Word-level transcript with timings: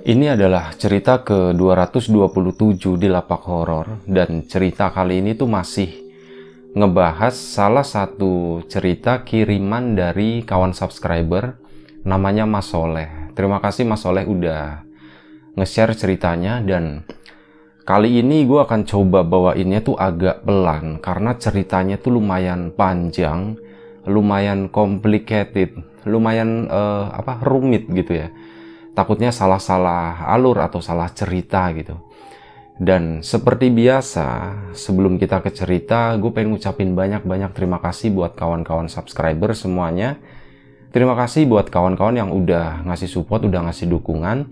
Ini 0.00 0.32
adalah 0.32 0.72
cerita 0.80 1.20
ke-227 1.20 2.96
di 2.96 3.12
Lapak 3.12 3.44
Horor 3.44 4.00
dan 4.08 4.48
cerita 4.48 4.88
kali 4.88 5.20
ini 5.20 5.36
tuh 5.36 5.44
masih 5.44 5.92
ngebahas 6.72 7.36
salah 7.36 7.84
satu 7.84 8.64
cerita 8.64 9.20
kiriman 9.28 9.92
dari 9.92 10.40
kawan 10.40 10.72
subscriber 10.72 11.60
namanya 12.08 12.48
Mas 12.48 12.72
Soleh. 12.72 13.28
Terima 13.36 13.60
kasih 13.60 13.84
Mas 13.84 14.00
Soleh 14.00 14.24
udah 14.24 14.80
nge-share 15.60 15.92
ceritanya 15.92 16.64
dan 16.64 17.04
kali 17.84 18.24
ini 18.24 18.48
gue 18.48 18.56
akan 18.56 18.88
coba 18.88 19.20
bawainnya 19.20 19.84
tuh 19.84 20.00
agak 20.00 20.48
pelan 20.48 20.96
karena 21.04 21.36
ceritanya 21.36 22.00
tuh 22.00 22.16
lumayan 22.16 22.72
panjang, 22.72 23.52
lumayan 24.08 24.72
complicated, 24.72 25.76
lumayan 26.08 26.72
uh, 26.72 27.12
apa 27.12 27.44
rumit 27.44 27.84
gitu 27.92 28.16
ya 28.16 28.32
takutnya 28.94 29.30
salah-salah 29.30 30.26
alur 30.30 30.58
atau 30.60 30.82
salah 30.82 31.10
cerita 31.12 31.70
gitu. 31.76 31.98
Dan 32.80 33.20
seperti 33.20 33.68
biasa, 33.68 34.56
sebelum 34.72 35.20
kita 35.20 35.44
ke 35.44 35.52
cerita, 35.52 36.16
gue 36.16 36.32
pengen 36.32 36.56
ngucapin 36.56 36.96
banyak-banyak 36.96 37.52
terima 37.52 37.76
kasih 37.76 38.08
buat 38.08 38.32
kawan-kawan 38.32 38.88
subscriber 38.88 39.52
semuanya. 39.52 40.16
Terima 40.88 41.12
kasih 41.12 41.44
buat 41.44 41.68
kawan-kawan 41.68 42.16
yang 42.16 42.32
udah 42.32 42.80
ngasih 42.88 43.06
support, 43.06 43.44
udah 43.44 43.68
ngasih 43.68 43.84
dukungan. 43.84 44.48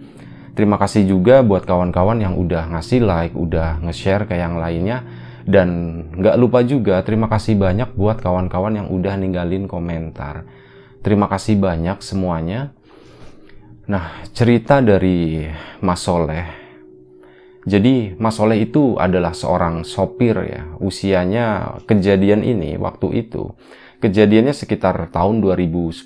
Terima 0.53 0.77
kasih 0.77 1.09
juga 1.09 1.41
buat 1.41 1.65
kawan-kawan 1.65 2.21
yang 2.21 2.37
udah 2.37 2.69
ngasih 2.77 3.01
like, 3.01 3.33
udah 3.33 3.81
nge-share 3.89 4.29
ke 4.29 4.37
yang 4.37 4.61
lainnya. 4.61 5.09
Dan 5.49 5.69
nggak 6.13 6.37
lupa 6.37 6.61
juga 6.61 7.01
terima 7.01 7.33
kasih 7.33 7.57
banyak 7.57 7.97
buat 7.97 8.21
kawan-kawan 8.21 8.77
yang 8.77 8.89
udah 8.93 9.17
ninggalin 9.17 9.65
komentar. 9.65 10.45
Terima 11.01 11.33
kasih 11.33 11.57
banyak 11.57 12.05
semuanya. 12.05 12.77
Nah, 13.89 14.21
cerita 14.37 14.85
dari 14.85 15.49
Mas 15.81 16.05
Soleh. 16.05 16.45
Jadi, 17.65 18.13
Mas 18.21 18.37
Soleh 18.37 18.61
itu 18.61 19.01
adalah 19.01 19.33
seorang 19.33 19.81
sopir 19.81 20.37
ya. 20.45 20.77
Usianya 20.77 21.81
kejadian 21.89 22.45
ini 22.45 22.77
waktu 22.77 23.25
itu 23.25 23.57
kejadiannya 24.05 24.53
sekitar 24.53 25.09
tahun 25.09 25.41
2010. 25.41 26.05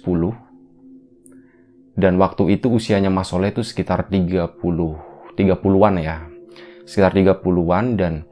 Dan 1.98 2.22
waktu 2.22 2.54
itu 2.54 2.70
usianya 2.70 3.10
Mas 3.10 3.34
Soleh 3.34 3.50
itu 3.50 3.66
sekitar 3.66 4.06
30 4.06 4.54
30-an 5.34 5.94
ya. 5.98 6.30
Sekitar 6.86 7.18
30-an 7.18 7.86
dan 7.98 8.22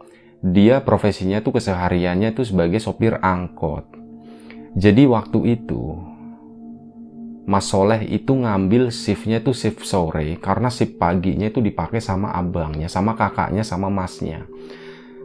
dia 0.46 0.78
profesinya 0.80 1.42
tuh 1.42 1.58
kesehariannya 1.58 2.38
itu 2.38 2.46
sebagai 2.46 2.78
sopir 2.78 3.18
angkot. 3.18 3.98
Jadi 4.78 5.10
waktu 5.10 5.58
itu 5.58 6.09
Mas 7.50 7.66
Soleh 7.66 8.06
itu 8.06 8.30
ngambil 8.30 8.94
shiftnya 8.94 9.42
itu 9.42 9.50
shift 9.50 9.82
sore 9.82 10.38
karena 10.38 10.70
shift 10.70 11.02
paginya 11.02 11.50
itu 11.50 11.58
dipakai 11.58 11.98
sama 11.98 12.30
abangnya, 12.30 12.86
sama 12.86 13.18
kakaknya, 13.18 13.66
sama 13.66 13.90
masnya. 13.90 14.46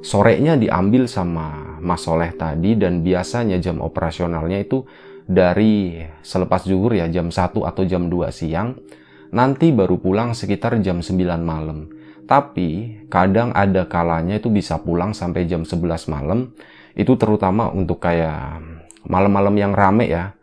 Sorenya 0.02 0.58
diambil 0.58 1.06
sama 1.06 1.78
Mas 1.78 2.02
Soleh 2.02 2.34
tadi 2.34 2.74
dan 2.74 3.06
biasanya 3.06 3.62
jam 3.62 3.78
operasionalnya 3.78 4.66
itu 4.66 4.90
dari 5.26 6.02
selepas 6.22 6.66
zuhur 6.66 6.94
ya 6.94 7.10
jam 7.10 7.34
1 7.34 7.62
atau 7.62 7.84
jam 7.86 8.10
2 8.10 8.30
siang, 8.30 8.78
nanti 9.34 9.74
baru 9.74 9.98
pulang 9.98 10.38
sekitar 10.38 10.78
jam 10.86 11.02
9 11.02 11.42
malam. 11.42 11.90
Tapi 12.26 13.02
kadang 13.10 13.54
ada 13.54 13.86
kalanya 13.90 14.38
itu 14.38 14.54
bisa 14.54 14.78
pulang 14.82 15.14
sampai 15.14 15.50
jam 15.50 15.66
11 15.66 16.10
malam, 16.10 16.54
itu 16.94 17.14
terutama 17.18 17.74
untuk 17.74 18.02
kayak 18.02 18.62
malam-malam 19.10 19.58
yang 19.58 19.74
rame 19.74 20.10
ya, 20.10 20.35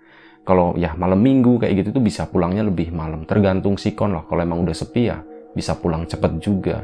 kalau 0.43 0.75
ya 0.75 0.99
malam 0.99 1.23
minggu 1.23 1.63
kayak 1.63 1.87
gitu 1.87 1.89
tuh 1.99 2.05
bisa 2.05 2.27
pulangnya 2.27 2.67
lebih 2.67 2.91
malam. 2.91 3.23
Tergantung 3.23 3.79
sikon 3.79 4.15
lah. 4.15 4.27
Kalau 4.27 4.43
emang 4.43 4.63
udah 4.67 4.75
sepi 4.75 5.03
ya 5.07 5.23
bisa 5.55 5.79
pulang 5.79 6.07
cepet 6.07 6.33
juga. 6.43 6.83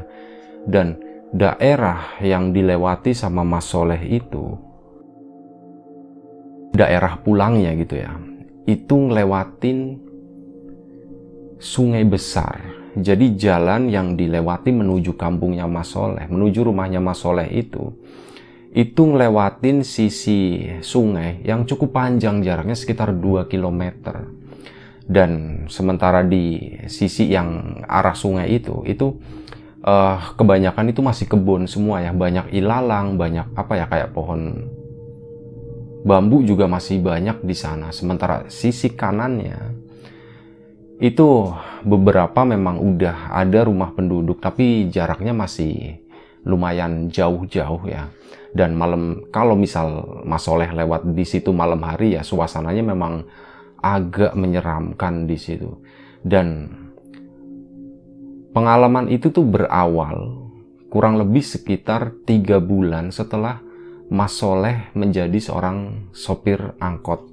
Dan 0.63 0.95
daerah 1.35 2.19
yang 2.23 2.55
dilewati 2.55 3.13
sama 3.13 3.43
Mas 3.45 3.69
Soleh 3.69 4.01
itu 4.07 4.57
daerah 6.73 7.17
pulangnya 7.21 7.73
gitu 7.75 7.97
ya 7.97 8.13
itu 8.69 8.93
ngelewatin 8.93 9.97
sungai 11.57 12.05
besar. 12.05 12.77
Jadi 12.99 13.37
jalan 13.37 13.89
yang 13.89 14.17
dilewati 14.17 14.73
menuju 14.73 15.13
kampungnya 15.13 15.69
Mas 15.69 15.93
Soleh 15.93 16.25
menuju 16.25 16.65
rumahnya 16.65 16.97
Mas 16.97 17.21
Soleh 17.21 17.45
itu 17.53 17.93
itu 18.69 19.01
ngelewatin 19.01 19.81
sisi 19.81 20.69
sungai 20.85 21.41
yang 21.41 21.65
cukup 21.65 21.89
panjang 21.89 22.45
jaraknya 22.45 22.77
sekitar 22.77 23.17
2 23.17 23.49
km. 23.49 23.81
Dan 25.09 25.65
sementara 25.65 26.21
di 26.21 26.77
sisi 26.85 27.33
yang 27.33 27.81
arah 27.89 28.13
sungai 28.13 28.45
itu, 28.53 28.85
itu 28.85 29.17
uh, 29.81 30.21
kebanyakan 30.37 30.93
itu 30.93 31.01
masih 31.01 31.25
kebun 31.25 31.65
semua 31.65 32.05
ya, 32.05 32.13
banyak 32.13 32.53
ilalang, 32.53 33.17
banyak 33.17 33.49
apa 33.57 33.73
ya 33.73 33.85
kayak 33.89 34.13
pohon 34.13 34.69
bambu 36.05 36.45
juga 36.45 36.69
masih 36.69 37.01
banyak 37.01 37.41
di 37.41 37.57
sana. 37.57 37.89
Sementara 37.89 38.45
sisi 38.53 38.93
kanannya 38.93 39.81
itu 41.01 41.57
beberapa 41.81 42.45
memang 42.45 42.77
udah 42.77 43.33
ada 43.33 43.65
rumah 43.65 43.95
penduduk 43.95 44.43
tapi 44.43 44.91
jaraknya 44.91 45.31
masih 45.31 46.03
lumayan 46.43 47.07
jauh-jauh 47.07 47.87
ya 47.87 48.11
dan 48.49 48.73
malam 48.73 49.29
kalau 49.29 49.53
misal 49.53 50.21
Mas 50.25 50.45
Soleh 50.45 50.69
lewat 50.73 51.05
di 51.13 51.25
situ 51.25 51.53
malam 51.53 51.81
hari 51.85 52.17
ya 52.17 52.25
suasananya 52.25 52.81
memang 52.81 53.25
agak 53.79 54.33
menyeramkan 54.33 55.29
di 55.29 55.37
situ. 55.37 55.69
Dan 56.19 56.67
pengalaman 58.51 59.07
itu 59.07 59.29
tuh 59.29 59.45
berawal 59.45 60.49
kurang 60.89 61.21
lebih 61.21 61.45
sekitar 61.45 62.17
tiga 62.25 62.57
bulan 62.57 63.13
setelah 63.13 63.61
Mas 64.09 64.33
Soleh 64.33 64.89
menjadi 64.97 65.37
seorang 65.37 66.09
sopir 66.09 66.73
angkot. 66.81 67.29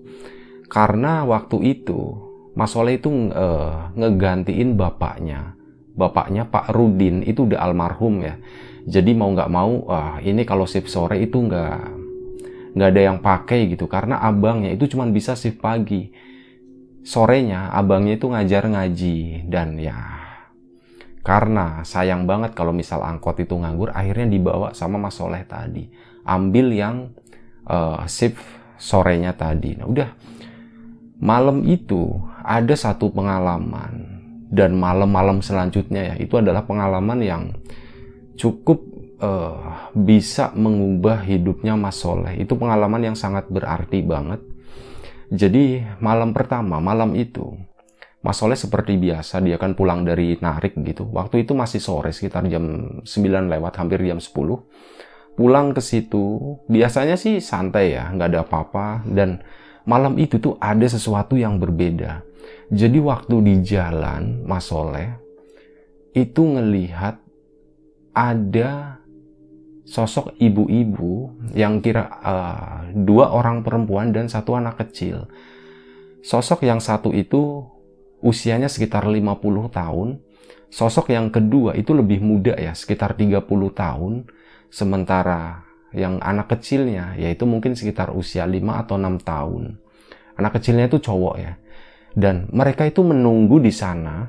Karena 0.69 1.25
waktu 1.25 1.81
itu 1.81 2.13
Mas 2.53 2.77
Soleh 2.77 3.01
itu 3.01 3.09
uh, 3.33 3.89
ngegantiin 3.97 4.77
bapaknya. 4.77 5.57
Bapaknya 5.97 6.45
Pak 6.45 6.77
Rudin 6.77 7.25
itu 7.25 7.49
udah 7.49 7.65
almarhum 7.65 8.21
ya 8.21 8.37
jadi 8.87 9.11
mau 9.19 9.35
nggak 9.35 9.51
mau, 9.51 9.83
ah, 9.91 10.23
ini 10.23 10.47
kalau 10.47 10.63
shift 10.63 10.87
sore 10.87 11.19
itu 11.19 11.43
nggak 11.43 11.79
nggak 12.79 12.89
ada 12.95 13.03
yang 13.03 13.19
pakai 13.19 13.67
gitu. 13.75 13.91
Karena 13.91 14.23
abangnya 14.23 14.71
itu 14.71 14.87
cuma 14.87 15.11
bisa 15.11 15.35
shift 15.35 15.59
pagi. 15.59 16.15
Sorenya 17.03 17.75
abangnya 17.75 18.15
itu 18.15 18.31
ngajar 18.31 18.71
ngaji. 18.71 19.51
Dan 19.51 19.83
ya 19.83 19.99
karena 21.27 21.83
sayang 21.83 22.31
banget 22.31 22.55
kalau 22.55 22.71
misal 22.71 23.03
angkot 23.03 23.43
itu 23.43 23.59
nganggur 23.59 23.91
akhirnya 23.91 24.31
dibawa 24.31 24.71
sama 24.71 25.03
Mas 25.03 25.19
Soleh 25.19 25.43
tadi. 25.43 25.91
Ambil 26.23 26.71
yang 26.71 27.11
uh, 27.67 28.07
shift 28.07 28.39
sorenya 28.79 29.35
tadi. 29.35 29.75
Nah 29.75 29.91
udah. 29.91 30.11
Malam 31.17 31.67
itu 31.67 32.23
ada 32.39 32.79
satu 32.79 33.11
pengalaman. 33.11 34.15
Dan 34.47 34.79
malam-malam 34.79 35.43
selanjutnya 35.43 36.15
ya 36.15 36.15
itu 36.23 36.39
adalah 36.39 36.63
pengalaman 36.63 37.19
yang 37.19 37.51
cukup 38.37 38.79
uh, 39.21 39.91
bisa 39.97 40.53
mengubah 40.53 41.25
hidupnya 41.25 41.75
Mas 41.75 42.01
Soleh. 42.01 42.37
Itu 42.41 42.57
pengalaman 42.61 43.13
yang 43.13 43.17
sangat 43.17 43.49
berarti 43.49 44.05
banget. 44.05 44.41
Jadi 45.27 45.83
malam 45.99 46.31
pertama, 46.31 46.79
malam 46.79 47.19
itu, 47.19 47.59
Mas 48.23 48.39
Soleh 48.39 48.55
seperti 48.55 48.95
biasa, 48.95 49.43
dia 49.43 49.59
kan 49.59 49.75
pulang 49.75 50.07
dari 50.07 50.39
narik 50.39 50.79
gitu. 50.87 51.07
Waktu 51.11 51.43
itu 51.43 51.55
masih 51.55 51.83
sore, 51.83 52.15
sekitar 52.15 52.47
jam 52.47 52.99
9 53.03 53.51
lewat, 53.51 53.73
hampir 53.79 54.03
jam 54.07 54.23
10. 54.23 54.63
Pulang 55.37 55.77
ke 55.77 55.83
situ, 55.83 56.57
biasanya 56.71 57.19
sih 57.19 57.43
santai 57.43 57.99
ya, 57.99 58.09
nggak 58.15 58.29
ada 58.31 58.41
apa-apa. 58.47 59.03
Dan 59.07 59.43
malam 59.83 60.15
itu 60.17 60.39
tuh 60.39 60.55
ada 60.63 60.87
sesuatu 60.87 61.35
yang 61.35 61.59
berbeda. 61.59 62.23
Jadi 62.71 62.99
waktu 63.03 63.35
di 63.43 63.55
jalan, 63.67 64.47
Mas 64.47 64.71
Soleh, 64.71 65.11
itu 66.15 66.43
ngelihat 66.43 67.26
ada 68.17 68.97
sosok 69.85 70.33
ibu-ibu 70.41 71.37
yang 71.53 71.85
kira 71.85 72.09
uh, 72.25 72.89
dua 72.97 73.31
orang 73.37 73.61
perempuan 73.61 74.17
dan 74.17 74.33
satu 74.33 74.57
anak 74.57 74.81
kecil. 74.81 75.29
Sosok 76.25 76.65
yang 76.65 76.81
satu 76.81 77.13
itu 77.13 77.69
usianya 78.25 78.67
sekitar 78.67 79.05
50 79.07 79.37
tahun 79.71 80.27
Sosok 80.67 81.15
yang 81.15 81.31
kedua 81.31 81.79
itu 81.79 81.95
lebih 81.95 82.19
muda 82.19 82.59
ya, 82.59 82.75
sekitar 82.75 83.15
30 83.15 83.47
tahun. 83.73 84.27
Sementara 84.67 85.63
yang 85.95 86.19
anak 86.19 86.53
kecilnya 86.53 87.15
yaitu 87.17 87.47
mungkin 87.47 87.79
sekitar 87.79 88.13
usia 88.13 88.45
5 88.45 88.83
atau 88.83 88.99
6 88.99 89.23
tahun. 89.23 89.63
Anak 90.37 90.61
kecilnya 90.61 90.91
itu 90.91 90.99
cowok 91.01 91.35
ya. 91.39 91.57
Dan 92.17 92.51
mereka 92.51 92.85
itu 92.85 93.01
menunggu 93.07 93.63
di 93.63 93.71
sana 93.71 94.26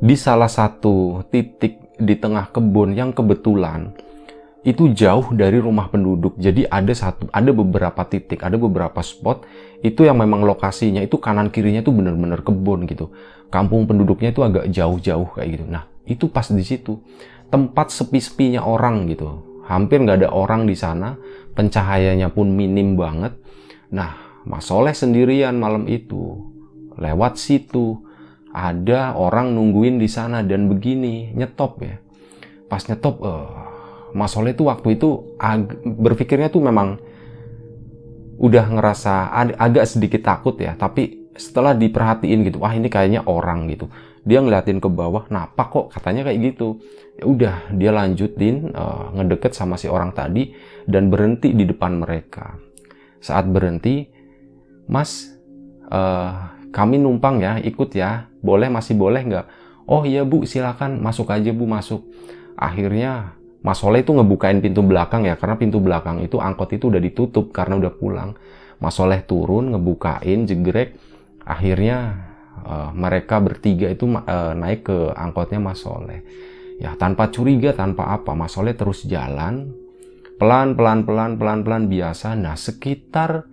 di 0.00 0.16
salah 0.16 0.48
satu 0.48 1.22
titik 1.28 1.96
di 2.00 2.16
tengah 2.16 2.48
kebun 2.48 2.96
yang 2.96 3.12
kebetulan 3.12 3.92
itu 4.60 4.92
jauh 4.92 5.32
dari 5.32 5.56
rumah 5.56 5.88
penduduk. 5.88 6.36
Jadi 6.36 6.68
ada 6.68 6.92
satu, 6.92 7.28
ada 7.32 7.48
beberapa 7.52 8.04
titik, 8.04 8.44
ada 8.44 8.60
beberapa 8.60 9.00
spot 9.00 9.44
itu 9.80 10.04
yang 10.04 10.20
memang 10.20 10.44
lokasinya 10.44 11.00
itu 11.00 11.16
kanan 11.16 11.48
kirinya 11.48 11.80
itu 11.80 11.92
benar-benar 11.92 12.44
kebun 12.44 12.84
gitu. 12.84 13.12
Kampung 13.48 13.88
penduduknya 13.88 14.32
itu 14.32 14.44
agak 14.44 14.68
jauh-jauh 14.68 15.28
kayak 15.36 15.48
gitu. 15.60 15.64
Nah 15.68 15.88
itu 16.04 16.28
pas 16.28 16.44
di 16.48 16.64
situ 16.64 17.00
tempat 17.48 17.92
sepi-sepinya 17.92 18.64
orang 18.64 19.08
gitu. 19.08 19.60
Hampir 19.64 20.02
nggak 20.02 20.26
ada 20.26 20.30
orang 20.34 20.68
di 20.68 20.76
sana, 20.76 21.16
pencahayanya 21.56 22.28
pun 22.32 22.52
minim 22.52 23.00
banget. 23.00 23.36
Nah 23.92 24.44
Mas 24.44 24.68
Soleh 24.68 24.96
sendirian 24.96 25.56
malam 25.56 25.88
itu 25.88 26.36
lewat 27.00 27.40
situ 27.40 28.09
ada 28.50 29.14
orang 29.14 29.54
nungguin 29.54 30.02
di 30.02 30.10
sana 30.10 30.42
dan 30.42 30.66
begini 30.66 31.30
nyetop 31.34 31.82
ya. 31.82 31.96
Pas 32.66 32.82
nyetop, 32.86 33.22
uh, 33.22 33.48
Mas 34.14 34.34
Soleh 34.34 34.54
tuh 34.54 34.70
waktu 34.70 34.98
itu 34.98 35.38
berpikirnya 35.86 36.50
tuh 36.50 36.62
memang 36.62 36.98
udah 38.40 38.66
ngerasa 38.72 39.30
ag 39.30 39.48
agak 39.58 39.84
sedikit 39.86 40.22
takut 40.24 40.56
ya, 40.58 40.74
tapi 40.74 41.30
setelah 41.36 41.76
diperhatiin 41.76 42.46
gitu, 42.46 42.58
wah 42.62 42.72
ini 42.74 42.90
kayaknya 42.90 43.22
orang 43.26 43.68
gitu. 43.70 43.86
Dia 44.24 44.44
ngeliatin 44.44 44.80
ke 44.80 44.88
bawah, 44.88 45.28
napa 45.32 45.68
kok 45.68 45.92
katanya 45.92 46.28
kayak 46.28 46.52
gitu. 46.52 46.80
Ya 47.16 47.24
udah, 47.24 47.56
dia 47.72 47.90
lanjutin 47.92 48.72
uh, 48.72 49.12
ngedeket 49.16 49.52
sama 49.56 49.76
si 49.80 49.88
orang 49.88 50.12
tadi 50.12 50.52
dan 50.88 51.08
berhenti 51.08 51.52
di 51.52 51.64
depan 51.64 52.00
mereka. 52.00 52.56
Saat 53.20 53.48
berhenti, 53.52 54.08
Mas, 54.88 55.36
uh, 55.92 56.56
kami 56.72 56.96
numpang 56.96 57.40
ya, 57.44 57.60
ikut 57.60 57.92
ya. 57.92 58.29
Boleh 58.40 58.72
masih 58.72 58.96
boleh 58.96 59.22
nggak? 59.24 59.46
Oh 59.88 60.04
iya 60.04 60.24
bu, 60.24 60.44
silakan 60.48 61.00
masuk 61.00 61.28
aja 61.32 61.50
bu 61.52 61.64
masuk. 61.68 62.04
Akhirnya 62.56 63.36
Mas 63.60 63.76
Soleh 63.76 64.00
itu 64.00 64.16
ngebukain 64.16 64.64
pintu 64.64 64.80
belakang 64.80 65.28
ya, 65.28 65.36
karena 65.36 65.60
pintu 65.60 65.84
belakang 65.84 66.24
itu 66.24 66.40
angkot 66.40 66.72
itu 66.72 66.88
udah 66.88 67.00
ditutup 67.00 67.52
karena 67.52 67.76
udah 67.76 67.92
pulang. 67.92 68.30
Mas 68.80 68.96
Soleh 68.96 69.20
turun, 69.26 69.76
ngebukain, 69.76 70.48
jegrek. 70.48 70.96
Akhirnya 71.44 72.28
uh, 72.64 72.88
mereka 72.96 73.36
bertiga 73.42 73.92
itu 73.92 74.08
uh, 74.08 74.56
naik 74.56 74.88
ke 74.88 74.98
angkotnya 75.12 75.60
Mas 75.60 75.84
Soleh. 75.84 76.24
Ya 76.80 76.96
tanpa 76.96 77.28
curiga, 77.28 77.76
tanpa 77.76 78.08
apa, 78.16 78.32
Mas 78.32 78.56
Soleh 78.56 78.72
terus 78.72 79.04
jalan. 79.04 79.68
Pelan, 80.40 80.72
pelan, 80.72 81.04
pelan, 81.04 81.36
pelan, 81.36 81.60
pelan 81.60 81.84
biasa. 81.92 82.32
Nah 82.32 82.56
sekitar 82.56 83.49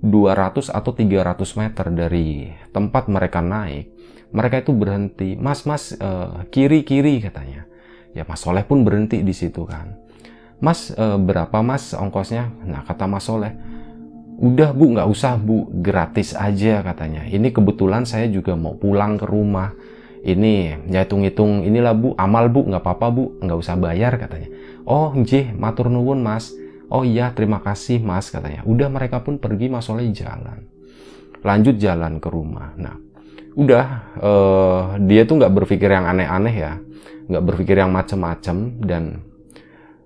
200 0.00 0.72
atau 0.72 0.92
300 0.96 1.60
meter 1.60 1.86
dari 1.92 2.48
tempat 2.72 3.08
mereka 3.12 3.44
naik, 3.44 3.92
mereka 4.32 4.64
itu 4.64 4.72
berhenti. 4.72 5.36
Mas, 5.36 5.68
mas, 5.68 5.92
uh, 6.00 6.44
kiri, 6.48 6.84
kiri 6.84 7.20
katanya 7.20 7.70
Ya 8.10 8.26
Mas 8.26 8.42
Soleh 8.42 8.66
pun 8.66 8.82
berhenti 8.82 9.22
di 9.22 9.30
situ 9.30 9.62
kan. 9.66 9.94
Mas 10.60 10.92
e, 10.92 11.04
berapa 11.16 11.62
mas 11.62 11.94
ongkosnya? 11.94 12.50
Nah 12.66 12.82
kata 12.84 13.06
Mas 13.06 13.24
Soleh, 13.24 13.54
udah 14.42 14.74
bu 14.74 14.98
nggak 14.98 15.08
usah 15.08 15.38
bu, 15.38 15.70
gratis 15.80 16.34
aja 16.34 16.82
katanya. 16.82 17.24
Ini 17.24 17.54
kebetulan 17.54 18.04
saya 18.04 18.26
juga 18.28 18.58
mau 18.58 18.76
pulang 18.76 19.16
ke 19.16 19.24
rumah. 19.24 19.72
Ini 20.20 20.84
ya 20.92 21.08
hitung-hitung 21.08 21.64
inilah 21.64 21.96
bu, 21.96 22.12
amal 22.20 22.52
bu 22.52 22.68
nggak 22.68 22.82
apa-apa 22.82 23.06
bu, 23.08 23.24
nggak 23.40 23.56
usah 23.56 23.78
bayar 23.80 24.20
katanya. 24.20 24.52
Oh 24.84 25.16
jih, 25.16 25.54
matur 25.56 25.88
nuwun 25.88 26.20
mas. 26.20 26.52
Oh 26.90 27.06
iya 27.06 27.30
terima 27.30 27.62
kasih 27.62 28.02
mas 28.02 28.28
katanya. 28.34 28.66
Udah 28.66 28.90
mereka 28.90 29.22
pun 29.22 29.38
pergi 29.38 29.70
Mas 29.70 29.86
Soleh 29.86 30.10
jalan. 30.10 30.66
Lanjut 31.46 31.78
jalan 31.78 32.18
ke 32.18 32.28
rumah. 32.28 32.74
Nah 32.74 32.98
udah 33.58 33.86
uh, 34.18 34.82
dia 35.02 35.26
tuh 35.26 35.42
nggak 35.42 35.54
berpikir 35.62 35.90
yang 35.90 36.06
aneh-aneh 36.06 36.54
ya 36.54 36.72
nggak 37.30 37.44
berpikir 37.46 37.78
yang 37.78 37.90
macem-macem 37.90 38.78
dan 38.82 39.26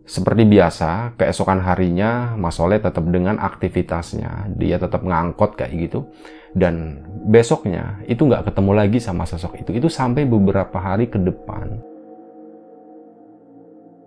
seperti 0.04 0.44
biasa 0.44 1.16
keesokan 1.16 1.64
harinya 1.64 2.36
Mas 2.36 2.60
Soleh 2.60 2.81
tetap 2.81 3.04
dengan 3.08 3.40
aktivitasnya 3.40 4.52
dia 4.52 4.76
tetap 4.76 5.00
ngangkot 5.04 5.56
kayak 5.56 5.72
gitu 5.88 6.12
dan 6.52 7.04
besoknya 7.25 8.04
itu 8.04 8.28
nggak 8.28 8.52
ketemu 8.52 8.72
lagi 8.76 8.98
sama 9.00 9.25
sosok 9.25 9.64
itu 9.64 9.70
itu 9.76 9.88
sampai 9.88 10.28
beberapa 10.28 10.76
hari 10.76 11.08
ke 11.08 11.16
depan 11.16 11.81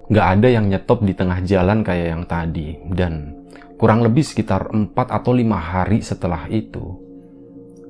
nggak 0.07 0.27
ada 0.39 0.47
yang 0.47 0.65
nyetop 0.71 1.03
di 1.03 1.13
tengah 1.13 1.43
jalan 1.43 1.83
kayak 1.83 2.07
yang 2.15 2.23
tadi. 2.23 2.79
Dan 2.87 3.43
kurang 3.77 4.01
lebih 4.01 4.23
sekitar 4.23 4.71
4 4.71 4.95
atau 4.95 5.31
lima 5.35 5.59
hari 5.59 6.01
setelah 6.01 6.49
itu 6.49 7.07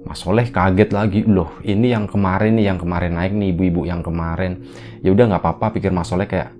Mas 0.07 0.23
Soleh 0.23 0.47
kaget 0.47 0.95
lagi 0.95 1.27
loh 1.27 1.59
ini 1.67 1.91
yang 1.91 2.07
kemarin 2.07 2.55
nih 2.55 2.71
yang 2.71 2.79
kemarin 2.79 3.19
naik 3.19 3.35
nih 3.35 3.51
ibu-ibu 3.51 3.83
yang 3.83 3.99
kemarin. 3.99 4.63
Ya 5.03 5.11
udah 5.11 5.35
nggak 5.35 5.43
apa-apa 5.43 5.75
pikir 5.75 5.91
Mas 5.91 6.07
Soleh 6.07 6.31
kayak 6.31 6.55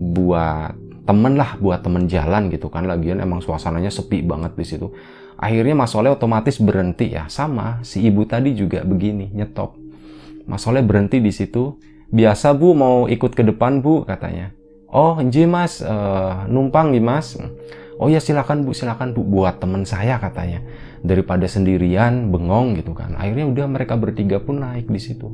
buat 0.00 0.72
temen 1.04 1.36
lah 1.36 1.60
buat 1.60 1.84
temen 1.84 2.08
jalan 2.08 2.48
gitu 2.48 2.72
kan. 2.72 2.88
Lagian 2.88 3.20
emang 3.20 3.44
suasananya 3.44 3.92
sepi 3.92 4.24
banget 4.24 4.56
di 4.56 4.64
situ. 4.64 4.96
Akhirnya 5.36 5.76
Mas 5.76 5.92
Soleh 5.92 6.08
otomatis 6.08 6.56
berhenti 6.56 7.12
ya. 7.12 7.28
Sama 7.28 7.84
si 7.84 8.00
ibu 8.00 8.24
tadi 8.24 8.56
juga 8.56 8.80
begini 8.80 9.28
nyetop. 9.28 9.76
Mas 10.48 10.64
Soleh 10.64 10.80
berhenti 10.80 11.20
di 11.20 11.30
situ. 11.36 11.76
Biasa 12.08 12.56
bu 12.56 12.72
mau 12.72 13.04
ikut 13.12 13.36
ke 13.36 13.44
depan 13.44 13.84
bu 13.84 14.06
katanya 14.08 14.56
oh 14.96 15.20
enji 15.20 15.44
mas 15.44 15.84
uh, 15.84 16.48
numpang 16.48 16.88
nih 16.96 17.04
mas. 17.04 17.36
Oh 18.00 18.08
ya 18.08 18.20
silakan 18.20 18.64
bu 18.64 18.72
silakan 18.72 19.12
bu 19.12 19.20
buat 19.24 19.60
temen 19.60 19.84
saya 19.84 20.16
katanya. 20.16 20.64
Daripada 21.04 21.44
sendirian 21.44 22.32
bengong 22.32 22.80
gitu 22.80 22.96
kan. 22.96 23.12
Akhirnya 23.20 23.46
udah 23.52 23.66
mereka 23.68 24.00
bertiga 24.00 24.40
pun 24.40 24.64
naik 24.64 24.88
di 24.88 25.00
situ. 25.00 25.28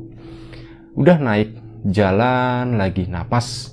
Udah 0.99 1.15
naik 1.17 1.55
jalan 1.87 2.75
lagi 2.75 3.07
napas. 3.07 3.71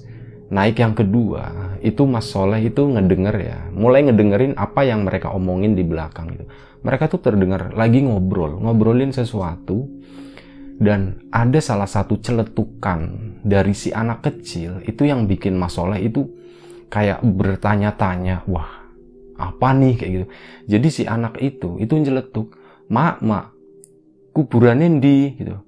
Naik 0.50 0.82
yang 0.82 0.99
kedua 0.99 1.78
itu 1.78 2.02
Mas 2.11 2.26
Soleh 2.26 2.59
itu 2.59 2.82
ngedenger 2.82 3.37
ya. 3.38 3.59
Mulai 3.70 4.11
ngedengerin 4.11 4.59
apa 4.59 4.82
yang 4.82 5.06
mereka 5.06 5.30
omongin 5.30 5.78
di 5.78 5.87
belakang 5.87 6.35
itu 6.35 6.47
mereka 6.80 7.12
tuh 7.12 7.20
terdengar 7.20 7.76
lagi 7.76 8.00
ngobrol. 8.00 8.56
Ngobrolin 8.61 9.12
sesuatu 9.12 10.00
dan 10.80 11.20
ada 11.28 11.60
salah 11.60 11.84
satu 11.84 12.16
celetukan 12.25 13.12
dari 13.44 13.76
si 13.76 13.92
anak 13.92 14.25
kecil 14.25 14.80
itu 14.88 15.04
yang 15.04 15.28
bikin 15.28 15.52
Mas 15.52 15.76
Soleh 15.76 16.00
itu 16.00 16.25
kayak 16.88 17.20
bertanya-tanya 17.20 18.49
wah 18.49 18.80
apa 19.37 19.76
nih? 19.76 19.94
kayak 20.00 20.10
gitu. 20.10 20.26
Jadi 20.72 20.88
si 20.88 21.02
anak 21.04 21.37
itu 21.44 21.76
itu 21.76 21.92
nyeletuk 22.00 22.56
mak 22.88 23.20
mak 23.20 23.52
kuburannya 24.32 24.88
di 24.96 25.37
gitu. 25.37 25.60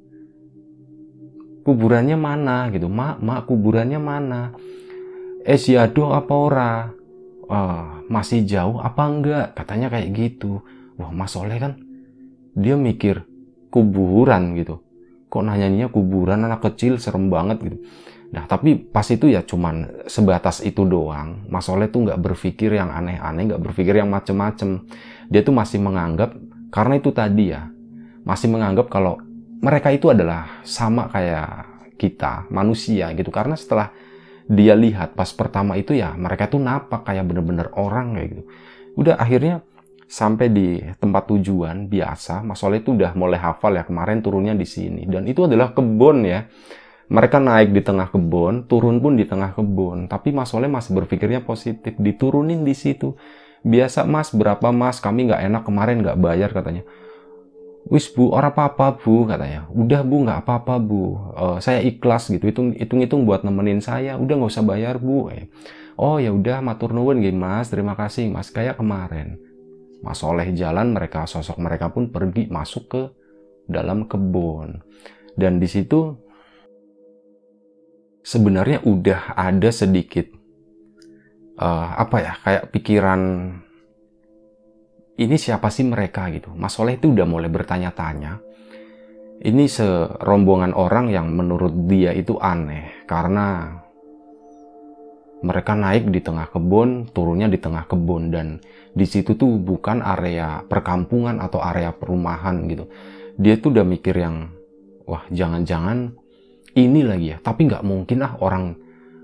Kuburannya 1.62 2.16
mana? 2.16 2.72
gitu. 2.72 2.88
Mak 2.88 3.20
mak 3.20 3.44
kuburannya 3.44 4.00
mana? 4.00 4.56
Eh 5.44 5.60
si 5.60 5.76
aduh 5.76 6.16
apa 6.16 6.34
ora? 6.34 6.72
Uh, 7.52 8.00
masih 8.08 8.48
jauh 8.48 8.80
apa 8.80 9.04
enggak? 9.04 9.46
Katanya 9.52 9.92
kayak 9.92 10.08
gitu. 10.16 10.64
Wah 10.96 11.12
mas 11.12 11.36
Soleh 11.36 11.60
kan 11.60 11.76
dia 12.56 12.80
mikir 12.80 13.28
kuburan? 13.68 14.56
gitu 14.56 14.81
kok 15.32 15.40
nanyanya 15.40 15.88
kuburan 15.88 16.44
anak 16.44 16.60
kecil 16.60 17.00
serem 17.00 17.32
banget 17.32 17.56
gitu 17.64 17.80
Nah, 18.32 18.48
tapi 18.48 18.80
pas 18.80 19.04
itu 19.12 19.28
ya 19.28 19.44
cuman 19.44 20.08
sebatas 20.08 20.64
itu 20.64 20.88
doang. 20.88 21.44
Mas 21.52 21.68
Soleh 21.68 21.92
tuh 21.92 22.08
nggak 22.08 22.16
berpikir 22.16 22.72
yang 22.72 22.88
aneh-aneh, 22.88 23.52
nggak 23.52 23.60
berpikir 23.60 24.00
yang 24.00 24.08
macem-macem. 24.08 24.88
Dia 25.28 25.44
tuh 25.44 25.52
masih 25.52 25.84
menganggap, 25.84 26.32
karena 26.72 26.96
itu 26.96 27.12
tadi 27.12 27.52
ya, 27.52 27.68
masih 28.24 28.48
menganggap 28.48 28.88
kalau 28.88 29.20
mereka 29.60 29.92
itu 29.92 30.08
adalah 30.08 30.64
sama 30.64 31.12
kayak 31.12 31.68
kita, 32.00 32.48
manusia 32.48 33.12
gitu. 33.12 33.28
Karena 33.28 33.52
setelah 33.52 33.92
dia 34.48 34.72
lihat 34.72 35.12
pas 35.12 35.28
pertama 35.28 35.76
itu 35.76 35.92
ya, 35.92 36.16
mereka 36.16 36.48
tuh 36.48 36.58
napak 36.58 37.04
kayak 37.04 37.28
bener-bener 37.28 37.68
orang 37.76 38.16
kayak 38.16 38.28
gitu. 38.32 38.42
Udah 38.96 39.20
akhirnya 39.20 39.60
sampai 40.12 40.52
di 40.52 40.76
tempat 41.00 41.32
tujuan 41.32 41.88
biasa, 41.88 42.44
Mas 42.44 42.60
Soleh 42.60 42.84
itu 42.84 42.92
udah 42.92 43.16
mulai 43.16 43.40
hafal 43.40 43.80
ya 43.80 43.88
kemarin 43.88 44.20
turunnya 44.20 44.52
di 44.52 44.68
sini. 44.68 45.08
Dan 45.08 45.24
itu 45.24 45.48
adalah 45.48 45.72
kebun 45.72 46.28
ya 46.28 46.44
mereka 47.12 47.40
naik 47.40 47.76
di 47.76 47.84
tengah 47.84 48.08
kebun, 48.08 48.68
turun 48.68 49.00
pun 49.00 49.16
di 49.16 49.24
tengah 49.28 49.52
kebun. 49.52 50.08
Tapi 50.08 50.32
Mas 50.32 50.52
Soleh 50.52 50.68
masih 50.68 50.96
berpikirnya 50.96 51.44
positif, 51.44 51.96
diturunin 51.96 52.64
di 52.64 52.72
situ. 52.72 53.16
Biasa 53.64 54.08
Mas, 54.08 54.32
berapa 54.32 54.72
Mas? 54.72 54.96
Kami 55.00 55.28
nggak 55.28 55.42
enak 55.48 55.62
kemarin 55.64 56.00
nggak 56.00 56.18
bayar 56.20 56.50
katanya. 56.56 56.84
Wis 57.90 58.08
bu, 58.08 58.32
orang 58.32 58.54
apa-apa 58.54 58.96
bu 58.96 59.28
katanya. 59.28 59.68
Udah 59.74 60.00
bu, 60.00 60.24
nggak 60.24 60.40
apa-apa 60.40 60.74
bu. 60.80 61.02
Uh, 61.36 61.58
saya 61.60 61.84
ikhlas 61.84 62.32
gitu. 62.32 62.48
Hitung 62.48 62.72
hitung 62.78 63.28
buat 63.28 63.44
nemenin 63.44 63.84
saya. 63.84 64.16
Udah 64.16 64.34
nggak 64.38 64.52
usah 64.54 64.64
bayar 64.64 64.96
bu. 64.96 65.28
Oh 66.00 66.16
ya 66.16 66.32
udah, 66.32 66.64
matur 66.64 66.96
nuwun 66.96 67.20
gini 67.20 67.36
mas. 67.36 67.68
Terima 67.68 67.92
kasih 67.92 68.32
mas. 68.32 68.48
Kayak 68.48 68.80
kemarin. 68.80 69.51
Mas 70.02 70.18
Soleh 70.18 70.50
jalan, 70.52 70.92
mereka 70.92 71.24
sosok 71.24 71.62
mereka 71.62 71.94
pun 71.94 72.10
pergi 72.10 72.50
masuk 72.50 72.84
ke 72.90 73.02
dalam 73.70 74.10
kebun. 74.10 74.82
dan 75.32 75.56
di 75.56 75.64
situ 75.64 76.12
sebenarnya 78.20 78.84
udah 78.84 79.32
ada 79.32 79.72
sedikit 79.72 80.28
uh, 81.56 81.88
apa 81.96 82.16
ya 82.20 82.32
kayak 82.36 82.64
pikiran 82.68 83.20
ini 85.16 85.36
siapa 85.40 85.72
sih 85.72 85.88
mereka 85.88 86.28
gitu 86.28 86.52
Mas 86.52 86.76
Soleh 86.76 87.00
itu 87.00 87.16
udah 87.16 87.24
mulai 87.24 87.48
bertanya-tanya 87.48 88.44
ini 89.42 89.64
serombongan 89.66 90.76
orang 90.76 91.08
yang 91.08 91.32
menurut 91.32 91.74
dia 91.88 92.12
itu 92.12 92.36
aneh 92.36 93.08
karena 93.08 93.80
mereka 95.42 95.74
naik 95.74 96.06
di 96.14 96.22
tengah 96.22 96.46
kebun, 96.54 97.10
turunnya 97.10 97.50
di 97.50 97.58
tengah 97.58 97.90
kebun 97.90 98.30
dan 98.30 98.62
di 98.92 99.06
situ 99.08 99.34
tuh 99.34 99.56
bukan 99.56 100.04
area 100.04 100.60
perkampungan 100.68 101.40
atau 101.40 101.64
area 101.64 101.92
perumahan 101.96 102.68
gitu. 102.68 102.88
Dia 103.40 103.56
tuh 103.56 103.72
udah 103.72 103.86
mikir 103.88 104.14
yang 104.20 104.52
wah 105.08 105.24
jangan-jangan 105.32 106.12
ini 106.76 107.00
lagi 107.04 107.32
ya, 107.32 107.38
tapi 107.40 107.68
nggak 107.68 107.84
mungkin 107.84 108.18
lah 108.20 108.36
orang 108.40 108.76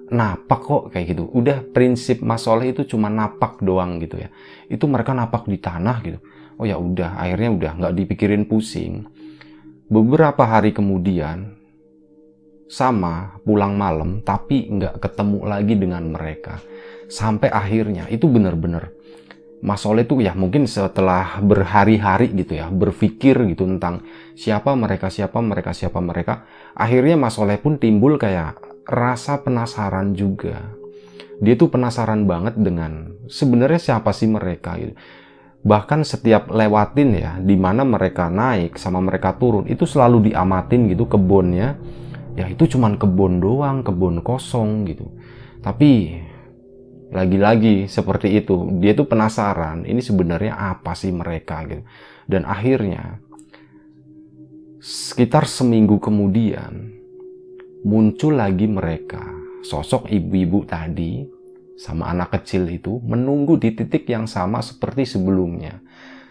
napak 0.09 0.61
kok 0.65 0.83
kayak 0.93 1.17
gitu. 1.17 1.29
Udah 1.29 1.65
prinsip 1.65 2.25
Mas 2.25 2.45
Soleh 2.45 2.73
itu 2.73 2.85
cuma 2.89 3.13
napak 3.13 3.61
doang 3.61 4.01
gitu 4.01 4.21
ya. 4.21 4.33
Itu 4.69 4.89
mereka 4.89 5.13
napak 5.13 5.45
di 5.49 5.61
tanah 5.61 5.97
gitu. 6.05 6.19
Oh 6.59 6.67
ya 6.67 6.81
udah, 6.81 7.21
akhirnya 7.21 7.51
udah 7.55 7.73
nggak 7.79 7.95
dipikirin 7.95 8.45
pusing. 8.49 9.05
Beberapa 9.89 10.45
hari 10.45 10.73
kemudian 10.77 11.57
sama 12.69 13.41
pulang 13.49 13.81
malam 13.81 14.21
tapi 14.21 14.69
nggak 14.69 15.01
ketemu 15.01 15.41
lagi 15.49 15.75
dengan 15.81 16.05
mereka 16.13 16.61
sampai 17.09 17.49
akhirnya 17.49 18.05
itu 18.13 18.29
benar-benar 18.29 18.93
Mas 19.59 19.83
Soleh 19.83 20.07
tuh 20.07 20.23
ya 20.23 20.39
mungkin 20.39 20.71
setelah 20.71 21.43
berhari-hari 21.43 22.31
gitu 22.31 22.55
ya 22.55 22.71
berpikir 22.71 23.35
gitu 23.51 23.67
tentang 23.67 24.07
siapa 24.39 24.79
mereka 24.79 25.11
siapa 25.11 25.43
mereka 25.43 25.75
siapa 25.75 25.99
mereka 25.99 26.47
akhirnya 26.79 27.19
Mas 27.19 27.35
Soleh 27.35 27.59
pun 27.59 27.75
timbul 27.75 28.23
kayak 28.23 28.59
rasa 28.89 29.43
penasaran 29.43 30.15
juga. 30.15 30.79
Dia 31.39 31.55
tuh 31.55 31.71
penasaran 31.71 32.27
banget 32.27 32.59
dengan 32.59 33.15
sebenarnya 33.31 33.79
siapa 33.79 34.11
sih 34.11 34.27
mereka 34.27 34.75
gitu. 34.79 34.95
Bahkan 35.63 36.07
setiap 36.07 36.55
lewatin 36.55 37.19
ya 37.19 37.37
di 37.43 37.55
mana 37.59 37.83
mereka 37.83 38.31
naik 38.31 38.79
sama 38.79 39.03
mereka 39.03 39.35
turun 39.37 39.67
itu 39.67 39.85
selalu 39.85 40.31
diamatin 40.31 40.87
gitu 40.87 41.11
kebunnya 41.11 41.75
ya 42.39 42.47
itu 42.47 42.79
cuman 42.79 42.95
kebun 42.95 43.43
doang, 43.43 43.83
kebun 43.83 44.23
kosong 44.23 44.87
gitu. 44.87 45.11
Tapi 45.59 46.23
lagi-lagi 47.09 47.89
seperti 47.89 48.37
itu, 48.37 48.69
dia 48.81 48.93
tuh 48.93 49.09
penasaran, 49.09 49.89
ini 49.89 50.05
sebenarnya 50.05 50.55
apa 50.55 50.93
sih 50.93 51.09
mereka 51.09 51.65
gitu. 51.65 51.83
Dan 52.29 52.45
akhirnya 52.45 53.17
sekitar 54.79 55.49
seminggu 55.49 55.97
kemudian 55.97 56.93
muncul 57.83 58.37
lagi 58.37 58.69
mereka, 58.69 59.25
sosok 59.65 60.13
ibu-ibu 60.13 60.69
tadi 60.69 61.25
sama 61.81 62.13
anak 62.13 62.37
kecil 62.41 62.69
itu 62.69 63.01
menunggu 63.01 63.57
di 63.57 63.73
titik 63.73 64.05
yang 64.11 64.29
sama 64.29 64.61
seperti 64.61 65.09
sebelumnya. 65.09 65.81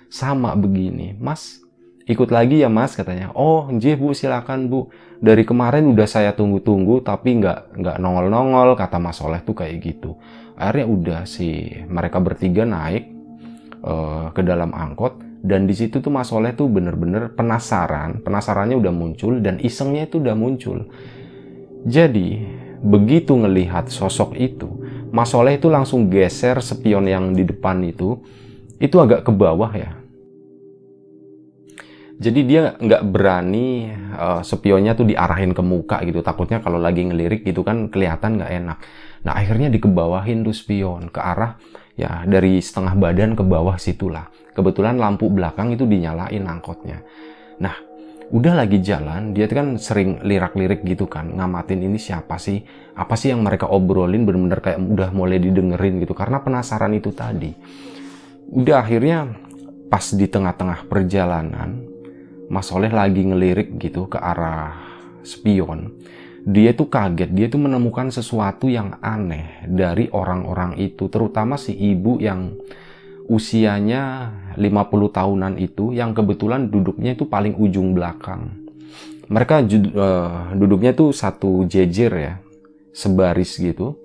Sama 0.08 0.56
begini, 0.56 1.18
Mas, 1.20 1.60
ikut 2.08 2.32
lagi 2.32 2.64
ya 2.64 2.72
mas 2.72 2.96
katanya. 2.96 3.36
Oh 3.36 3.68
nje 3.68 4.00
bu 4.00 4.16
silakan 4.16 4.72
bu. 4.72 4.88
Dari 5.18 5.44
kemarin 5.44 5.90
udah 5.92 6.08
saya 6.08 6.32
tunggu-tunggu 6.32 7.04
tapi 7.04 7.42
nggak 7.42 7.76
nggak 7.76 7.98
nongol-nongol 8.00 8.78
kata 8.80 9.02
mas 9.02 9.20
Soleh 9.20 9.42
tuh 9.44 9.58
kayak 9.58 9.82
gitu 9.82 10.16
akhirnya 10.58 10.88
udah 10.90 11.22
sih 11.30 11.86
mereka 11.86 12.18
bertiga 12.18 12.66
naik 12.66 13.14
uh, 13.86 14.34
ke 14.34 14.42
dalam 14.42 14.74
angkot. 14.74 15.24
Dan 15.38 15.70
di 15.70 15.78
situ 15.78 16.02
tuh 16.02 16.10
mas 16.10 16.34
Soleh 16.34 16.52
tuh 16.58 16.66
bener-bener 16.66 17.30
penasaran. 17.32 18.26
Penasarannya 18.26 18.74
udah 18.74 18.90
muncul 18.90 19.38
dan 19.40 19.62
isengnya 19.62 20.10
itu 20.10 20.18
udah 20.18 20.34
muncul. 20.34 20.90
Jadi 21.86 22.42
begitu 22.82 23.38
ngelihat 23.38 23.88
sosok 23.88 24.34
itu 24.36 24.68
mas 25.14 25.30
Soleh 25.30 25.56
itu 25.56 25.70
langsung 25.70 26.10
geser 26.10 26.60
spion 26.60 27.06
yang 27.06 27.38
di 27.38 27.46
depan 27.46 27.86
itu. 27.86 28.18
Itu 28.82 28.98
agak 28.98 29.30
ke 29.30 29.32
bawah 29.32 29.72
ya. 29.78 29.94
Jadi 32.18 32.42
dia 32.50 32.74
nggak 32.82 33.06
berani 33.14 33.94
uh, 34.18 34.42
spionnya 34.42 34.98
tuh 34.98 35.06
diarahin 35.06 35.54
ke 35.54 35.62
muka 35.62 36.02
gitu. 36.02 36.26
Takutnya 36.26 36.66
kalau 36.66 36.82
lagi 36.82 37.06
ngelirik 37.06 37.46
gitu 37.46 37.62
kan 37.62 37.94
kelihatan 37.94 38.42
nggak 38.42 38.52
enak 38.58 38.78
nah 39.26 39.38
akhirnya 39.38 39.72
dikebawahin 39.74 40.46
tuh 40.46 40.54
spion 40.54 41.10
ke 41.10 41.22
arah 41.22 41.58
ya 41.98 42.26
dari 42.30 42.62
setengah 42.62 42.94
badan 42.94 43.34
ke 43.34 43.44
bawah 43.46 43.80
situlah. 43.82 44.30
Kebetulan 44.54 44.98
lampu 44.98 45.30
belakang 45.30 45.74
itu 45.74 45.86
dinyalain 45.86 46.46
angkotnya. 46.46 47.02
Nah 47.62 47.74
udah 48.28 48.60
lagi 48.60 48.84
jalan 48.84 49.32
dia 49.32 49.48
kan 49.48 49.80
sering 49.80 50.20
lirak-lirik 50.20 50.84
gitu 50.84 51.08
kan 51.08 51.32
ngamatin 51.32 51.80
ini 51.82 51.98
siapa 51.98 52.36
sih? 52.38 52.62
Apa 52.98 53.16
sih 53.16 53.34
yang 53.34 53.42
mereka 53.46 53.70
obrolin 53.72 54.28
bener-bener 54.28 54.60
kayak 54.60 54.80
udah 54.82 55.10
mulai 55.14 55.42
didengerin 55.42 56.02
gitu? 56.04 56.14
Karena 56.14 56.42
penasaran 56.44 56.94
itu 56.94 57.14
tadi. 57.16 57.54
Udah 58.48 58.84
akhirnya 58.84 59.28
pas 59.88 60.04
di 60.12 60.28
tengah-tengah 60.28 60.88
perjalanan 60.92 61.88
Mas 62.48 62.72
Soleh 62.72 62.92
lagi 62.92 63.28
ngelirik 63.28 63.76
gitu 63.76 64.08
ke 64.08 64.16
arah 64.16 64.72
spion, 65.20 65.92
dia 66.48 66.72
tuh 66.72 66.88
kaget, 66.88 67.28
dia 67.36 67.52
tuh 67.52 67.60
menemukan 67.60 68.08
sesuatu 68.08 68.72
yang 68.72 68.96
aneh 69.04 69.68
dari 69.68 70.08
orang-orang 70.16 70.80
itu, 70.80 71.12
terutama 71.12 71.60
si 71.60 71.76
ibu 71.76 72.24
yang 72.24 72.56
usianya 73.28 74.32
50 74.56 75.12
tahunan 75.12 75.60
itu, 75.60 75.92
yang 75.92 76.16
kebetulan 76.16 76.72
duduknya 76.72 77.20
itu 77.20 77.28
paling 77.28 77.60
ujung 77.60 77.92
belakang. 77.92 78.64
Mereka 79.28 79.68
uh, 79.68 80.56
duduknya 80.56 80.96
tuh 80.96 81.12
satu 81.12 81.68
jejer 81.68 82.12
ya, 82.16 82.34
sebaris 82.96 83.60
gitu. 83.60 84.00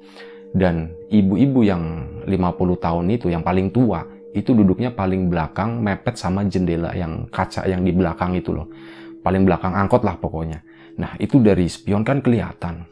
Dan 0.51 0.91
ibu-ibu 1.15 1.63
yang 1.63 2.11
50 2.27 2.35
tahun 2.83 3.07
itu, 3.15 3.31
yang 3.31 3.47
paling 3.47 3.71
tua, 3.71 4.03
itu 4.35 4.51
duduknya 4.51 4.91
paling 4.91 5.31
belakang 5.31 5.79
mepet 5.79 6.19
sama 6.19 6.43
jendela 6.51 6.91
yang 6.91 7.31
kaca 7.31 7.71
yang 7.71 7.87
di 7.87 7.95
belakang 7.95 8.35
itu 8.35 8.51
loh. 8.51 8.67
Paling 9.23 9.47
belakang 9.47 9.79
angkot 9.79 10.03
lah 10.03 10.19
pokoknya. 10.19 10.72
Nah 10.99 11.17
itu 11.17 11.41
dari 11.41 11.69
spion 11.69 12.03
kan 12.05 12.21
kelihatan. 12.21 12.89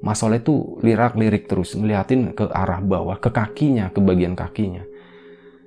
Mas 0.00 0.24
Soleh 0.24 0.40
tuh 0.40 0.80
lirak-lirik 0.80 1.44
terus 1.44 1.76
ngeliatin 1.76 2.32
ke 2.32 2.48
arah 2.48 2.80
bawah, 2.80 3.20
ke 3.20 3.28
kakinya, 3.28 3.92
ke 3.92 4.00
bagian 4.00 4.32
kakinya. 4.32 4.80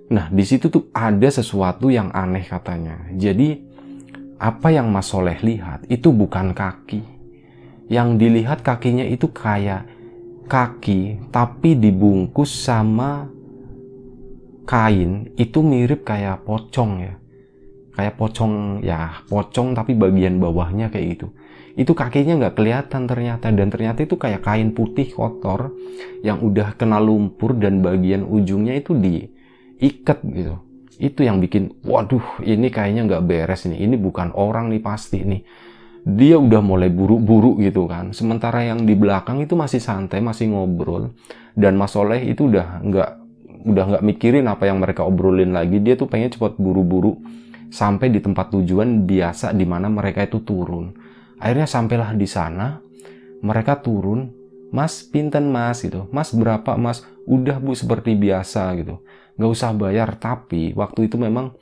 Nah 0.10 0.28
di 0.34 0.42
situ 0.42 0.74
tuh 0.74 0.90
ada 0.90 1.30
sesuatu 1.30 1.94
yang 1.94 2.10
aneh 2.10 2.44
katanya. 2.44 3.08
Jadi 3.14 3.62
apa 4.42 4.74
yang 4.74 4.90
Mas 4.90 5.14
Soleh 5.14 5.38
lihat 5.46 5.86
itu 5.88 6.10
bukan 6.10 6.58
kaki. 6.58 7.06
Yang 7.94 8.10
dilihat 8.18 8.66
kakinya 8.66 9.06
itu 9.06 9.30
kayak 9.30 9.86
kaki 10.48 11.32
tapi 11.32 11.78
dibungkus 11.80 12.52
sama 12.52 13.30
kain 14.64 15.32
itu 15.36 15.60
mirip 15.64 16.08
kayak 16.08 16.44
pocong 16.44 17.04
ya 17.04 17.14
kayak 17.94 18.16
pocong 18.16 18.84
ya 18.84 19.24
pocong 19.28 19.76
tapi 19.76 19.96
bagian 19.96 20.40
bawahnya 20.40 20.88
kayak 20.92 21.20
gitu 21.20 21.28
itu 21.74 21.98
kakinya 21.98 22.38
nggak 22.38 22.56
kelihatan 22.58 23.10
ternyata. 23.10 23.50
Dan 23.50 23.68
ternyata 23.74 24.06
itu 24.06 24.16
kayak 24.18 24.46
kain 24.46 24.74
putih 24.78 25.10
kotor 25.10 25.74
yang 26.22 26.42
udah 26.42 26.78
kena 26.78 27.02
lumpur 27.02 27.58
dan 27.58 27.82
bagian 27.82 28.26
ujungnya 28.26 28.78
itu 28.78 28.94
diikat 28.94 30.22
gitu. 30.22 30.62
Itu 31.02 31.26
yang 31.26 31.42
bikin 31.42 31.82
waduh 31.82 32.46
ini 32.46 32.70
kayaknya 32.70 33.10
nggak 33.10 33.24
beres 33.26 33.66
nih. 33.66 33.90
Ini 33.90 33.96
bukan 33.98 34.38
orang 34.38 34.70
nih 34.70 34.82
pasti 34.86 35.26
nih. 35.26 35.42
Dia 36.04 36.36
udah 36.38 36.62
mulai 36.62 36.94
buru-buru 36.94 37.58
gitu 37.64 37.90
kan. 37.90 38.14
Sementara 38.14 38.62
yang 38.62 38.84
di 38.86 38.94
belakang 38.94 39.42
itu 39.42 39.58
masih 39.58 39.82
santai 39.82 40.22
masih 40.22 40.54
ngobrol. 40.54 41.16
Dan 41.58 41.80
Mas 41.80 41.98
Soleh 41.98 42.22
itu 42.22 42.54
udah 42.54 42.86
nggak 42.86 43.10
udah 43.64 43.84
nggak 43.96 44.04
mikirin 44.04 44.46
apa 44.46 44.70
yang 44.70 44.78
mereka 44.78 45.02
obrolin 45.08 45.56
lagi. 45.56 45.82
Dia 45.82 45.98
tuh 45.98 46.06
pengen 46.06 46.30
cepat 46.30 46.60
buru-buru 46.62 47.18
sampai 47.74 48.14
di 48.14 48.22
tempat 48.22 48.54
tujuan 48.54 49.10
biasa 49.10 49.50
di 49.58 49.66
mana 49.66 49.90
mereka 49.90 50.22
itu 50.22 50.38
turun 50.46 51.03
akhirnya 51.44 51.68
sampailah 51.68 52.16
di 52.16 52.24
sana 52.24 52.80
mereka 53.44 53.76
turun 53.84 54.32
mas 54.72 55.04
pinten 55.04 55.52
mas? 55.52 55.84
gitu. 55.84 56.08
Mas 56.10 56.32
berapa 56.32 56.80
mas? 56.80 57.04
Udah 57.28 57.60
bu 57.60 57.76
seperti 57.76 58.16
biasa 58.16 58.72
gitu. 58.80 59.04
Nggak 59.36 59.52
usah 59.52 59.70
bayar 59.76 60.16
tapi 60.16 60.72
waktu 60.74 61.12
itu 61.12 61.20
memang 61.20 61.54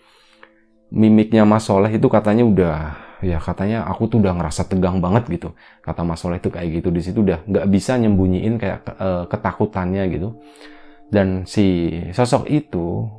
mimiknya 0.93 1.43
mas 1.43 1.65
Soleh 1.65 1.91
itu 1.91 2.07
katanya 2.07 2.45
udah 2.45 2.77
ya 3.21 3.37
katanya 3.37 3.85
aku 3.85 4.09
tuh 4.09 4.17
udah 4.23 4.37
ngerasa 4.37 4.69
tegang 4.69 5.03
banget 5.03 5.27
gitu. 5.27 5.49
Kata 5.83 6.05
mas 6.05 6.23
Soleh 6.23 6.39
itu 6.39 6.53
kayak 6.53 6.79
gitu. 6.79 6.93
Di 6.93 7.01
situ 7.01 7.19
udah 7.25 7.43
nggak 7.43 7.67
bisa 7.67 7.97
nyembunyiin 7.97 8.55
kayak 8.61 8.79
uh, 8.95 9.25
ketakutannya 9.27 10.07
gitu. 10.13 10.37
Dan 11.11 11.43
si 11.43 11.91
sosok 12.15 12.47
itu 12.47 13.09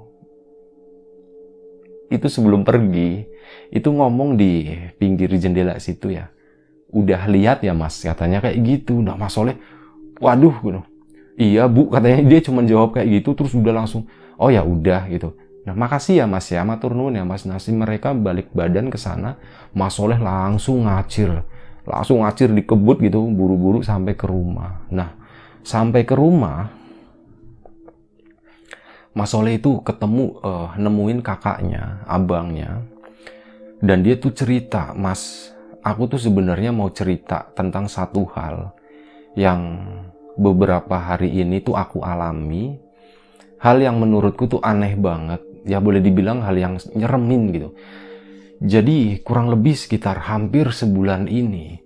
itu 2.09 2.26
sebelum 2.28 2.64
pergi 2.64 3.28
itu 3.73 3.88
ngomong 3.88 4.37
di 4.40 4.73
pinggir 4.97 5.28
jendela 5.37 5.76
situ 5.76 6.16
ya. 6.16 6.33
Udah 6.92 7.25
lihat 7.25 7.64
ya 7.64 7.72
mas 7.72 7.99
katanya 8.04 8.44
kayak 8.44 8.61
gitu. 8.61 9.00
Nah 9.00 9.16
mas 9.16 9.32
Soleh, 9.32 9.56
waduh 10.20 10.54
gitu. 10.61 10.80
Iya 11.40 11.64
bu 11.64 11.88
katanya 11.88 12.20
dia 12.28 12.40
cuma 12.44 12.61
jawab 12.62 12.92
kayak 12.92 13.08
gitu 13.08 13.32
terus 13.32 13.56
udah 13.56 13.72
langsung 13.72 14.04
oh 14.37 14.52
ya 14.52 14.61
udah 14.61 15.08
gitu. 15.08 15.32
Nah 15.64 15.72
makasih 15.72 16.20
ya 16.20 16.26
mas 16.28 16.50
ya, 16.52 16.61
matur 16.66 16.92
nuwun 16.92 17.16
ya 17.16 17.25
mas. 17.25 17.49
Nasi 17.49 17.72
mereka 17.72 18.12
balik 18.12 18.52
badan 18.52 18.92
ke 18.92 18.99
sana, 19.00 19.38
Mas 19.72 19.94
Soleh 19.96 20.18
langsung 20.18 20.84
ngacir, 20.84 21.40
langsung 21.87 22.26
ngacir 22.26 22.50
di 22.50 22.66
kebut 22.66 22.99
gitu, 22.99 23.25
buru-buru 23.30 23.80
sampai 23.80 24.12
ke 24.12 24.26
rumah. 24.26 24.84
Nah 24.90 25.14
sampai 25.62 26.02
ke 26.02 26.18
rumah, 26.18 26.75
Mas 29.14 29.30
Soleh 29.30 29.56
itu 29.61 29.78
ketemu 29.87 30.42
uh, 30.42 30.75
nemuin 30.75 31.22
kakaknya, 31.22 32.02
abangnya, 32.11 32.82
dan 33.78 34.02
dia 34.02 34.18
tuh 34.18 34.34
cerita, 34.34 34.90
Mas, 34.99 35.51
aku 35.82 36.16
tuh 36.16 36.20
sebenarnya 36.22 36.70
mau 36.70 36.88
cerita 36.94 37.50
tentang 37.52 37.90
satu 37.90 38.22
hal 38.32 38.70
yang 39.34 39.82
beberapa 40.38 40.96
hari 40.96 41.42
ini 41.42 41.60
tuh 41.60 41.76
aku 41.76 42.00
alami, 42.00 42.78
hal 43.60 43.82
yang 43.82 43.98
menurutku 43.98 44.48
tuh 44.48 44.62
aneh 44.62 44.94
banget. 44.96 45.42
Ya 45.62 45.78
boleh 45.78 46.02
dibilang 46.02 46.42
hal 46.42 46.58
yang 46.58 46.74
nyeremin 46.90 47.42
gitu. 47.54 47.70
Jadi 48.62 49.22
kurang 49.22 49.50
lebih 49.50 49.74
sekitar 49.74 50.22
hampir 50.26 50.70
sebulan 50.70 51.26
ini, 51.26 51.78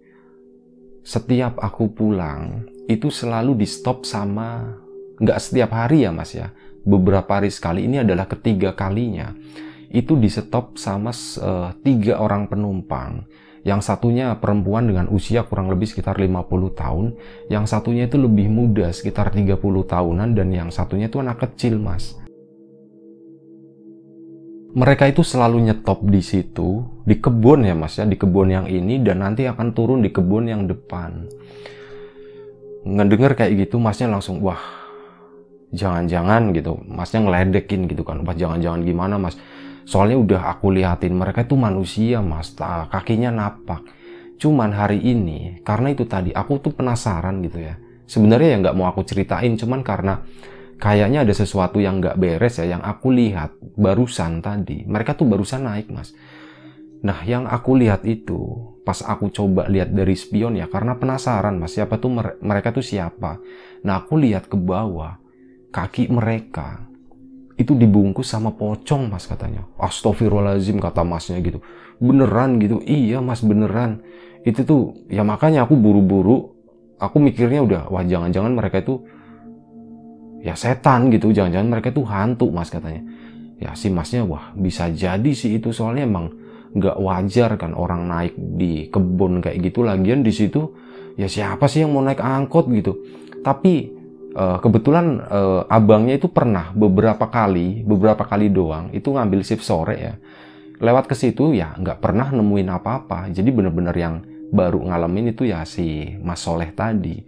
setiap 1.04 1.60
aku 1.60 1.92
pulang 1.92 2.68
itu 2.88 3.08
selalu 3.08 3.64
di 3.64 3.66
stop 3.68 4.04
sama 4.04 4.76
nggak 5.16 5.40
setiap 5.40 5.72
hari 5.72 6.04
ya 6.04 6.12
mas 6.12 6.36
ya, 6.36 6.52
beberapa 6.84 7.40
hari 7.40 7.48
sekali. 7.48 7.84
Ini 7.88 8.04
adalah 8.04 8.28
ketiga 8.28 8.76
kalinya. 8.76 9.32
Itu 9.88 10.20
di 10.20 10.28
stop 10.28 10.76
sama 10.76 11.12
uh, 11.12 11.72
tiga 11.80 12.20
orang 12.20 12.48
penumpang 12.48 13.24
yang 13.66 13.82
satunya 13.82 14.38
perempuan 14.38 14.87
dengan 14.87 15.11
usia 15.11 15.42
kurang 15.42 15.66
lebih 15.66 15.90
sekitar 15.90 16.14
50 16.23 16.46
tahun, 16.70 17.18
yang 17.50 17.66
satunya 17.66 18.06
itu 18.06 18.14
lebih 18.14 18.46
muda 18.46 18.94
sekitar 18.94 19.35
30 19.35 19.58
tahunan. 19.58 20.38
Dan 20.38 20.54
yang 20.54 20.70
satunya 20.70 21.11
itu 21.11 21.18
anak 21.18 21.42
kecil, 21.42 21.82
Mas. 21.82 22.14
Mereka 24.76 25.11
itu 25.11 25.26
selalu 25.26 25.66
nyetop 25.66 26.06
di 26.06 26.23
situ, 26.23 26.85
di 27.02 27.16
kebun 27.18 27.64
ya 27.64 27.73
mas 27.73 27.96
ya, 27.96 28.04
di 28.04 28.14
kebun 28.14 28.52
yang 28.52 28.66
ini. 28.68 29.00
Dan 29.00 29.25
nanti 29.25 29.49
akan 29.49 29.73
turun 29.73 30.04
di 30.04 30.12
kebun 30.12 30.46
yang 30.46 30.68
depan. 30.68 31.26
Ngedenger 32.87 33.35
kayak 33.35 33.66
gitu 33.66 33.80
masnya 33.82 34.12
langsung 34.12 34.38
wah 34.44 34.61
jangan-jangan 35.73 36.54
gitu, 36.54 36.78
masnya 36.87 37.25
ngeledekin 37.25 37.88
gitu 37.90 38.04
kan, 38.06 38.23
wah 38.23 38.37
jangan-jangan 38.37 38.85
gimana 38.85 39.16
mas. 39.18 39.35
Soalnya 39.86 40.18
udah 40.18 40.42
aku 40.50 40.74
liatin 40.74 41.14
mereka 41.14 41.46
itu 41.46 41.54
manusia 41.54 42.18
mas, 42.18 42.50
kakinya 42.90 43.30
napak. 43.30 43.86
Cuman 44.36 44.74
hari 44.74 44.98
ini 44.98 45.62
karena 45.62 45.94
itu 45.94 46.04
tadi 46.04 46.34
aku 46.34 46.58
tuh 46.58 46.74
penasaran 46.74 47.38
gitu 47.46 47.62
ya. 47.62 47.78
Sebenarnya 48.10 48.48
ya 48.54 48.56
nggak 48.66 48.76
mau 48.76 48.90
aku 48.90 49.06
ceritain, 49.06 49.54
cuman 49.54 49.86
karena 49.86 50.22
kayaknya 50.82 51.22
ada 51.22 51.34
sesuatu 51.34 51.78
yang 51.78 52.02
nggak 52.02 52.18
beres 52.18 52.58
ya 52.58 52.76
yang 52.76 52.82
aku 52.82 53.14
lihat 53.14 53.54
barusan 53.78 54.42
tadi. 54.42 54.82
Mereka 54.84 55.14
tuh 55.14 55.30
barusan 55.30 55.62
naik 55.64 55.88
mas. 55.94 56.10
Nah 57.06 57.22
yang 57.22 57.46
aku 57.46 57.78
lihat 57.78 58.02
itu 58.02 58.74
pas 58.82 59.02
aku 59.02 59.30
coba 59.30 59.66
lihat 59.70 59.90
dari 59.94 60.14
spion 60.14 60.58
ya 60.58 60.66
karena 60.66 60.98
penasaran 60.98 61.58
mas 61.58 61.74
siapa 61.78 61.98
tuh 62.02 62.10
mereka 62.42 62.74
tuh 62.74 62.82
siapa. 62.82 63.38
Nah 63.86 64.02
aku 64.02 64.18
lihat 64.18 64.50
ke 64.50 64.58
bawah 64.58 65.18
kaki 65.70 66.10
mereka 66.10 66.85
itu 67.56 67.72
dibungkus 67.72 68.28
sama 68.28 68.52
pocong 68.52 69.08
mas 69.08 69.25
katanya. 69.25 69.64
Astagfirullahaladzim 69.80 70.76
kata 70.76 71.02
masnya 71.08 71.40
gitu. 71.40 71.64
Beneran 71.96 72.60
gitu. 72.60 72.84
Iya 72.84 73.25
mas 73.25 73.40
beneran. 73.40 74.04
Itu 74.45 74.62
tuh 74.69 74.82
ya 75.08 75.25
makanya 75.25 75.64
aku 75.64 75.75
buru-buru 75.75 76.52
aku 77.00 77.16
mikirnya 77.16 77.64
udah 77.64 77.82
wah 77.88 78.04
jangan-jangan 78.04 78.52
mereka 78.52 78.84
itu 78.84 79.00
ya 80.45 80.52
setan 80.52 81.08
gitu. 81.08 81.32
Jangan-jangan 81.32 81.69
mereka 81.73 81.88
tuh 81.97 82.04
hantu 82.04 82.52
mas 82.52 82.69
katanya. 82.69 83.00
Ya 83.56 83.73
si 83.73 83.88
masnya 83.88 84.28
wah 84.28 84.52
bisa 84.52 84.92
jadi 84.92 85.32
sih 85.32 85.56
itu. 85.56 85.73
Soalnya 85.73 86.04
emang 86.04 86.28
nggak 86.76 87.00
wajar 87.00 87.56
kan 87.56 87.73
orang 87.73 88.04
naik 88.04 88.36
di 88.36 88.92
kebun 88.92 89.40
kayak 89.40 89.64
gitu. 89.64 89.80
Lagian 89.80 90.21
di 90.21 90.28
situ 90.28 90.76
ya 91.16 91.25
siapa 91.25 91.64
sih 91.73 91.88
yang 91.88 91.97
mau 91.97 92.04
naik 92.04 92.21
angkot 92.21 92.69
gitu? 92.69 93.00
Tapi 93.40 93.96
uh, 94.36 94.58
kebetulan 94.60 95.25
uh, 95.25 95.64
abangnya 95.72 96.20
itu 96.20 96.28
pernah 96.28 96.70
beberapa 96.76 97.26
kali 97.26 97.80
beberapa 97.82 98.28
kali 98.28 98.52
doang 98.52 98.92
itu 98.92 99.08
ngambil 99.08 99.40
shift 99.40 99.64
sore 99.64 99.96
ya. 99.96 100.14
Lewat 100.76 101.08
ke 101.08 101.16
situ 101.16 101.56
ya 101.56 101.72
nggak 101.72 102.04
pernah 102.04 102.28
nemuin 102.28 102.68
apa-apa. 102.68 103.32
Jadi 103.32 103.49
bener-bener 103.49 103.96
yang 103.96 104.14
baru 104.52 104.84
ngalamin 104.84 105.32
itu 105.32 105.49
ya 105.49 105.64
si 105.64 106.12
Mas 106.20 106.44
Soleh 106.44 106.68
tadi. 106.76 107.25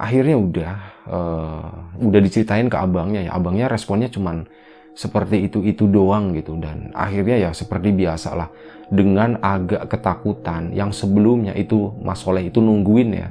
Akhirnya 0.00 0.36
udah 0.40 0.74
uh, 1.12 1.68
udah 2.00 2.20
diceritain 2.24 2.72
ke 2.72 2.76
abangnya 2.80 3.28
ya. 3.28 3.36
Abangnya 3.36 3.68
responnya 3.68 4.08
cuman 4.08 4.48
seperti 4.96 5.44
itu 5.44 5.60
itu 5.60 5.84
doang 5.84 6.32
gitu. 6.32 6.56
Dan 6.56 6.88
akhirnya 6.96 7.36
ya 7.36 7.50
seperti 7.52 7.92
biasa 7.92 8.32
lah 8.32 8.48
dengan 8.88 9.36
agak 9.44 9.92
ketakutan 9.92 10.72
yang 10.72 10.88
sebelumnya 10.88 11.52
itu 11.52 11.92
Mas 12.00 12.24
Soleh 12.24 12.48
itu 12.48 12.64
nungguin 12.64 13.12
ya 13.12 13.28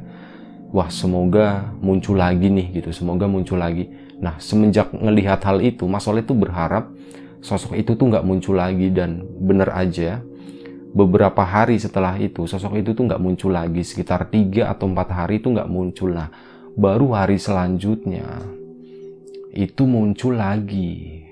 wah 0.69 0.89
semoga 0.89 1.73
muncul 1.81 2.17
lagi 2.17 2.49
nih 2.49 2.81
gitu. 2.81 2.89
Semoga 2.93 3.25
muncul 3.25 3.57
lagi. 3.57 3.89
Nah 4.19 4.37
semenjak 4.37 4.93
ngelihat 4.93 5.41
hal 5.45 5.63
itu 5.63 5.87
Mas 5.89 6.05
Soleh 6.05 6.25
tuh 6.25 6.37
berharap 6.37 6.91
sosok 7.39 7.79
itu 7.79 7.95
tuh 7.95 8.11
nggak 8.11 8.25
muncul 8.27 8.55
lagi 8.57 8.91
dan 8.93 9.23
bener 9.39 9.71
aja. 9.73 10.21
Beberapa 10.89 11.45
hari 11.45 11.77
setelah 11.77 12.17
itu 12.17 12.49
sosok 12.49 12.81
itu 12.81 12.97
tuh 12.97 13.05
nggak 13.05 13.21
muncul 13.21 13.53
lagi. 13.53 13.81
Sekitar 13.85 14.29
tiga 14.29 14.73
atau 14.73 14.89
empat 14.89 15.09
hari 15.13 15.41
itu 15.41 15.49
nggak 15.49 15.69
muncul. 15.69 16.13
Nah 16.13 16.29
baru 16.77 17.13
hari 17.17 17.37
selanjutnya 17.37 18.25
itu 19.53 19.83
muncul 19.85 20.37
lagi. 20.37 21.25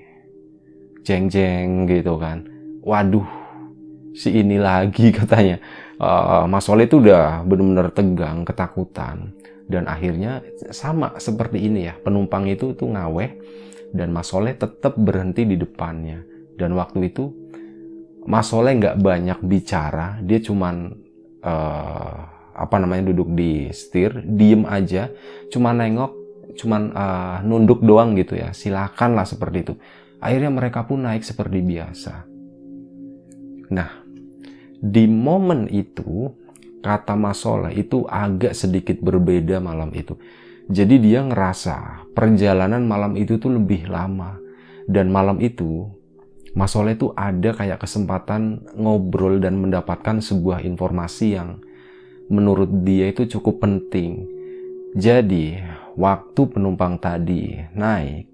Jeng-jeng 1.06 1.88
gitu 1.88 2.20
kan. 2.20 2.44
Waduh 2.82 3.38
si 4.18 4.34
ini 4.34 4.58
lagi 4.58 5.12
katanya 5.18 5.62
uh, 5.98 6.44
Mas 6.46 6.64
Soleh 6.66 6.86
itu 6.86 7.02
udah 7.02 7.42
bener-bener 7.44 7.90
tegang 7.92 8.42
ketakutan 8.42 9.34
dan 9.68 9.84
akhirnya 9.84 10.40
sama 10.72 11.20
seperti 11.20 11.60
ini 11.68 11.92
ya 11.92 11.94
penumpang 12.00 12.48
itu 12.48 12.72
tuh 12.72 12.88
ngaweh 12.88 13.30
dan 13.92 14.14
Mas 14.14 14.32
Soleh 14.32 14.56
tetap 14.56 14.96
berhenti 14.96 15.44
di 15.44 15.60
depannya 15.60 16.24
dan 16.56 16.72
waktu 16.74 17.12
itu 17.12 17.28
Mas 18.24 18.48
Soleh 18.48 18.74
nggak 18.76 19.00
banyak 19.00 19.38
bicara 19.44 20.18
dia 20.24 20.40
cuman 20.40 20.96
uh, 21.44 22.38
apa 22.58 22.76
namanya 22.82 23.14
duduk 23.14 23.30
di 23.38 23.70
setir, 23.70 24.18
diem 24.26 24.66
aja, 24.66 25.14
cuma 25.54 25.70
nengok, 25.70 26.10
cuma 26.58 26.82
uh, 26.90 27.36
nunduk 27.46 27.78
doang 27.86 28.18
gitu 28.18 28.34
ya. 28.34 28.50
Silakan 28.50 29.14
lah 29.14 29.22
seperti 29.22 29.58
itu. 29.62 29.74
Akhirnya 30.18 30.50
mereka 30.50 30.82
pun 30.82 31.06
naik 31.06 31.22
seperti 31.22 31.62
biasa. 31.62 32.26
Nah, 33.70 33.97
di 34.78 35.10
momen 35.10 35.66
itu 35.70 36.30
kata 36.80 37.18
Mas 37.18 37.42
Soleh 37.42 37.74
itu 37.74 38.06
agak 38.06 38.54
sedikit 38.54 39.02
berbeda 39.02 39.58
malam 39.58 39.90
itu. 39.94 40.14
Jadi 40.68 41.00
dia 41.00 41.24
ngerasa 41.24 42.08
perjalanan 42.12 42.84
malam 42.84 43.16
itu 43.16 43.40
tuh 43.40 43.56
lebih 43.56 43.88
lama. 43.88 44.38
Dan 44.88 45.12
malam 45.12 45.36
itu 45.44 45.88
Mas 46.56 46.72
tuh 46.72 47.12
ada 47.12 47.52
kayak 47.52 47.84
kesempatan 47.84 48.64
ngobrol 48.74 49.38
dan 49.38 49.60
mendapatkan 49.60 50.18
sebuah 50.18 50.64
informasi 50.64 51.36
yang 51.36 51.60
menurut 52.32 52.68
dia 52.82 53.12
itu 53.12 53.28
cukup 53.38 53.62
penting. 53.62 54.24
Jadi, 54.96 55.60
waktu 55.94 56.40
penumpang 56.48 56.96
tadi 56.96 57.60
naik, 57.76 58.26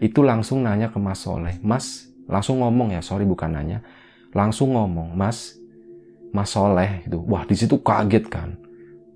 itu 0.00 0.24
langsung 0.24 0.64
nanya 0.64 0.88
ke 0.88 0.96
Mas 0.96 1.20
Soleh. 1.20 1.60
Mas, 1.60 2.08
langsung 2.24 2.64
ngomong 2.64 2.96
ya, 2.96 3.04
sorry 3.04 3.28
bukan 3.28 3.52
nanya. 3.52 3.84
Langsung 4.32 4.72
ngomong, 4.72 5.12
Mas, 5.12 5.59
Mas 6.30 6.54
Soleh 6.54 7.04
gitu. 7.06 7.22
Wah, 7.26 7.44
di 7.44 7.54
situ 7.58 7.80
kaget 7.82 8.26
kan. 8.30 8.56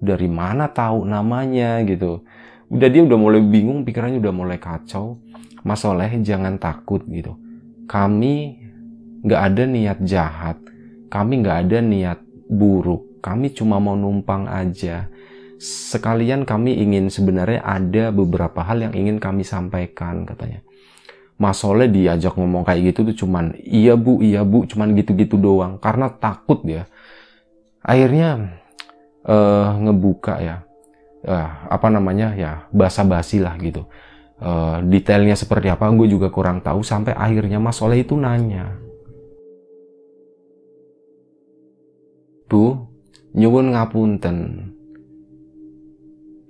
Dari 0.02 0.28
mana 0.28 0.68
tahu 0.68 1.06
namanya 1.08 1.80
gitu. 1.86 2.26
Udah 2.68 2.88
dia 2.90 3.02
udah 3.06 3.18
mulai 3.18 3.40
bingung, 3.40 3.86
pikirannya 3.86 4.18
udah 4.20 4.34
mulai 4.34 4.58
kacau. 4.58 5.18
Mas 5.62 5.80
Soleh 5.80 6.10
jangan 6.20 6.60
takut 6.60 7.00
gitu. 7.08 7.38
Kami 7.88 8.60
nggak 9.24 9.40
ada 9.40 9.62
niat 9.64 9.98
jahat. 10.04 10.58
Kami 11.08 11.40
nggak 11.40 11.58
ada 11.68 11.78
niat 11.80 12.18
buruk 12.50 13.14
kami 13.24 13.56
cuma 13.56 13.80
mau 13.80 13.96
numpang 13.96 14.44
aja. 14.44 15.08
Sekalian 15.56 16.44
kami 16.44 16.76
ingin 16.76 17.08
sebenarnya 17.08 17.64
ada 17.64 18.12
beberapa 18.12 18.60
hal 18.60 18.84
yang 18.84 18.92
ingin 18.92 19.16
kami 19.16 19.48
sampaikan 19.48 20.28
katanya. 20.28 20.60
Mas 21.40 21.64
Soleh 21.64 21.88
diajak 21.88 22.36
ngomong 22.36 22.68
kayak 22.68 22.92
gitu 22.92 23.08
tuh 23.08 23.24
cuman 23.24 23.56
iya 23.64 23.96
bu, 23.96 24.20
iya 24.20 24.44
bu, 24.44 24.68
cuman 24.68 24.92
gitu-gitu 24.92 25.40
doang. 25.40 25.80
Karena 25.80 26.12
takut 26.12 26.60
ya. 26.68 26.84
Akhirnya 27.84 28.58
uh, 29.28 29.76
ngebuka 29.76 30.40
ya, 30.40 30.56
uh, 31.28 31.50
apa 31.68 31.92
namanya 31.92 32.32
ya, 32.32 32.52
basa-basi 32.72 33.44
lah 33.44 33.54
gitu. 33.60 33.84
Uh, 34.40 34.82
detailnya 34.88 35.38
seperti 35.38 35.70
apa 35.70 35.86
gue 35.94 36.10
juga 36.10 36.32
kurang 36.32 36.58
tahu 36.58 36.82
sampai 36.82 37.14
akhirnya 37.14 37.62
Mas 37.62 37.78
Soleh 37.78 38.02
itu 38.02 38.16
nanya. 38.16 38.80
Bu, 42.48 42.88
nyuwun 43.36 43.72
ngapunten 43.76 44.36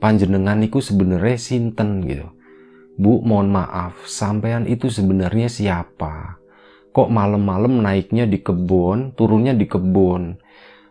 panjenengan 0.02 0.60
niku 0.60 0.84
sebenarnya 0.84 1.38
sinten 1.40 2.04
gitu 2.04 2.28
Bu, 2.94 3.26
mohon 3.26 3.50
maaf, 3.50 4.06
sampean 4.06 4.70
itu 4.70 4.86
sebenarnya 4.86 5.50
siapa? 5.50 6.38
Kok 6.94 7.10
malam-malam 7.10 7.82
naiknya 7.82 8.22
di 8.22 8.38
kebun, 8.38 9.18
turunnya 9.18 9.50
di 9.50 9.66
kebun? 9.66 10.38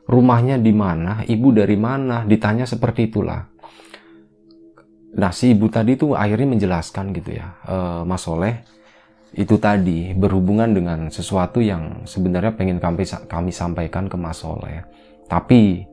Rumahnya 0.04 0.60
di 0.60 0.74
mana? 0.76 1.24
Ibu 1.24 1.56
dari 1.56 1.80
mana? 1.80 2.28
Ditanya 2.28 2.68
seperti 2.68 3.08
itulah. 3.08 3.40
Nah, 5.14 5.30
si 5.30 5.54
ibu 5.54 5.70
tadi 5.70 5.94
tuh 5.94 6.18
akhirnya 6.18 6.58
menjelaskan 6.58 7.14
gitu 7.14 7.38
ya, 7.38 7.54
e, 7.70 7.78
Mas 8.02 8.26
Soleh, 8.26 8.66
itu 9.38 9.62
tadi 9.62 10.10
berhubungan 10.18 10.74
dengan 10.74 11.00
sesuatu 11.14 11.62
yang 11.62 12.06
sebenarnya 12.10 12.58
pengen 12.58 12.82
kami, 12.82 13.06
kami 13.30 13.54
sampaikan 13.54 14.10
ke 14.10 14.18
Mas 14.18 14.42
Soleh. 14.42 14.82
Tapi 15.30 15.86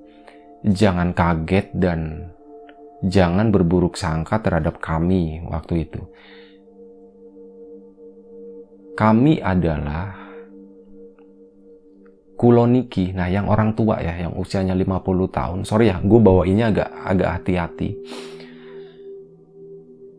jangan 0.65 1.13
kaget 1.13 1.73
dan 1.77 2.33
jangan 3.05 3.49
berburuk 3.49 3.97
sangka 3.97 4.41
terhadap 4.41 4.81
kami 4.81 5.41
waktu 5.49 5.89
itu. 5.89 6.01
Kami 8.97 9.41
adalah 9.41 10.20
kuloniki, 12.41 13.13
nah 13.13 13.29
yang 13.29 13.53
orang 13.53 13.77
tua 13.77 14.01
ya, 14.01 14.17
yang 14.17 14.33
usianya 14.33 14.73
50 14.73 15.29
tahun. 15.29 15.59
Sorry 15.69 15.93
ya, 15.93 16.01
gue 16.01 16.21
bawa 16.25 16.49
ini 16.49 16.65
agak 16.65 16.89
agak 16.89 17.29
hati-hati. 17.37 17.89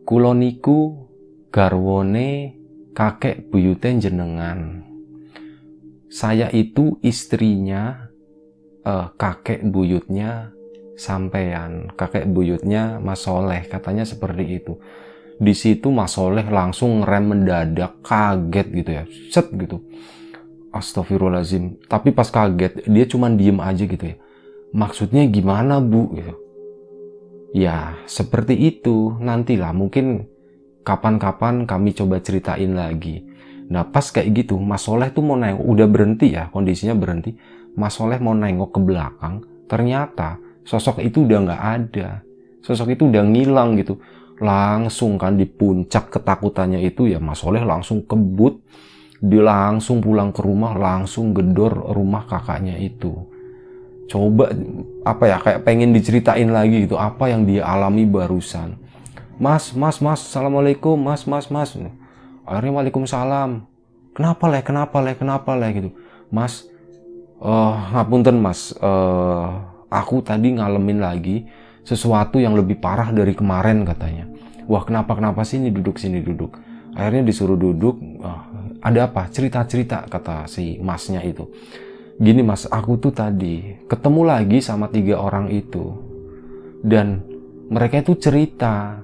Kuloniku 0.06 1.10
garwone 1.50 2.54
kakek 2.94 3.50
buyuten 3.50 3.98
jenengan. 3.98 4.86
Saya 6.06 6.46
itu 6.54 7.02
istrinya, 7.02 8.06
uh, 8.86 9.10
kakek 9.18 9.66
buyutnya 9.66 10.54
sampean 10.94 11.90
kakek 11.96 12.28
buyutnya 12.30 13.00
Mas 13.02 13.24
Soleh 13.24 13.64
katanya 13.66 14.04
seperti 14.04 14.62
itu 14.62 14.78
di 15.40 15.56
situ 15.56 15.88
Mas 15.90 16.14
Soleh 16.14 16.44
langsung 16.46 17.02
rem 17.02 17.32
mendadak 17.32 18.04
kaget 18.04 18.68
gitu 18.70 18.90
ya 18.92 19.04
set 19.32 19.48
gitu 19.56 19.82
Astagfirullahaladzim 20.72 21.84
tapi 21.84 22.10
pas 22.16 22.26
kaget 22.32 22.88
dia 22.88 23.04
cuma 23.04 23.28
diem 23.28 23.60
aja 23.60 23.84
gitu 23.84 24.00
ya. 24.00 24.16
Maksudnya 24.72 25.28
gimana 25.28 25.84
bu? 25.84 26.16
Gitu. 26.16 26.34
Ya 27.52 28.00
seperti 28.08 28.56
itu. 28.56 29.12
Nantilah 29.20 29.76
mungkin 29.76 30.24
kapan-kapan 30.80 31.68
kami 31.68 31.92
coba 31.92 32.24
ceritain 32.24 32.72
lagi. 32.72 33.20
Nah 33.68 33.84
pas 33.84 34.04
kayak 34.08 34.44
gitu 34.44 34.56
Mas 34.56 34.84
Soleh 34.84 35.12
tuh 35.12 35.20
mau 35.20 35.36
nengok 35.36 35.64
udah 35.64 35.86
berhenti 35.88 36.32
ya 36.32 36.48
kondisinya 36.48 36.96
berhenti. 36.96 37.36
Mas 37.76 37.96
Soleh 37.96 38.16
mau 38.16 38.32
nengok 38.32 38.72
ke 38.72 38.80
belakang 38.80 39.44
ternyata 39.68 40.36
sosok 40.64 41.04
itu 41.04 41.28
udah 41.28 41.38
nggak 41.44 41.62
ada. 41.62 42.08
Sosok 42.64 42.96
itu 42.96 43.12
udah 43.12 43.22
ngilang 43.28 43.76
gitu. 43.76 44.00
Langsung 44.42 45.20
kan 45.20 45.36
di 45.36 45.44
puncak 45.46 46.08
ketakutannya 46.08 46.80
itu 46.80 47.12
ya 47.12 47.20
Mas 47.20 47.44
Soleh 47.44 47.62
langsung 47.62 48.02
kebut 48.08 48.58
dia 49.22 49.42
langsung 49.46 50.02
pulang 50.02 50.34
ke 50.34 50.42
rumah 50.42 50.74
langsung 50.74 51.30
gedor 51.30 51.94
rumah 51.94 52.26
kakaknya 52.26 52.74
itu. 52.74 53.14
Coba 54.10 54.50
apa 55.06 55.24
ya 55.30 55.36
kayak 55.38 55.62
pengen 55.62 55.94
diceritain 55.94 56.50
lagi 56.50 56.90
gitu 56.90 56.98
apa 56.98 57.30
yang 57.30 57.46
dia 57.46 57.62
alami 57.62 58.02
barusan. 58.02 58.74
Mas 59.38 59.70
mas 59.78 60.02
mas 60.02 60.20
assalamualaikum 60.26 60.98
mas 60.98 61.22
mas 61.24 61.46
mas. 61.46 61.70
Akhirnya 62.42 62.82
waalaikumsalam. 62.82 63.62
Kenapa 64.12 64.44
leh 64.50 64.62
kenapa 64.66 64.98
leh 64.98 65.14
kenapa 65.14 65.54
leh 65.54 65.70
gitu. 65.70 65.90
Mas 66.28 66.66
uh, 67.38 67.94
ngapunten 67.94 68.42
mas. 68.42 68.74
Uh, 68.82 69.62
aku 69.86 70.18
tadi 70.20 70.58
ngalamin 70.58 70.98
lagi 70.98 71.46
sesuatu 71.86 72.42
yang 72.42 72.58
lebih 72.58 72.82
parah 72.82 73.14
dari 73.14 73.38
kemarin 73.38 73.86
katanya. 73.86 74.26
Wah 74.66 74.82
kenapa 74.82 75.14
kenapa 75.14 75.46
sini 75.46 75.70
duduk 75.70 75.96
sini 76.02 76.18
duduk. 76.20 76.58
Akhirnya 76.92 77.22
disuruh 77.24 77.56
duduk. 77.56 77.96
Oh, 78.20 78.40
ada 78.82 79.06
apa? 79.06 79.30
Cerita-cerita 79.30 80.10
kata 80.10 80.50
si 80.50 80.82
masnya 80.82 81.22
itu. 81.22 81.46
Gini 82.18 82.42
mas, 82.42 82.66
aku 82.66 82.98
tuh 82.98 83.14
tadi 83.14 83.78
ketemu 83.88 84.20
lagi 84.26 84.58
sama 84.58 84.90
tiga 84.90 85.22
orang 85.22 85.48
itu. 85.48 85.94
Dan 86.82 87.22
mereka 87.70 88.02
itu 88.02 88.18
cerita. 88.18 89.00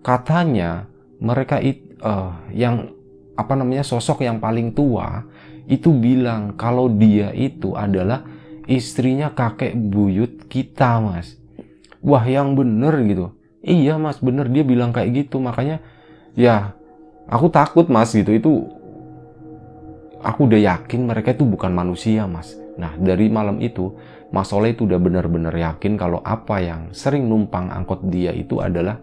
Katanya 0.00 0.88
mereka 1.20 1.60
itu 1.60 1.86
uh, 2.00 2.32
yang 2.52 2.92
apa 3.36 3.52
namanya 3.52 3.84
sosok 3.84 4.24
yang 4.24 4.40
paling 4.40 4.72
tua 4.72 5.24
itu 5.68 5.92
bilang 5.92 6.56
kalau 6.56 6.88
dia 6.88 7.32
itu 7.36 7.76
adalah 7.76 8.24
istrinya 8.66 9.32
kakek 9.32 9.76
buyut 9.76 10.48
kita 10.48 10.98
mas 11.02 11.36
wah 12.00 12.24
yang 12.24 12.56
bener 12.56 12.96
gitu 13.04 13.26
iya 13.60 13.98
mas 14.00 14.18
bener 14.22 14.48
dia 14.48 14.64
bilang 14.64 14.94
kayak 14.94 15.26
gitu 15.26 15.42
makanya 15.42 15.82
ya 16.32 16.75
aku 17.26 17.46
takut 17.50 17.86
mas 17.90 18.14
gitu 18.14 18.30
itu 18.34 18.52
aku 20.22 20.50
udah 20.50 20.60
yakin 20.60 21.06
mereka 21.06 21.34
itu 21.34 21.46
bukan 21.46 21.70
manusia 21.70 22.26
mas 22.26 22.54
nah 22.76 22.92
dari 22.96 23.32
malam 23.32 23.60
itu 23.62 23.94
Mas 24.26 24.50
Soleh 24.50 24.74
itu 24.74 24.90
udah 24.90 24.98
bener-bener 24.98 25.54
yakin 25.54 25.94
kalau 25.94 26.18
apa 26.20 26.58
yang 26.58 26.90
sering 26.90 27.30
numpang 27.30 27.70
angkot 27.70 28.10
dia 28.10 28.34
itu 28.34 28.58
adalah 28.58 28.98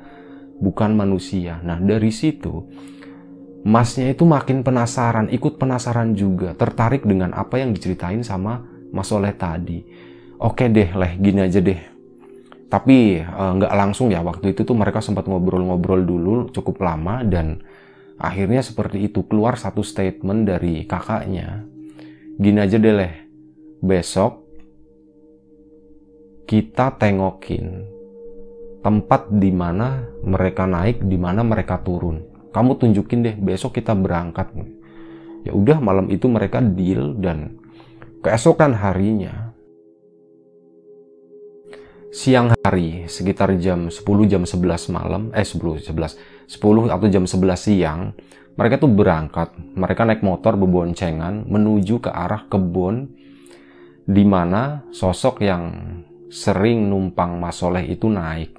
bukan 0.59 0.93
manusia 0.93 1.63
nah 1.63 1.79
dari 1.79 2.11
situ 2.11 2.67
Masnya 3.63 4.11
itu 4.11 4.27
makin 4.27 4.59
penasaran, 4.59 5.31
ikut 5.31 5.55
penasaran 5.55 6.11
juga, 6.19 6.51
tertarik 6.51 7.07
dengan 7.07 7.31
apa 7.31 7.63
yang 7.63 7.71
diceritain 7.71 8.19
sama 8.19 8.59
Mas 8.91 9.07
Soleh 9.07 9.31
tadi. 9.39 9.79
Oke 10.35 10.67
deh, 10.67 10.91
leh 10.91 11.15
gini 11.15 11.39
aja 11.39 11.63
deh. 11.63 11.79
Tapi 12.67 13.23
eh, 13.23 13.51
nggak 13.55 13.71
uh, 13.71 13.77
langsung 13.79 14.11
ya 14.11 14.19
waktu 14.19 14.51
itu 14.51 14.67
tuh 14.67 14.75
mereka 14.75 14.99
sempat 14.99 15.31
ngobrol-ngobrol 15.31 16.03
dulu 16.03 16.51
cukup 16.51 16.83
lama 16.83 17.23
dan 17.23 17.63
akhirnya 18.17 18.61
seperti 18.65 19.07
itu 19.07 19.25
keluar 19.25 19.55
satu 19.55 19.81
statement 19.81 20.49
dari 20.49 20.83
kakaknya. 20.89 21.65
Gini 22.37 22.59
aja 22.59 22.77
deh 22.81 22.93
leh, 22.93 23.13
besok 23.79 24.41
kita 26.49 26.97
tengokin 26.99 27.87
tempat 28.83 29.31
di 29.31 29.49
mana 29.53 30.03
mereka 30.25 30.67
naik, 30.67 31.05
di 31.05 31.15
mana 31.15 31.41
mereka 31.41 31.79
turun. 31.79 32.25
Kamu 32.51 32.77
tunjukin 32.77 33.23
deh 33.23 33.35
besok 33.37 33.79
kita 33.79 33.95
berangkat. 33.95 34.51
Ya 35.43 35.51
udah 35.55 35.79
malam 35.79 36.11
itu 36.11 36.27
mereka 36.29 36.63
deal 36.63 37.15
dan 37.19 37.63
Keesokan 38.23 38.71
harinya, 38.79 39.51
siang 42.07 42.55
hari 42.63 43.03
sekitar 43.11 43.51
jam 43.59 43.91
10 43.91 43.99
jam 44.31 44.47
11 44.47 44.87
malam, 44.95 45.27
eh 45.35 45.43
10 45.43 45.83
11 45.83 46.15
10 46.47 46.91
atau 46.91 47.07
jam 47.09 47.23
11 47.23 47.55
siang, 47.57 48.13
mereka 48.53 48.77
tuh 48.77 48.91
berangkat. 48.91 49.55
Mereka 49.73 50.01
naik 50.05 50.21
motor 50.21 50.59
beboncengan 50.59 51.49
menuju 51.49 52.03
ke 52.03 52.09
arah 52.09 52.45
kebun 52.45 53.09
di 54.03 54.23
mana 54.27 54.83
sosok 54.91 55.41
yang 55.41 55.63
sering 56.27 56.89
numpang 56.89 57.39
Mas 57.39 57.61
Soleh 57.61 57.85
itu 57.87 58.09
naik. 58.09 58.57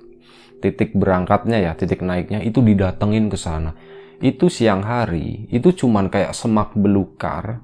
Titik 0.62 0.96
berangkatnya 0.96 1.60
ya, 1.60 1.72
titik 1.76 2.00
naiknya 2.00 2.40
itu 2.40 2.64
didatengin 2.64 3.28
ke 3.28 3.36
sana. 3.36 3.76
Itu 4.22 4.48
siang 4.48 4.80
hari, 4.80 5.44
itu 5.52 5.74
cuman 5.74 6.08
kayak 6.08 6.32
semak 6.32 6.72
belukar 6.72 7.60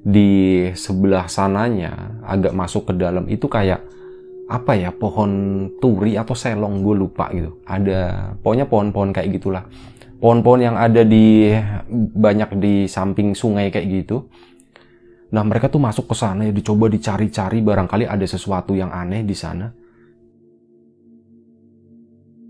di 0.00 0.64
sebelah 0.72 1.28
sananya 1.28 2.24
agak 2.24 2.56
masuk 2.56 2.88
ke 2.88 2.92
dalam 2.96 3.28
itu 3.28 3.44
kayak 3.44 3.84
apa 4.50 4.74
ya 4.74 4.90
pohon 4.90 5.30
turi 5.78 6.18
atau 6.18 6.34
selong 6.34 6.82
gue 6.82 6.94
lupa 6.98 7.30
gitu. 7.30 7.62
Ada 7.62 8.34
pokoknya 8.42 8.66
pohon-pohon 8.66 9.14
kayak 9.14 9.30
gitulah. 9.38 9.64
Pohon-pohon 10.18 10.60
yang 10.60 10.76
ada 10.76 11.06
di 11.06 11.54
banyak 12.18 12.58
di 12.58 12.74
samping 12.90 13.32
sungai 13.32 13.70
kayak 13.70 13.86
gitu. 13.86 14.26
Nah 15.30 15.46
mereka 15.46 15.70
tuh 15.70 15.78
masuk 15.78 16.10
ke 16.10 16.18
sana 16.18 16.50
ya 16.50 16.52
dicoba 16.52 16.90
dicari-cari 16.90 17.62
barangkali 17.62 18.10
ada 18.10 18.26
sesuatu 18.26 18.74
yang 18.74 18.90
aneh 18.90 19.22
di 19.22 19.36
sana. 19.38 19.70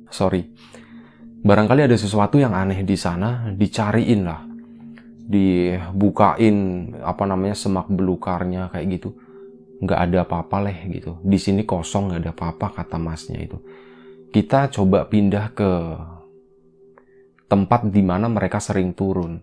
Sorry. 0.09 0.43
Barangkali 1.45 1.85
ada 1.85 1.97
sesuatu 2.01 2.41
yang 2.41 2.57
aneh 2.57 2.81
di 2.81 2.97
sana 2.97 3.53
dicariin 3.53 4.25
lah 4.25 4.41
dibukain 5.31 6.91
apa 7.07 7.23
namanya 7.23 7.55
semak 7.55 7.87
belukarnya 7.87 8.67
kayak 8.75 8.99
gitu 8.99 9.15
nggak 9.81 10.01
ada 10.01 10.19
apa-apa 10.29 10.57
leh 10.69 10.79
gitu. 10.93 11.17
Di 11.25 11.41
sini 11.41 11.65
kosong 11.65 12.13
nggak 12.13 12.21
ada 12.21 12.33
apa-apa 12.37 12.67
kata 12.85 13.01
masnya 13.01 13.41
itu. 13.41 13.57
Kita 14.31 14.69
coba 14.71 15.09
pindah 15.09 15.47
ke 15.57 15.71
tempat 17.51 17.91
di 17.91 18.03
mana 18.05 18.31
mereka 18.31 18.63
sering 18.63 18.95
turun. 18.95 19.41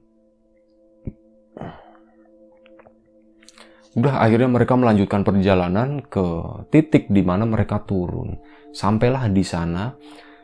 Udah 3.97 4.21
akhirnya 4.21 4.47
mereka 4.47 4.78
melanjutkan 4.78 5.26
perjalanan 5.26 6.06
ke 6.06 6.26
titik 6.69 7.10
di 7.10 7.26
mana 7.26 7.50
mereka 7.50 7.82
turun. 7.82 8.38
Sampailah 8.69 9.26
di 9.34 9.41
sana 9.41 9.89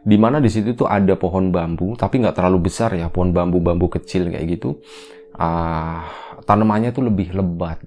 di 0.04 0.18
mana 0.20 0.44
di 0.44 0.52
situ 0.52 0.76
tuh 0.76 0.90
ada 0.90 1.16
pohon 1.16 1.54
bambu 1.54 1.96
tapi 1.96 2.20
nggak 2.20 2.36
terlalu 2.36 2.68
besar 2.68 2.92
ya 2.98 3.08
pohon 3.08 3.32
bambu-bambu 3.32 3.94
kecil 3.94 4.34
kayak 4.34 4.58
gitu. 4.58 4.82
Uh, 5.38 6.02
tanamannya 6.46 6.94
tuh 6.94 7.10
lebih 7.10 7.34
lebat 7.34 7.82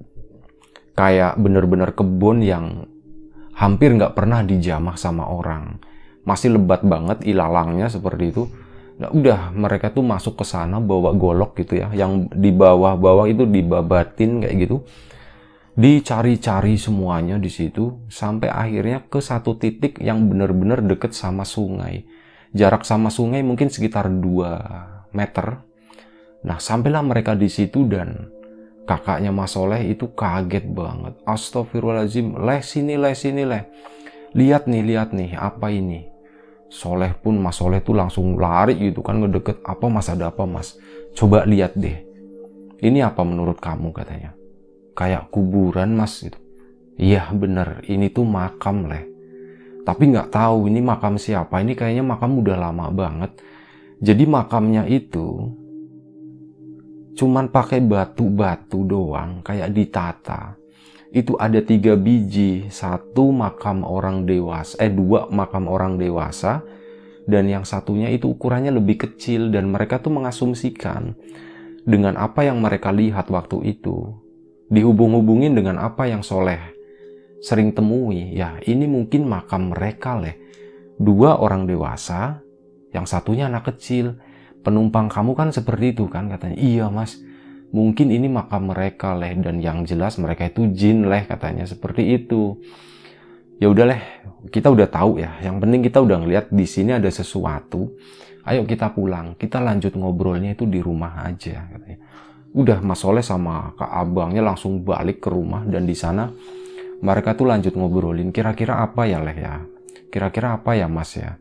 kayak 0.96 1.36
bener-bener 1.38 1.92
kebun 1.92 2.40
yang 2.42 2.88
hampir 3.54 3.92
nggak 3.92 4.16
pernah 4.16 4.42
dijamah 4.42 4.96
sama 4.96 5.28
orang 5.28 5.78
masih 6.26 6.58
lebat 6.58 6.82
banget 6.82 7.22
ilalangnya 7.22 7.86
seperti 7.86 8.34
itu 8.34 8.50
Nah, 8.96 9.12
udah 9.12 9.52
mereka 9.52 9.92
tuh 9.92 10.00
masuk 10.00 10.40
ke 10.40 10.44
sana 10.48 10.80
bawa 10.80 11.12
golok 11.12 11.60
gitu 11.60 11.84
ya, 11.84 11.92
yang 11.92 12.32
di 12.32 12.48
bawah-bawah 12.48 13.28
itu 13.28 13.44
dibabatin 13.44 14.40
kayak 14.40 14.56
gitu. 14.64 14.76
Dicari-cari 15.76 16.80
semuanya 16.80 17.36
di 17.36 17.52
situ 17.52 18.08
sampai 18.08 18.48
akhirnya 18.48 19.04
ke 19.04 19.20
satu 19.20 19.60
titik 19.60 20.00
yang 20.00 20.24
benar-benar 20.32 20.80
deket 20.80 21.12
sama 21.12 21.44
sungai. 21.44 22.08
Jarak 22.56 22.88
sama 22.88 23.12
sungai 23.12 23.44
mungkin 23.44 23.68
sekitar 23.68 24.08
2 24.08 25.12
meter. 25.12 25.60
Nah, 26.48 26.56
sampailah 26.56 27.04
mereka 27.04 27.36
di 27.36 27.52
situ 27.52 27.84
dan 27.84 28.32
kakaknya 28.86 29.34
Mas 29.34 29.52
Soleh 29.52 29.82
itu 29.90 30.08
kaget 30.14 30.70
banget. 30.70 31.18
Astagfirullahaladzim, 31.26 32.38
leh 32.38 32.62
sini, 32.62 32.94
leh 32.94 33.14
sini, 33.18 33.42
leh. 33.42 33.66
Lihat 34.32 34.70
nih, 34.70 34.82
lihat 34.86 35.10
nih, 35.10 35.34
apa 35.34 35.74
ini? 35.74 36.06
Soleh 36.70 37.14
pun 37.18 37.38
Mas 37.38 37.58
Soleh 37.58 37.82
tuh 37.82 37.94
langsung 37.98 38.38
lari 38.38 38.78
gitu 38.78 39.02
kan 39.02 39.18
ngedeket. 39.22 39.62
Apa 39.62 39.86
mas? 39.86 40.10
Ada 40.10 40.30
apa 40.30 40.46
mas? 40.46 40.74
Coba 41.14 41.46
lihat 41.46 41.74
deh. 41.78 42.02
Ini 42.82 43.06
apa 43.06 43.22
menurut 43.22 43.58
kamu 43.62 43.94
katanya? 43.94 44.34
Kayak 44.98 45.30
kuburan 45.30 45.94
mas 45.94 46.22
gitu. 46.22 46.38
Iya 46.98 47.30
bener. 47.30 47.86
Ini 47.86 48.10
tuh 48.10 48.26
makam 48.26 48.90
leh. 48.90 49.04
Tapi 49.86 50.10
nggak 50.10 50.34
tahu 50.34 50.66
ini 50.66 50.82
makam 50.82 51.14
siapa. 51.16 51.62
Ini 51.62 51.78
kayaknya 51.78 52.02
makam 52.02 52.42
udah 52.42 52.56
lama 52.58 52.90
banget. 52.90 53.38
Jadi 54.02 54.26
makamnya 54.26 54.84
itu 54.90 55.54
cuman 57.16 57.48
pakai 57.48 57.80
batu-batu 57.80 58.84
doang 58.84 59.40
kayak 59.40 59.72
ditata. 59.72 60.54
Itu 61.10 61.40
ada 61.40 61.64
tiga 61.64 61.96
biji, 61.96 62.68
satu 62.68 63.32
makam 63.32 63.82
orang 63.82 64.28
dewasa, 64.28 64.76
eh 64.84 64.92
dua 64.92 65.32
makam 65.32 65.64
orang 65.64 65.96
dewasa, 65.96 66.60
dan 67.24 67.48
yang 67.48 67.64
satunya 67.64 68.12
itu 68.12 68.36
ukurannya 68.36 68.70
lebih 68.70 69.08
kecil 69.08 69.48
dan 69.48 69.72
mereka 69.72 69.96
tuh 69.98 70.12
mengasumsikan 70.12 71.16
dengan 71.88 72.20
apa 72.20 72.44
yang 72.44 72.60
mereka 72.60 72.92
lihat 72.92 73.32
waktu 73.32 73.64
itu. 73.64 74.12
Dihubung-hubungin 74.68 75.56
dengan 75.56 75.80
apa 75.80 76.10
yang 76.10 76.20
soleh 76.20 76.76
sering 77.40 77.72
temui. 77.72 78.34
Ya 78.36 78.58
ini 78.66 78.84
mungkin 78.84 79.24
makam 79.24 79.72
mereka 79.72 80.18
leh. 80.18 80.36
Dua 80.98 81.38
orang 81.38 81.64
dewasa 81.64 82.42
yang 82.90 83.06
satunya 83.06 83.46
anak 83.46 83.72
kecil 83.72 84.18
penumpang 84.66 85.06
kamu 85.06 85.38
kan 85.38 85.48
seperti 85.54 85.94
itu 85.94 86.10
kan 86.10 86.26
katanya. 86.26 86.58
Iya 86.58 86.90
mas. 86.90 87.22
Mungkin 87.70 88.10
ini 88.10 88.26
makam 88.26 88.74
mereka 88.74 89.14
leh. 89.14 89.38
Dan 89.38 89.62
yang 89.62 89.86
jelas 89.86 90.18
mereka 90.18 90.50
itu 90.50 90.66
jin 90.74 91.06
leh 91.06 91.22
katanya. 91.22 91.62
Seperti 91.62 92.02
itu. 92.18 92.58
Ya 93.62 93.70
udah 93.70 93.86
leh. 93.86 94.02
Kita 94.50 94.74
udah 94.74 94.90
tahu 94.90 95.22
ya. 95.22 95.38
Yang 95.38 95.56
penting 95.62 95.80
kita 95.86 95.98
udah 96.02 96.16
ngeliat 96.18 96.50
di 96.50 96.66
sini 96.66 96.98
ada 96.98 97.06
sesuatu. 97.06 97.94
Ayo 98.42 98.66
kita 98.66 98.90
pulang. 98.90 99.38
Kita 99.38 99.62
lanjut 99.62 99.94
ngobrolnya 99.94 100.58
itu 100.58 100.66
di 100.66 100.82
rumah 100.82 101.22
aja 101.22 101.62
katanya. 101.70 102.02
Udah 102.56 102.82
Mas 102.82 102.98
Soleh 103.04 103.22
sama 103.22 103.76
Kak 103.78 103.92
Abangnya 103.92 104.42
langsung 104.42 104.82
balik 104.82 105.22
ke 105.22 105.30
rumah. 105.30 105.62
Dan 105.62 105.86
di 105.86 105.94
sana 105.94 106.26
mereka 106.98 107.38
tuh 107.38 107.46
lanjut 107.46 107.78
ngobrolin. 107.78 108.34
Kira-kira 108.34 108.82
apa 108.82 109.06
ya 109.06 109.22
leh 109.22 109.38
ya? 109.38 109.62
Kira-kira 110.10 110.58
apa 110.58 110.74
ya 110.74 110.90
Mas 110.90 111.14
ya 111.14 111.38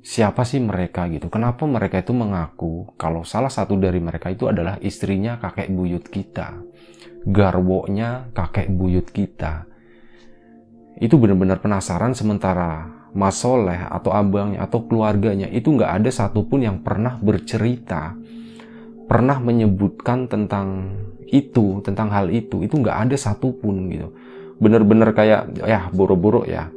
siapa 0.00 0.48
sih 0.48 0.60
mereka 0.60 1.06
gitu? 1.12 1.28
Kenapa 1.28 1.68
mereka 1.68 2.00
itu 2.00 2.16
mengaku 2.16 2.92
kalau 2.96 3.24
salah 3.24 3.52
satu 3.52 3.76
dari 3.76 4.00
mereka 4.00 4.32
itu 4.32 4.48
adalah 4.48 4.80
istrinya 4.80 5.36
kakek 5.36 5.68
buyut 5.72 6.04
kita, 6.08 6.60
garwonya 7.28 8.32
kakek 8.32 8.72
buyut 8.72 9.08
kita. 9.12 9.68
Itu 11.00 11.16
benar-benar 11.16 11.64
penasaran 11.64 12.12
sementara 12.12 12.88
Mas 13.12 13.40
Soleh 13.40 13.88
atau 13.88 14.12
abangnya 14.12 14.64
atau 14.64 14.84
keluarganya 14.84 15.48
itu 15.48 15.72
nggak 15.72 16.02
ada 16.02 16.10
satupun 16.12 16.64
yang 16.64 16.80
pernah 16.84 17.16
bercerita, 17.20 18.16
pernah 19.08 19.40
menyebutkan 19.40 20.28
tentang 20.28 20.96
itu, 21.30 21.80
tentang 21.86 22.10
hal 22.10 22.28
itu, 22.28 22.64
itu 22.64 22.74
nggak 22.76 23.08
ada 23.08 23.16
satupun 23.16 23.88
gitu. 23.90 24.08
Bener-bener 24.60 25.12
kayak 25.16 25.56
ya 25.64 25.88
boro-boro 25.92 26.44
ya. 26.44 26.68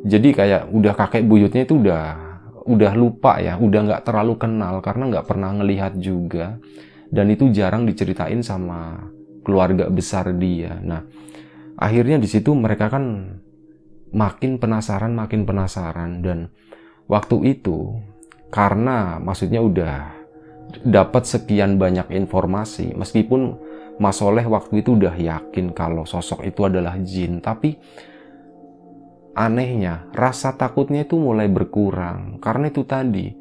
Jadi 0.00 0.32
kayak 0.32 0.72
udah 0.72 0.96
kakek 0.96 1.28
buyutnya 1.28 1.68
itu 1.68 1.76
udah 1.76 2.29
udah 2.66 2.92
lupa 2.96 3.40
ya, 3.40 3.56
udah 3.56 3.80
nggak 3.86 4.02
terlalu 4.04 4.34
kenal 4.36 4.80
karena 4.84 5.04
nggak 5.08 5.26
pernah 5.26 5.50
ngelihat 5.56 5.96
juga 6.00 6.60
dan 7.10 7.26
itu 7.28 7.50
jarang 7.50 7.84
diceritain 7.84 8.40
sama 8.40 9.10
keluarga 9.42 9.90
besar 9.90 10.30
dia. 10.36 10.78
Nah, 10.78 11.02
akhirnya 11.74 12.20
di 12.20 12.28
situ 12.30 12.54
mereka 12.54 12.92
kan 12.92 13.36
makin 14.14 14.58
penasaran, 14.58 15.14
makin 15.14 15.46
penasaran 15.46 16.22
dan 16.22 16.50
waktu 17.10 17.58
itu 17.58 17.98
karena 18.50 19.18
maksudnya 19.22 19.62
udah 19.62 19.96
dapat 20.86 21.26
sekian 21.26 21.78
banyak 21.78 22.14
informasi 22.14 22.94
meskipun 22.94 23.58
Mas 24.00 24.16
Soleh 24.16 24.46
waktu 24.46 24.80
itu 24.80 24.96
udah 24.96 25.12
yakin 25.12 25.76
kalau 25.76 26.08
sosok 26.08 26.46
itu 26.48 26.64
adalah 26.64 26.96
jin, 27.04 27.44
tapi 27.44 27.76
anehnya 29.34 30.10
rasa 30.12 30.54
takutnya 30.54 31.06
itu 31.06 31.16
mulai 31.16 31.46
berkurang 31.46 32.42
karena 32.42 32.68
itu 32.68 32.82
tadi 32.82 33.40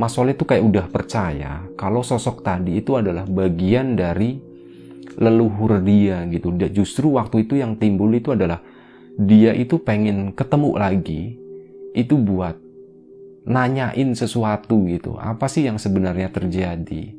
Mas 0.00 0.16
Soleh 0.16 0.32
itu 0.32 0.48
kayak 0.48 0.64
udah 0.64 0.86
percaya 0.88 1.68
kalau 1.76 2.00
sosok 2.00 2.40
tadi 2.40 2.80
itu 2.80 2.96
adalah 2.96 3.28
bagian 3.28 3.94
dari 3.94 4.40
leluhur 5.20 5.84
dia 5.84 6.24
gitu. 6.32 6.50
Justru 6.72 7.20
waktu 7.20 7.44
itu 7.44 7.60
yang 7.60 7.76
timbul 7.76 8.08
itu 8.16 8.32
adalah 8.32 8.64
dia 9.20 9.52
itu 9.52 9.76
pengen 9.76 10.32
ketemu 10.32 10.70
lagi 10.80 11.36
itu 11.92 12.16
buat 12.16 12.56
nanyain 13.44 14.16
sesuatu 14.16 14.88
gitu. 14.88 15.20
Apa 15.20 15.46
sih 15.50 15.68
yang 15.68 15.76
sebenarnya 15.76 16.32
terjadi? 16.32 17.12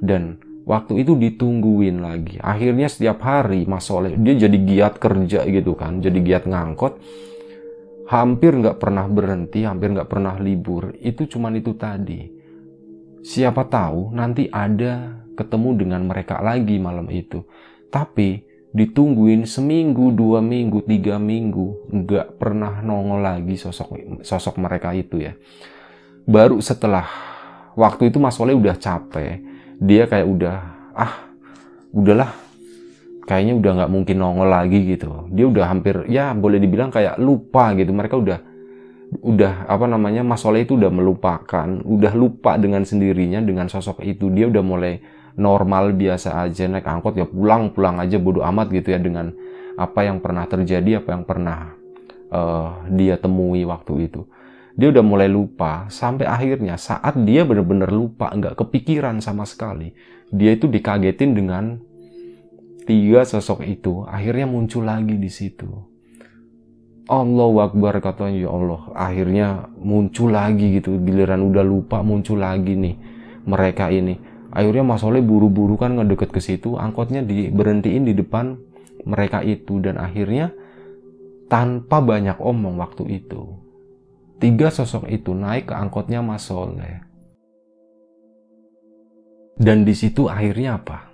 Dan 0.00 0.40
waktu 0.68 1.00
itu 1.00 1.16
ditungguin 1.16 2.04
lagi. 2.04 2.36
Akhirnya 2.44 2.92
setiap 2.92 3.24
hari 3.24 3.64
Mas 3.64 3.88
Soleh 3.88 4.14
dia 4.20 4.36
jadi 4.36 4.58
giat 4.60 5.00
kerja 5.00 5.48
gitu 5.48 5.72
kan, 5.72 6.04
jadi 6.04 6.20
giat 6.20 6.44
ngangkot. 6.44 7.00
Hampir 8.08 8.56
nggak 8.56 8.76
pernah 8.76 9.08
berhenti, 9.08 9.64
hampir 9.64 9.92
nggak 9.96 10.08
pernah 10.08 10.36
libur. 10.36 10.92
Itu 11.00 11.24
cuman 11.28 11.56
itu 11.56 11.72
tadi. 11.76 12.20
Siapa 13.24 13.68
tahu 13.68 14.12
nanti 14.12 14.48
ada 14.48 15.24
ketemu 15.36 15.76
dengan 15.76 16.04
mereka 16.04 16.40
lagi 16.40 16.76
malam 16.80 17.08
itu. 17.12 17.44
Tapi 17.88 18.44
ditungguin 18.72 19.48
seminggu, 19.48 20.12
dua 20.12 20.44
minggu, 20.44 20.84
tiga 20.84 21.16
minggu, 21.16 21.88
nggak 21.88 22.36
pernah 22.40 22.80
nongol 22.84 23.24
lagi 23.24 23.56
sosok 23.56 24.20
sosok 24.24 24.56
mereka 24.60 24.92
itu 24.92 25.24
ya. 25.24 25.32
Baru 26.28 26.60
setelah 26.60 27.08
waktu 27.76 28.12
itu 28.12 28.20
Mas 28.20 28.36
Soleh 28.36 28.56
udah 28.56 28.76
capek, 28.76 29.47
dia 29.78 30.10
kayak 30.10 30.26
udah 30.26 30.56
ah 30.94 31.14
udahlah 31.94 32.34
kayaknya 33.24 33.54
udah 33.58 33.70
nggak 33.82 33.92
mungkin 33.92 34.16
nongol 34.18 34.48
lagi 34.50 34.78
gitu. 34.84 35.30
Dia 35.30 35.46
udah 35.46 35.64
hampir 35.70 36.04
ya 36.10 36.34
boleh 36.34 36.58
dibilang 36.58 36.90
kayak 36.90 37.16
lupa 37.22 37.72
gitu. 37.78 37.94
Mereka 37.94 38.14
udah 38.18 38.38
udah 39.24 39.64
apa 39.64 39.88
namanya 39.88 40.20
Mas 40.20 40.44
Soleh 40.44 40.68
itu 40.68 40.76
udah 40.76 40.92
melupakan 40.92 41.68
udah 41.80 42.12
lupa 42.12 42.60
dengan 42.60 42.82
sendirinya 42.82 43.38
dengan 43.40 43.70
sosok 43.70 44.02
itu. 44.04 44.28
Dia 44.34 44.50
udah 44.50 44.64
mulai 44.64 45.00
normal 45.38 45.94
biasa 45.94 46.42
aja 46.42 46.66
naik 46.66 46.84
angkot 46.84 47.14
ya 47.14 47.24
pulang 47.24 47.70
pulang 47.70 48.02
aja 48.02 48.18
bodoh 48.18 48.42
amat 48.42 48.74
gitu 48.74 48.90
ya 48.90 48.98
dengan 48.98 49.30
apa 49.78 50.02
yang 50.02 50.18
pernah 50.18 50.44
terjadi 50.50 50.98
apa 50.98 51.14
yang 51.14 51.22
pernah 51.22 51.78
uh, 52.34 52.82
dia 52.90 53.14
temui 53.14 53.62
waktu 53.62 54.10
itu 54.10 54.26
dia 54.78 54.94
udah 54.94 55.02
mulai 55.02 55.26
lupa 55.26 55.90
sampai 55.90 56.30
akhirnya 56.30 56.78
saat 56.78 57.18
dia 57.26 57.42
benar-benar 57.42 57.90
lupa 57.90 58.30
nggak 58.30 58.54
kepikiran 58.54 59.18
sama 59.18 59.42
sekali 59.42 59.90
dia 60.28 60.52
itu 60.54 60.68
dikagetin 60.68 61.32
dengan 61.32 61.80
tiga 62.88 63.24
sosok 63.28 63.68
itu. 63.68 64.04
Akhirnya 64.08 64.48
muncul 64.48 64.88
lagi 64.88 65.20
di 65.20 65.28
situ. 65.28 65.68
Allah 67.08 67.52
Akbar 67.68 68.00
katanya 68.00 68.48
ya 68.48 68.50
Allah. 68.52 68.80
Akhirnya 68.96 69.68
muncul 69.76 70.32
lagi 70.32 70.80
gitu 70.80 70.96
giliran 71.00 71.44
udah 71.44 71.64
lupa 71.64 72.00
muncul 72.00 72.40
lagi 72.40 72.76
nih 72.76 72.96
mereka 73.44 73.92
ini. 73.92 74.16
Akhirnya 74.48 74.84
Mas 74.84 75.04
Soleh 75.04 75.20
buru-buru 75.20 75.76
kan 75.76 75.96
ngedeket 75.96 76.32
ke 76.32 76.40
situ 76.40 76.80
angkotnya 76.80 77.20
diberhentiin 77.20 78.08
di 78.08 78.16
depan 78.16 78.56
mereka 79.04 79.40
itu. 79.44 79.80
Dan 79.80 80.00
akhirnya 80.00 80.52
tanpa 81.48 82.04
banyak 82.04 82.40
omong 82.40 82.80
waktu 82.80 83.24
itu 83.24 83.67
Tiga 84.38 84.70
sosok 84.70 85.10
itu 85.10 85.34
naik 85.34 85.66
ke 85.66 85.74
angkotnya 85.74 86.22
Mas 86.22 86.46
Soleh. 86.46 87.02
Dan 89.58 89.82
di 89.82 89.90
situ 89.98 90.30
akhirnya 90.30 90.78
apa? 90.78 91.10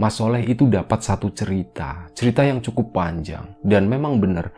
Mas 0.00 0.16
Soleh 0.16 0.40
itu 0.48 0.64
dapat 0.64 1.04
satu 1.04 1.28
cerita, 1.36 2.08
cerita 2.16 2.40
yang 2.48 2.64
cukup 2.64 2.96
panjang 2.96 3.60
dan 3.60 3.92
memang 3.92 4.16
benar. 4.16 4.56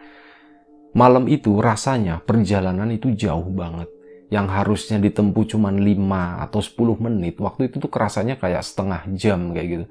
Malam 0.94 1.26
itu 1.26 1.58
rasanya 1.58 2.22
perjalanan 2.22 2.86
itu 2.94 3.18
jauh 3.18 3.50
banget. 3.50 3.90
Yang 4.30 4.46
harusnya 4.54 5.02
ditempuh 5.02 5.42
cuma 5.50 5.74
5 5.74 6.46
atau 6.46 6.62
10 6.62 7.02
menit, 7.02 7.34
waktu 7.42 7.66
itu 7.66 7.82
tuh 7.82 7.90
kerasanya 7.90 8.38
kayak 8.38 8.62
setengah 8.62 9.10
jam 9.18 9.50
kayak 9.50 9.66
gitu. 9.66 9.84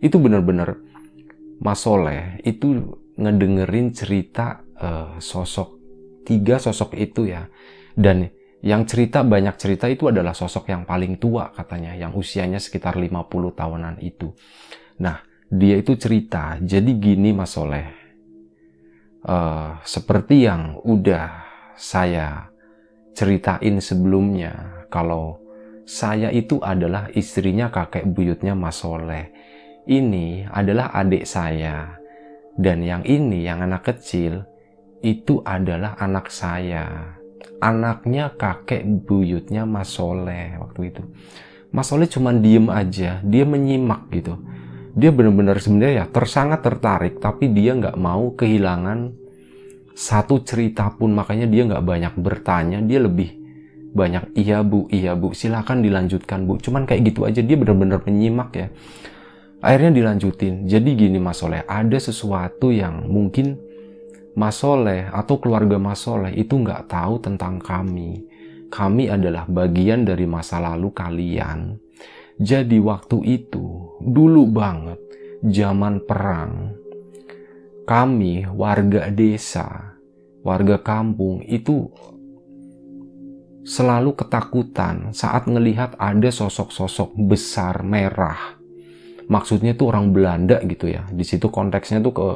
Itu 0.00 0.16
benar-benar 0.16 0.80
Mas 1.60 1.84
Soleh 1.84 2.40
itu 2.48 2.96
ngedengerin 3.20 3.92
cerita 3.92 4.64
uh, 4.80 5.20
sosok 5.20 5.83
tiga 6.24 6.58
sosok 6.58 6.96
itu 6.96 7.28
ya. 7.30 7.46
Dan 7.94 8.32
yang 8.64 8.88
cerita 8.88 9.20
banyak 9.20 9.60
cerita 9.60 9.86
itu 9.92 10.08
adalah 10.08 10.32
sosok 10.32 10.72
yang 10.72 10.88
paling 10.88 11.20
tua 11.20 11.52
katanya, 11.52 11.92
yang 11.92 12.16
usianya 12.16 12.56
sekitar 12.56 12.96
50 12.96 13.28
tahunan 13.52 14.00
itu. 14.00 14.32
Nah, 15.04 15.20
dia 15.52 15.76
itu 15.76 15.94
cerita, 16.00 16.56
jadi 16.58 16.90
gini 16.96 17.36
Mas 17.36 17.52
Soleh, 17.52 17.86
uh, 19.28 19.76
seperti 19.84 20.48
yang 20.48 20.80
udah 20.80 21.44
saya 21.76 22.48
ceritain 23.12 23.78
sebelumnya, 23.84 24.84
kalau 24.88 25.44
saya 25.84 26.32
itu 26.32 26.56
adalah 26.64 27.12
istrinya 27.12 27.68
kakek 27.68 28.08
buyutnya 28.08 28.56
Mas 28.56 28.80
Soleh. 28.80 29.28
Ini 29.84 30.48
adalah 30.48 30.96
adik 30.96 31.28
saya. 31.28 32.00
Dan 32.56 32.80
yang 32.80 33.04
ini, 33.04 33.44
yang 33.44 33.60
anak 33.60 33.84
kecil, 33.92 34.48
itu 35.04 35.44
adalah 35.44 36.00
anak 36.00 36.32
saya 36.32 37.14
anaknya 37.64 38.36
kakek 38.36 38.84
buyutnya 38.84 39.64
Mas 39.64 39.96
Soleh 39.96 40.60
waktu 40.60 40.92
itu. 40.92 41.02
Mas 41.72 41.88
Soleh 41.88 42.06
cuma 42.06 42.36
diem 42.36 42.68
aja, 42.68 43.24
dia 43.24 43.44
menyimak 43.48 44.12
gitu. 44.12 44.36
Dia 44.94 45.10
benar-benar 45.10 45.58
sebenarnya 45.58 45.94
ya 45.94 46.06
tersangat 46.06 46.60
tertarik, 46.62 47.18
tapi 47.18 47.50
dia 47.50 47.74
nggak 47.74 47.98
mau 47.98 48.30
kehilangan 48.36 49.16
satu 49.96 50.44
cerita 50.46 50.92
pun, 50.94 51.16
makanya 51.16 51.50
dia 51.50 51.66
nggak 51.66 51.82
banyak 51.82 52.14
bertanya, 52.20 52.78
dia 52.84 53.02
lebih 53.02 53.42
banyak 53.94 54.34
iya 54.38 54.62
bu, 54.62 54.86
iya 54.90 55.18
bu, 55.18 55.34
silakan 55.34 55.82
dilanjutkan 55.82 56.46
bu. 56.46 56.62
Cuman 56.62 56.86
kayak 56.86 57.10
gitu 57.10 57.26
aja, 57.26 57.42
dia 57.42 57.56
benar-benar 57.58 58.06
menyimak 58.06 58.50
ya. 58.54 58.68
Akhirnya 59.64 59.96
dilanjutin. 59.96 60.68
Jadi 60.68 60.94
gini 60.94 61.18
Mas 61.18 61.40
Soleh, 61.42 61.64
ada 61.66 61.96
sesuatu 61.98 62.70
yang 62.70 63.08
mungkin 63.10 63.58
Mas 64.34 64.58
Soleh 64.58 65.06
atau 65.10 65.38
keluarga 65.38 65.78
Mas 65.78 66.02
Soleh 66.02 66.34
itu 66.34 66.58
nggak 66.58 66.90
tahu 66.90 67.22
tentang 67.22 67.62
kami. 67.62 68.26
Kami 68.66 69.06
adalah 69.06 69.46
bagian 69.46 70.02
dari 70.02 70.26
masa 70.26 70.58
lalu 70.58 70.90
kalian. 70.90 71.78
Jadi 72.34 72.82
waktu 72.82 73.22
itu, 73.22 73.94
dulu 74.02 74.50
banget, 74.50 74.98
zaman 75.46 76.02
perang, 76.02 76.74
kami 77.86 78.42
warga 78.50 79.06
desa, 79.14 79.94
warga 80.42 80.82
kampung 80.82 81.46
itu 81.46 81.92
selalu 83.62 84.18
ketakutan 84.18 85.14
saat 85.14 85.46
melihat 85.46 85.94
ada 85.94 86.32
sosok-sosok 86.32 87.14
besar 87.28 87.86
merah. 87.86 88.58
Maksudnya 89.30 89.72
itu 89.72 89.86
orang 89.88 90.10
Belanda 90.10 90.58
gitu 90.66 90.90
ya. 90.90 91.06
Di 91.08 91.22
situ 91.22 91.48
konteksnya 91.48 92.02
tuh 92.02 92.12
ke 92.12 92.28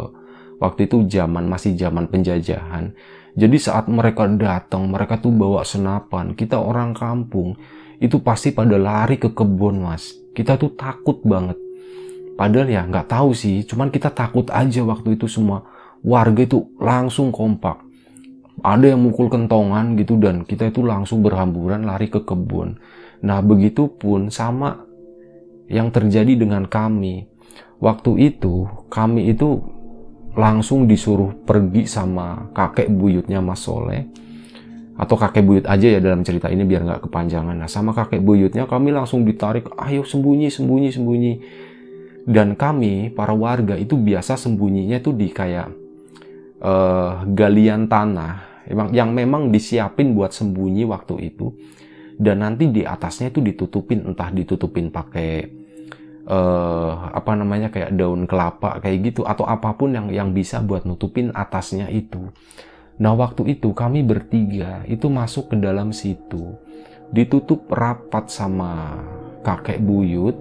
Waktu 0.58 0.90
itu 0.90 1.06
zaman 1.06 1.46
masih 1.46 1.78
zaman 1.78 2.10
penjajahan. 2.10 2.94
Jadi 3.38 3.56
saat 3.62 3.86
mereka 3.86 4.26
datang, 4.26 4.90
mereka 4.90 5.22
tuh 5.22 5.30
bawa 5.30 5.62
senapan. 5.62 6.34
Kita 6.34 6.58
orang 6.58 6.90
kampung 6.90 7.54
itu 8.02 8.18
pasti 8.18 8.50
pada 8.50 8.74
lari 8.74 9.18
ke 9.18 9.30
kebun 9.30 9.86
mas. 9.86 10.14
Kita 10.34 10.58
tuh 10.58 10.74
takut 10.74 11.22
banget. 11.22 11.54
Padahal 12.38 12.70
ya 12.70 12.82
nggak 12.86 13.10
tahu 13.10 13.34
sih, 13.34 13.66
cuman 13.66 13.90
kita 13.90 14.14
takut 14.14 14.46
aja 14.50 14.82
waktu 14.86 15.18
itu 15.18 15.26
semua 15.26 15.66
warga 16.06 16.46
itu 16.46 16.70
langsung 16.78 17.34
kompak. 17.34 17.82
Ada 18.62 18.94
yang 18.94 19.06
mukul 19.06 19.30
kentongan 19.30 19.94
gitu 19.94 20.18
dan 20.18 20.42
kita 20.42 20.70
itu 20.70 20.82
langsung 20.82 21.22
berhamburan 21.22 21.86
lari 21.86 22.10
ke 22.10 22.22
kebun. 22.22 22.78
Nah 23.22 23.38
begitu 23.42 23.86
pun 23.86 24.30
sama 24.30 24.82
yang 25.70 25.94
terjadi 25.94 26.34
dengan 26.34 26.66
kami. 26.66 27.26
Waktu 27.78 28.34
itu 28.34 28.66
kami 28.90 29.30
itu 29.30 29.62
langsung 30.38 30.86
disuruh 30.86 31.34
pergi 31.42 31.90
sama 31.90 32.54
kakek 32.54 32.86
buyutnya 32.86 33.42
Mas 33.42 33.66
Soleh 33.66 34.06
atau 34.94 35.18
kakek 35.18 35.42
buyut 35.42 35.66
aja 35.66 35.98
ya 35.98 35.98
dalam 35.98 36.22
cerita 36.22 36.46
ini 36.46 36.62
biar 36.62 36.82
nggak 36.86 37.10
kepanjangan. 37.10 37.58
Nah 37.58 37.70
sama 37.70 37.90
kakek 37.90 38.22
buyutnya 38.22 38.70
kami 38.70 38.94
langsung 38.94 39.26
ditarik, 39.26 39.66
ayo 39.78 40.06
sembunyi, 40.06 40.50
sembunyi, 40.50 40.88
sembunyi. 40.94 41.34
Dan 42.28 42.54
kami 42.54 43.10
para 43.14 43.34
warga 43.34 43.74
itu 43.74 43.98
biasa 43.98 44.38
sembunyinya 44.38 45.00
itu 45.00 45.16
di 45.16 45.32
kayak 45.32 45.70
uh, 46.60 47.24
galian 47.30 47.88
tanah 47.88 48.66
yang 48.92 49.16
memang 49.16 49.48
disiapin 49.48 50.12
buat 50.12 50.30
sembunyi 50.30 50.86
waktu 50.86 51.34
itu. 51.34 51.50
Dan 52.18 52.42
nanti 52.42 52.68
di 52.68 52.82
atasnya 52.82 53.30
itu 53.30 53.38
ditutupin, 53.38 54.02
entah 54.02 54.28
ditutupin 54.34 54.90
pakai 54.90 55.57
uh, 56.28 57.08
apa 57.10 57.32
namanya 57.34 57.72
kayak 57.72 57.96
daun 57.96 58.28
kelapa 58.28 58.78
kayak 58.84 59.10
gitu 59.10 59.24
atau 59.24 59.48
apa 59.48 59.72
pun 59.74 59.96
yang 59.96 60.12
yang 60.12 60.30
bisa 60.36 60.60
buat 60.60 60.84
nutupin 60.84 61.32
atasnya 61.32 61.88
itu. 61.88 62.30
Nah 63.00 63.16
waktu 63.16 63.58
itu 63.58 63.72
kami 63.72 64.04
bertiga 64.04 64.84
itu 64.84 65.08
masuk 65.08 65.54
ke 65.54 65.56
dalam 65.56 65.90
situ. 65.96 66.54
Ditutup 67.08 67.64
rapat 67.72 68.28
sama 68.28 69.00
kakek 69.40 69.80
buyut. 69.80 70.36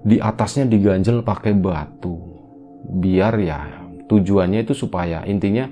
Di 0.00 0.16
atasnya 0.16 0.64
diganjel 0.64 1.20
pakai 1.20 1.52
batu. 1.52 2.16
Biar 2.80 3.36
ya 3.36 3.60
tujuannya 4.08 4.64
itu 4.64 4.72
supaya 4.72 5.22
intinya 5.28 5.68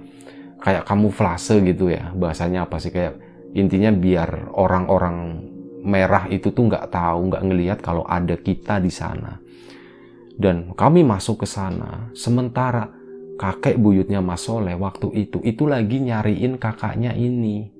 kayak 0.58 0.84
kamuflase 0.84 1.62
gitu 1.62 1.90
ya 1.90 2.10
bahasanya 2.14 2.66
apa 2.66 2.82
sih 2.82 2.90
kayak 2.90 3.18
intinya 3.54 3.94
biar 3.94 4.52
orang-orang 4.52 5.47
merah 5.88 6.28
itu 6.28 6.52
tuh 6.52 6.68
nggak 6.68 6.92
tahu, 6.92 7.32
nggak 7.32 7.44
ngelihat 7.48 7.78
kalau 7.80 8.04
ada 8.04 8.36
kita 8.36 8.76
di 8.76 8.92
sana. 8.92 9.40
Dan 10.38 10.76
kami 10.76 11.02
masuk 11.02 11.42
ke 11.42 11.46
sana, 11.48 12.12
sementara 12.12 12.92
kakek 13.40 13.80
buyutnya 13.80 14.20
Mas 14.20 14.44
Soleh 14.44 14.76
waktu 14.76 15.10
itu, 15.16 15.40
itu 15.42 15.64
lagi 15.64 15.98
nyariin 15.98 16.60
kakaknya 16.60 17.16
ini. 17.16 17.74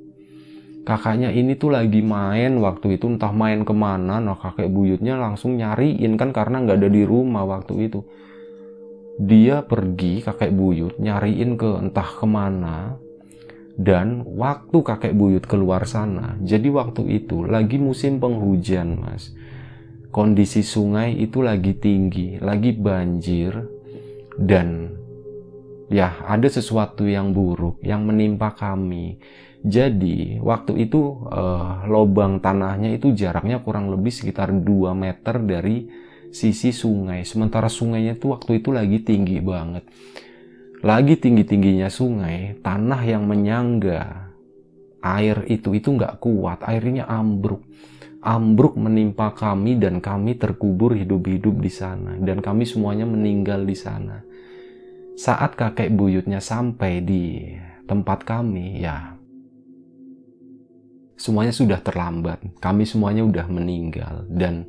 Kakaknya 0.82 1.28
ini 1.28 1.52
tuh 1.54 1.76
lagi 1.76 2.00
main 2.00 2.56
waktu 2.64 2.96
itu, 2.96 3.06
entah 3.12 3.30
main 3.30 3.60
ke 3.62 3.76
mana, 3.76 4.18
nah 4.18 4.34
kakek 4.40 4.72
buyutnya 4.72 5.20
langsung 5.20 5.60
nyariin 5.60 6.16
kan 6.16 6.32
karena 6.32 6.64
nggak 6.64 6.80
ada 6.80 6.88
di 6.88 7.04
rumah 7.04 7.44
waktu 7.44 7.92
itu. 7.92 8.00
Dia 9.20 9.62
pergi, 9.62 10.24
kakek 10.24 10.50
buyut, 10.50 10.96
nyariin 10.96 11.60
ke 11.60 11.70
entah 11.78 12.08
ke 12.08 12.26
mana, 12.26 12.96
dan 13.78 14.26
waktu 14.26 14.74
kakek 14.82 15.14
buyut 15.14 15.46
keluar 15.46 15.86
sana, 15.86 16.34
jadi 16.42 16.66
waktu 16.66 17.22
itu 17.22 17.46
lagi 17.46 17.78
musim 17.78 18.18
penghujan, 18.18 18.98
Mas. 18.98 19.30
Kondisi 20.10 20.66
sungai 20.66 21.14
itu 21.14 21.46
lagi 21.46 21.78
tinggi, 21.78 22.42
lagi 22.42 22.74
banjir, 22.74 23.54
dan 24.34 24.98
ya 25.86 26.26
ada 26.26 26.50
sesuatu 26.50 27.06
yang 27.06 27.30
buruk 27.30 27.78
yang 27.86 28.02
menimpa 28.02 28.50
kami. 28.58 29.22
Jadi 29.62 30.42
waktu 30.42 30.90
itu 30.90 31.30
uh, 31.30 31.86
lobang 31.86 32.42
tanahnya 32.42 32.98
itu 32.98 33.14
jaraknya 33.14 33.62
kurang 33.62 33.94
lebih 33.94 34.10
sekitar 34.10 34.50
2 34.50 34.66
meter 34.94 35.38
dari 35.38 35.86
sisi 36.34 36.74
sungai. 36.74 37.22
Sementara 37.22 37.70
sungainya 37.70 38.18
itu 38.18 38.34
waktu 38.34 38.58
itu 38.58 38.74
lagi 38.74 39.06
tinggi 39.06 39.38
banget 39.38 39.86
lagi 40.78 41.18
tinggi-tingginya 41.18 41.90
sungai, 41.90 42.58
tanah 42.62 43.02
yang 43.02 43.26
menyangga 43.26 44.30
air 45.02 45.46
itu 45.50 45.74
itu 45.74 45.94
nggak 45.94 46.22
kuat, 46.22 46.62
airnya 46.66 47.06
ambruk. 47.06 47.62
Ambruk 48.18 48.74
menimpa 48.74 49.30
kami 49.30 49.78
dan 49.78 50.02
kami 50.02 50.34
terkubur 50.34 50.94
hidup-hidup 50.98 51.54
di 51.62 51.70
sana 51.70 52.18
dan 52.18 52.42
kami 52.42 52.66
semuanya 52.66 53.06
meninggal 53.06 53.62
di 53.62 53.78
sana. 53.78 54.26
Saat 55.18 55.54
kakek 55.54 55.94
buyutnya 55.94 56.42
sampai 56.42 57.02
di 57.02 57.54
tempat 57.86 58.26
kami, 58.26 58.82
ya 58.82 59.14
semuanya 61.18 61.54
sudah 61.54 61.78
terlambat. 61.78 62.42
Kami 62.58 62.86
semuanya 62.86 63.22
sudah 63.26 63.46
meninggal 63.50 64.26
dan 64.30 64.66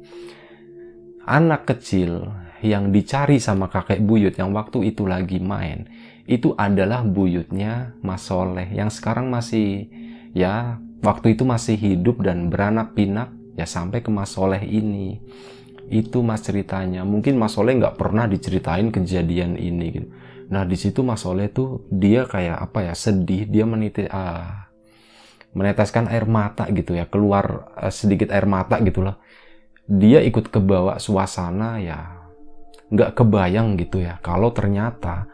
anak 1.26 1.70
kecil 1.70 2.30
yang 2.66 2.92
dicari 2.92 3.40
sama 3.40 3.72
kakek 3.72 4.04
buyut 4.04 4.36
yang 4.36 4.52
waktu 4.52 4.92
itu 4.92 5.08
lagi 5.08 5.40
main 5.40 5.88
itu 6.30 6.54
adalah 6.54 7.02
buyutnya 7.02 7.98
Mas 8.06 8.30
Soleh 8.30 8.70
yang 8.70 8.94
sekarang 8.94 9.34
masih 9.34 9.90
ya 10.38 10.78
waktu 11.02 11.34
itu 11.34 11.42
masih 11.42 11.74
hidup 11.74 12.22
dan 12.22 12.54
beranak 12.54 12.94
pinak 12.94 13.34
ya 13.58 13.66
sampai 13.66 14.06
ke 14.06 14.14
Mas 14.14 14.38
Soleh 14.38 14.62
ini. 14.62 15.18
Itu 15.90 16.22
mas 16.22 16.46
ceritanya. 16.46 17.02
Mungkin 17.02 17.34
Mas 17.34 17.58
Soleh 17.58 17.74
nggak 17.74 17.98
pernah 17.98 18.30
diceritain 18.30 18.94
kejadian 18.94 19.58
ini 19.58 19.86
gitu. 19.90 20.08
Nah 20.54 20.62
di 20.70 20.78
situ 20.78 21.02
Mas 21.02 21.26
Soleh 21.26 21.50
tuh 21.50 21.90
dia 21.90 22.30
kayak 22.30 22.62
apa 22.70 22.86
ya 22.86 22.94
sedih. 22.94 23.50
Dia 23.50 23.66
meniti 23.66 24.06
ah, 24.06 24.70
meneteskan 25.58 26.06
air 26.14 26.30
mata 26.30 26.70
gitu 26.70 26.94
ya 26.94 27.10
keluar 27.10 27.74
uh, 27.74 27.90
sedikit 27.90 28.30
air 28.30 28.46
mata 28.46 28.78
gitulah. 28.86 29.18
Dia 29.90 30.22
ikut 30.22 30.54
kebawa 30.54 31.02
suasana 31.02 31.82
ya 31.82 32.19
nggak 32.90 33.12
kebayang 33.18 33.78
gitu 33.78 34.02
ya. 34.02 34.18
Kalau 34.22 34.54
ternyata 34.54 35.30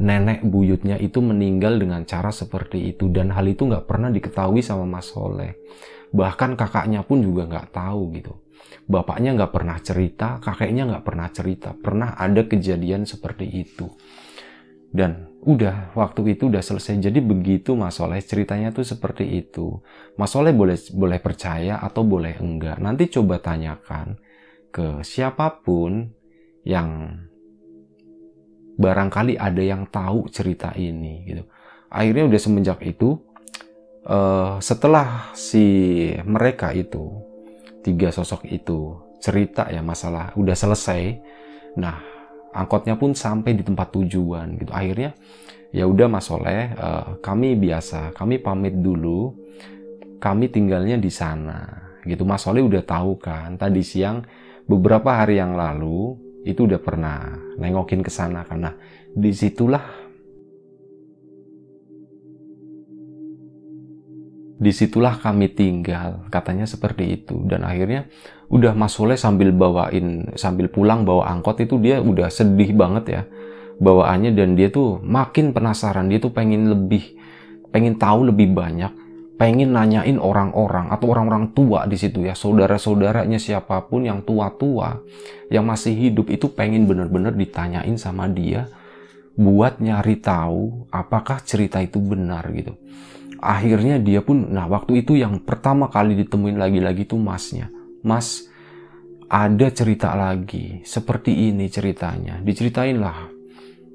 nenek 0.00 0.40
buyutnya 0.46 0.96
itu 0.96 1.20
meninggal 1.20 1.76
dengan 1.76 2.08
cara 2.08 2.32
seperti 2.32 2.96
itu 2.96 3.12
dan 3.12 3.34
hal 3.36 3.44
itu 3.44 3.68
nggak 3.68 3.84
pernah 3.84 4.08
diketahui 4.08 4.64
sama 4.64 4.88
Mas 4.88 5.12
Soleh. 5.12 5.60
Bahkan 6.10 6.56
kakaknya 6.56 7.04
pun 7.04 7.20
juga 7.22 7.46
nggak 7.46 7.70
tahu 7.70 8.02
gitu. 8.16 8.34
Bapaknya 8.90 9.36
nggak 9.36 9.52
pernah 9.54 9.78
cerita 9.78 10.40
kakeknya 10.42 10.88
nggak 10.88 11.04
pernah 11.04 11.28
cerita. 11.30 11.76
Pernah 11.76 12.16
ada 12.16 12.42
kejadian 12.48 13.06
seperti 13.06 13.46
itu. 13.46 13.86
Dan 14.90 15.30
udah 15.46 15.94
waktu 15.94 16.34
itu 16.34 16.50
udah 16.50 16.58
selesai. 16.58 16.98
Jadi 16.98 17.22
begitu 17.22 17.78
Mas 17.78 18.00
Soleh 18.00 18.18
ceritanya 18.18 18.74
tuh 18.74 18.82
seperti 18.82 19.22
itu. 19.22 19.78
Mas 20.18 20.34
Soleh 20.34 20.50
boleh 20.50 20.74
boleh 20.90 21.18
percaya 21.22 21.78
atau 21.78 22.02
boleh 22.02 22.42
enggak? 22.42 22.82
Nanti 22.82 23.06
coba 23.06 23.38
tanyakan 23.38 24.18
ke 24.74 25.02
siapa 25.06 25.62
pun 25.62 26.19
yang 26.64 27.16
barangkali 28.80 29.36
ada 29.36 29.60
yang 29.60 29.84
tahu 29.92 30.32
cerita 30.32 30.72
ini 30.72 31.28
gitu. 31.28 31.44
Akhirnya 31.92 32.24
udah 32.30 32.40
semenjak 32.40 32.80
itu 32.86 33.20
uh, 34.08 34.56
setelah 34.62 35.34
si 35.36 35.66
mereka 36.24 36.72
itu 36.72 37.20
tiga 37.84 38.08
sosok 38.08 38.48
itu 38.48 38.96
cerita 39.20 39.68
ya 39.68 39.84
masalah 39.84 40.32
udah 40.36 40.56
selesai 40.56 41.20
nah 41.76 42.00
angkotnya 42.56 42.96
pun 42.96 43.12
sampai 43.12 43.52
di 43.52 43.62
tempat 43.62 43.92
tujuan 43.92 44.56
gitu. 44.56 44.72
Akhirnya 44.72 45.12
ya 45.70 45.84
udah 45.84 46.08
Mas 46.08 46.26
Soleh 46.26 46.72
uh, 46.74 47.20
kami 47.20 47.60
biasa 47.60 48.16
kami 48.16 48.40
pamit 48.40 48.80
dulu 48.80 49.36
kami 50.18 50.48
tinggalnya 50.48 50.96
di 50.96 51.12
sana 51.12 51.68
gitu. 52.08 52.24
Mas 52.24 52.42
Soleh 52.42 52.64
udah 52.64 52.80
tahu 52.80 53.20
kan 53.20 53.60
tadi 53.60 53.84
siang 53.84 54.24
beberapa 54.64 55.20
hari 55.20 55.36
yang 55.36 55.52
lalu 55.52 56.29
itu 56.44 56.64
udah 56.64 56.80
pernah 56.80 57.36
nengokin 57.60 58.00
ke 58.00 58.08
sana 58.08 58.44
karena 58.48 58.72
di 59.12 59.30
situlah 59.34 59.84
di 64.60 64.72
situlah 64.76 65.16
kami 65.16 65.56
tinggal 65.56 66.28
katanya 66.28 66.68
seperti 66.68 67.16
itu. 67.16 67.40
Dan 67.48 67.64
akhirnya 67.64 68.04
udah 68.52 68.76
Mas 68.76 68.92
Soleh 68.92 69.16
sambil 69.16 69.56
bawain 69.56 70.36
sambil 70.36 70.68
pulang 70.68 71.08
bawa 71.08 71.32
angkot 71.32 71.64
itu 71.64 71.80
dia 71.80 72.04
udah 72.04 72.28
sedih 72.28 72.76
banget 72.76 73.04
ya 73.08 73.22
bawaannya. 73.80 74.36
Dan 74.36 74.60
dia 74.60 74.68
tuh 74.68 75.00
makin 75.00 75.56
penasaran 75.56 76.12
dia 76.12 76.20
tuh 76.20 76.36
pengen 76.36 76.68
lebih 76.68 77.16
pengen 77.72 77.96
tahu 77.96 78.28
lebih 78.28 78.52
banyak 78.52 78.92
pengen 79.40 79.72
nanyain 79.72 80.20
orang-orang 80.20 80.92
atau 80.92 81.16
orang-orang 81.16 81.56
tua 81.56 81.88
di 81.88 81.96
situ 81.96 82.28
ya. 82.28 82.36
Saudara-saudaranya 82.36 83.40
siapa 83.40 83.88
pun 83.88 84.04
yang 84.04 84.20
tua-tua 84.20 85.00
yang 85.48 85.64
masih 85.64 85.96
hidup 85.96 86.28
itu 86.28 86.52
pengen 86.52 86.84
bener-bener 86.84 87.32
ditanyain 87.32 87.96
sama 87.96 88.28
dia 88.28 88.68
buat 89.40 89.80
nyari 89.80 90.20
tahu 90.20 90.92
apakah 90.92 91.40
cerita 91.40 91.80
itu 91.80 91.96
benar 92.04 92.44
gitu. 92.52 92.76
Akhirnya 93.40 93.96
dia 93.96 94.20
pun 94.20 94.52
nah 94.52 94.68
waktu 94.68 95.00
itu 95.00 95.16
yang 95.16 95.40
pertama 95.40 95.88
kali 95.88 96.20
ditemuin 96.20 96.60
lagi-lagi 96.60 97.08
tuh 97.08 97.16
masnya. 97.16 97.72
Mas 98.04 98.44
ada 99.32 99.72
cerita 99.72 100.12
lagi 100.12 100.84
seperti 100.84 101.48
ini 101.48 101.72
ceritanya. 101.72 102.44
Diceritain 102.44 103.00
lah 103.00 103.24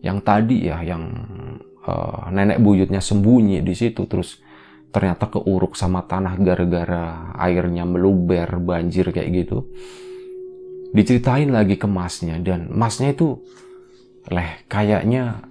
yang 0.01 0.25
tadi 0.25 0.73
ya 0.73 0.81
yang 0.81 1.05
uh, 1.85 2.33
nenek 2.33 2.57
buyutnya 2.57 2.97
sembunyi 2.97 3.61
di 3.61 3.77
situ 3.77 4.09
terus 4.09 4.41
ternyata 4.95 5.27
keuruk 5.27 5.75
sama 5.75 6.07
tanah 6.07 6.39
gara-gara 6.39 7.35
airnya 7.35 7.83
meluber 7.83 8.63
banjir 8.63 9.11
kayak 9.11 9.43
gitu 9.43 9.67
diceritain 10.95 11.51
lagi 11.51 11.75
ke 11.75 11.83
masnya 11.91 12.39
dan 12.39 12.71
masnya 12.71 13.11
itu 13.11 13.43
leh 14.31 14.63
kayaknya 14.71 15.43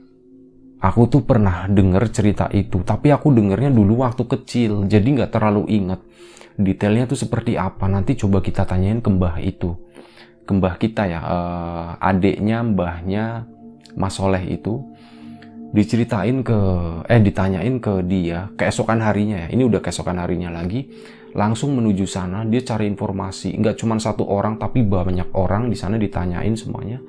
Aku 0.84 1.08
tuh 1.08 1.24
pernah 1.24 1.64
denger 1.64 2.12
cerita 2.12 2.52
itu, 2.52 2.84
tapi 2.84 3.08
aku 3.08 3.32
dengernya 3.32 3.72
dulu 3.72 4.04
waktu 4.04 4.28
kecil, 4.28 4.84
jadi 4.84 5.00
nggak 5.16 5.32
terlalu 5.32 5.64
inget. 5.72 6.04
Detailnya 6.60 7.08
tuh 7.08 7.16
seperti 7.16 7.56
apa, 7.56 7.88
nanti 7.88 8.12
coba 8.20 8.44
kita 8.44 8.68
tanyain 8.68 9.00
ke 9.00 9.08
mbah 9.08 9.40
itu. 9.40 9.72
Ke 10.44 10.52
mbah 10.52 10.76
kita 10.76 11.08
ya, 11.08 11.24
uh, 11.24 11.88
adiknya, 12.04 12.60
mbahnya 12.60 13.48
Mas 13.96 14.20
Soleh 14.20 14.44
itu. 14.44 14.84
Diceritain 15.74 16.46
ke, 16.46 16.58
eh 17.10 17.18
ditanyain 17.18 17.82
ke 17.82 18.06
dia, 18.06 18.46
keesokan 18.54 19.02
harinya 19.02 19.42
ya, 19.42 19.48
ini 19.50 19.66
udah 19.66 19.82
keesokan 19.82 20.22
harinya 20.22 20.54
lagi. 20.54 20.86
Langsung 21.34 21.74
menuju 21.74 22.06
sana, 22.06 22.46
dia 22.46 22.62
cari 22.62 22.86
informasi. 22.86 23.58
Nggak 23.58 23.82
cuma 23.82 23.98
satu 23.98 24.22
orang, 24.22 24.54
tapi 24.54 24.86
banyak 24.86 25.34
orang 25.34 25.66
di 25.66 25.74
sana 25.74 25.98
ditanyain 25.98 26.54
semuanya. 26.54 27.02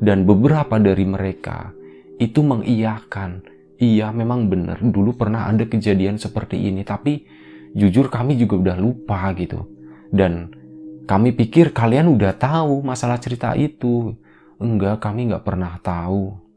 Dan 0.00 0.24
beberapa 0.24 0.80
dari 0.80 1.04
mereka 1.04 1.76
itu 2.16 2.40
mengiyakan. 2.40 3.44
Iya, 3.76 4.16
memang 4.16 4.48
benar. 4.48 4.80
Dulu 4.80 5.12
pernah 5.12 5.44
ada 5.44 5.68
kejadian 5.68 6.16
seperti 6.16 6.56
ini, 6.56 6.80
tapi 6.88 7.28
jujur 7.76 8.08
kami 8.08 8.40
juga 8.40 8.56
udah 8.64 8.76
lupa 8.80 9.28
gitu. 9.36 9.68
Dan 10.08 10.56
kami 11.04 11.36
pikir 11.36 11.76
kalian 11.76 12.08
udah 12.16 12.32
tahu 12.32 12.80
masalah 12.80 13.20
cerita 13.20 13.52
itu. 13.60 14.16
Enggak, 14.56 15.04
kami 15.04 15.28
nggak 15.28 15.44
pernah 15.44 15.76
tahu. 15.84 16.49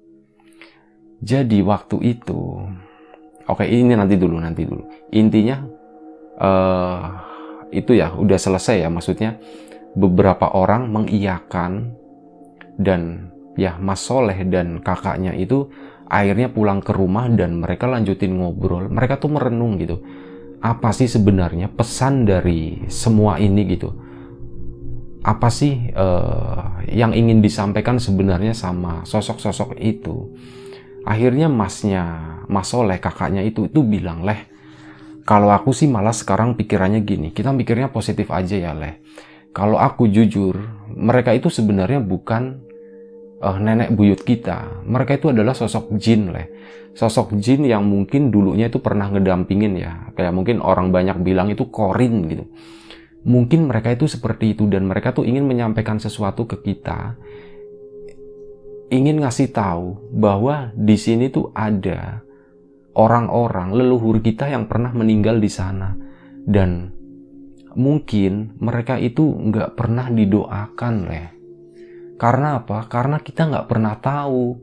Jadi 1.24 1.64
waktu 1.64 1.98
itu, 2.04 2.68
oke 3.48 3.64
ini 3.64 3.96
nanti 3.96 4.20
dulu, 4.20 4.44
nanti 4.44 4.68
dulu. 4.68 4.84
Intinya 5.16 5.64
uh, 6.36 7.04
itu 7.72 7.96
ya 7.96 8.12
udah 8.12 8.36
selesai 8.36 8.84
ya, 8.84 8.90
maksudnya 8.92 9.40
beberapa 9.96 10.52
orang 10.52 10.92
mengiyakan 10.92 11.96
dan 12.76 13.32
ya 13.56 13.80
Mas 13.80 14.04
Soleh 14.04 14.36
dan 14.52 14.84
kakaknya 14.84 15.32
itu 15.32 15.72
akhirnya 16.12 16.52
pulang 16.52 16.84
ke 16.84 16.92
rumah 16.92 17.32
dan 17.32 17.56
mereka 17.62 17.88
lanjutin 17.88 18.36
ngobrol. 18.36 18.92
Mereka 18.92 19.18
tuh 19.22 19.32
merenung 19.32 19.80
gitu. 19.80 20.04
Apa 20.60 20.92
sih 20.92 21.08
sebenarnya 21.08 21.72
pesan 21.72 22.28
dari 22.28 22.84
semua 22.92 23.40
ini 23.40 23.64
gitu? 23.72 23.96
Apa 25.24 25.48
sih 25.48 25.92
uh, 25.96 26.84
yang 26.92 27.16
ingin 27.16 27.40
disampaikan 27.40 27.96
sebenarnya 27.96 28.52
sama 28.52 29.08
sosok-sosok 29.08 29.80
itu? 29.80 30.36
Akhirnya 31.04 31.52
masnya, 31.52 32.04
Mas 32.48 32.72
Soleh 32.72 33.00
kakaknya 33.00 33.44
itu 33.44 33.68
itu 33.68 33.84
bilang, 33.84 34.24
"Leh, 34.24 34.48
kalau 35.24 35.52
aku 35.52 35.72
sih 35.72 35.88
malah 35.88 36.16
sekarang 36.16 36.56
pikirannya 36.60 37.04
gini, 37.04 37.32
kita 37.32 37.52
mikirnya 37.56 37.92
positif 37.92 38.28
aja 38.32 38.56
ya, 38.60 38.72
Leh. 38.76 39.00
Kalau 39.54 39.78
aku 39.78 40.10
jujur, 40.10 40.58
mereka 40.92 41.32
itu 41.32 41.48
sebenarnya 41.48 42.02
bukan 42.02 42.64
uh, 43.44 43.58
nenek 43.60 43.92
buyut 43.94 44.24
kita, 44.24 44.84
mereka 44.88 45.20
itu 45.20 45.30
adalah 45.30 45.52
sosok 45.52 45.94
jin 46.00 46.32
lah. 46.32 46.48
Sosok 46.94 47.36
jin 47.42 47.66
yang 47.68 47.84
mungkin 47.84 48.30
dulunya 48.30 48.70
itu 48.70 48.80
pernah 48.80 49.10
ngedampingin 49.10 49.74
ya. 49.76 50.14
Kayak 50.14 50.34
mungkin 50.34 50.62
orang 50.62 50.94
banyak 50.94 51.20
bilang 51.26 51.50
itu 51.50 51.68
korin 51.68 52.30
gitu. 52.30 52.46
Mungkin 53.24 53.66
mereka 53.72 53.96
itu 53.96 54.06
seperti 54.06 54.54
itu 54.54 54.70
dan 54.70 54.86
mereka 54.86 55.16
tuh 55.16 55.26
ingin 55.26 55.48
menyampaikan 55.48 55.98
sesuatu 55.98 56.46
ke 56.46 56.62
kita. 56.62 57.18
Ingin 58.94 59.26
ngasih 59.26 59.50
tahu 59.50 60.14
bahwa 60.14 60.70
di 60.78 60.94
sini 60.94 61.34
tuh 61.34 61.50
ada 61.58 62.22
orang-orang 62.94 63.74
leluhur 63.74 64.22
kita 64.22 64.46
yang 64.54 64.70
pernah 64.70 64.94
meninggal 64.94 65.42
di 65.42 65.50
sana. 65.50 65.98
Dan 66.46 66.94
mungkin 67.74 68.54
mereka 68.62 69.02
itu 69.02 69.26
nggak 69.26 69.74
pernah 69.74 70.14
didoakan 70.14 70.96
leh 71.10 71.34
karena 72.24 72.64
apa? 72.64 72.88
Karena 72.88 73.20
kita 73.20 73.50
nggak 73.50 73.68
pernah 73.68 74.00
tahu 74.00 74.56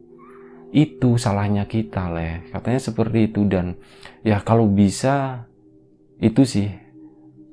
itu 0.72 1.18
salahnya 1.18 1.66
kita 1.66 2.08
leh. 2.08 2.48
Katanya 2.48 2.80
seperti 2.80 3.28
itu 3.28 3.44
dan 3.44 3.76
ya 4.22 4.40
kalau 4.40 4.70
bisa 4.70 5.44
itu 6.22 6.40
sih 6.46 6.72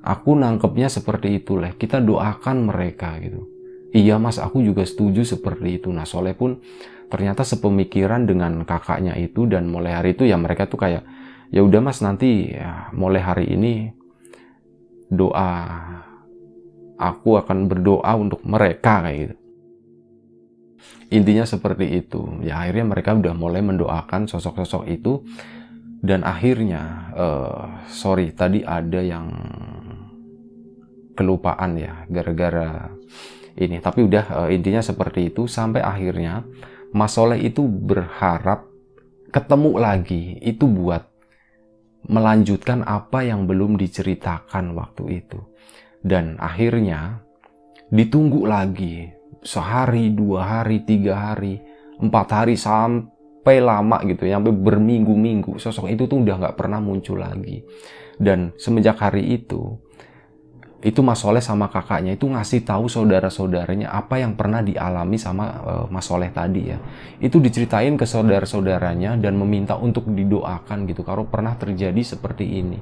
aku 0.05 0.37
nangkepnya 0.37 0.87
seperti 0.87 1.41
itu 1.41 1.57
leh. 1.57 1.75
Kita 1.75 1.99
doakan 1.99 2.71
mereka 2.71 3.17
gitu. 3.19 3.56
Iya 3.95 4.19
mas, 4.19 4.37
aku 4.41 4.59
juga 4.59 4.83
setuju 4.83 5.23
seperti 5.23 5.79
itu. 5.79 5.89
Nah 5.91 6.03
Soleh 6.03 6.35
pun 6.35 6.59
ternyata 7.07 7.47
sepemikiran 7.47 8.27
dengan 8.27 8.67
kakaknya 8.67 9.15
itu 9.15 9.47
dan 9.47 9.71
mulai 9.71 9.95
hari 9.95 10.11
itu 10.11 10.27
ya 10.27 10.35
mereka 10.35 10.67
tuh 10.67 10.79
kayak 10.79 11.03
ya 11.55 11.63
udah 11.63 11.79
mas 11.79 12.03
nanti 12.03 12.51
ya 12.51 12.91
mulai 12.91 13.23
hari 13.23 13.47
ini 13.47 13.95
doa 15.07 15.51
aku 16.99 17.39
akan 17.39 17.71
berdoa 17.71 18.11
untuk 18.19 18.43
mereka 18.43 19.07
kayak 19.07 19.17
gitu 19.23 19.35
intinya 21.07 21.47
seperti 21.47 22.03
itu 22.03 22.43
ya 22.43 22.59
akhirnya 22.59 22.91
mereka 22.91 23.15
udah 23.15 23.31
mulai 23.31 23.63
mendoakan 23.63 24.27
sosok-sosok 24.27 24.91
itu 24.91 25.23
dan 26.03 26.27
akhirnya 26.27 27.15
uh, 27.15 27.87
sorry 27.87 28.35
tadi 28.35 28.67
ada 28.67 28.99
yang 28.99 29.31
kelupaan 31.15 31.79
ya 31.79 32.03
gara-gara 32.11 32.91
ini. 33.57 33.81
Tapi 33.81 34.05
udah 34.05 34.25
uh, 34.45 34.49
intinya 34.53 34.79
seperti 34.79 35.33
itu. 35.33 35.49
Sampai 35.49 35.81
akhirnya 35.81 36.45
Mas 36.93 37.17
Soleh 37.17 37.41
itu 37.41 37.65
berharap 37.65 38.69
ketemu 39.33 39.71
lagi. 39.81 40.37
Itu 40.39 40.69
buat 40.69 41.03
melanjutkan 42.07 42.87
apa 42.87 43.25
yang 43.25 43.49
belum 43.49 43.75
diceritakan 43.75 44.77
waktu 44.77 45.25
itu. 45.25 45.39
Dan 45.99 46.37
akhirnya 46.39 47.25
ditunggu 47.91 48.45
lagi. 48.47 49.11
Sehari, 49.37 50.11
dua 50.11 50.43
hari, 50.43 50.83
tiga 50.83 51.31
hari, 51.31 51.61
empat 52.01 52.27
hari 52.33 52.55
sampai 52.57 53.63
lama 53.63 54.01
gitu, 54.03 54.27
ya, 54.27 54.41
sampai 54.41 54.51
berminggu-minggu. 54.51 55.61
Sosok 55.61 55.93
itu 55.93 56.03
tuh 56.09 56.25
udah 56.25 56.35
nggak 56.41 56.57
pernah 56.57 56.81
muncul 56.83 57.21
lagi. 57.21 57.63
Dan 58.17 58.51
semenjak 58.57 58.97
hari 58.97 59.37
itu, 59.39 59.77
itu 60.77 61.01
Mas 61.01 61.25
Soleh 61.25 61.41
sama 61.41 61.73
kakaknya 61.73 62.13
itu 62.13 62.29
ngasih 62.29 62.61
tahu 62.61 62.85
saudara-saudaranya 62.85 63.89
apa 63.89 64.21
yang 64.21 64.37
pernah 64.37 64.61
dialami 64.61 65.17
sama 65.17 65.45
uh, 65.65 65.85
Mas 65.89 66.05
Soleh 66.05 66.29
tadi 66.29 66.69
ya. 66.69 66.77
Itu 67.17 67.41
diceritain 67.41 67.97
ke 67.97 68.05
saudara-saudaranya 68.05 69.17
dan 69.17 69.41
meminta 69.41 69.73
untuk 69.73 70.05
didoakan 70.13 70.85
gitu 70.85 71.01
kalau 71.01 71.25
pernah 71.25 71.57
terjadi 71.57 71.97
seperti 72.05 72.61
ini. 72.61 72.77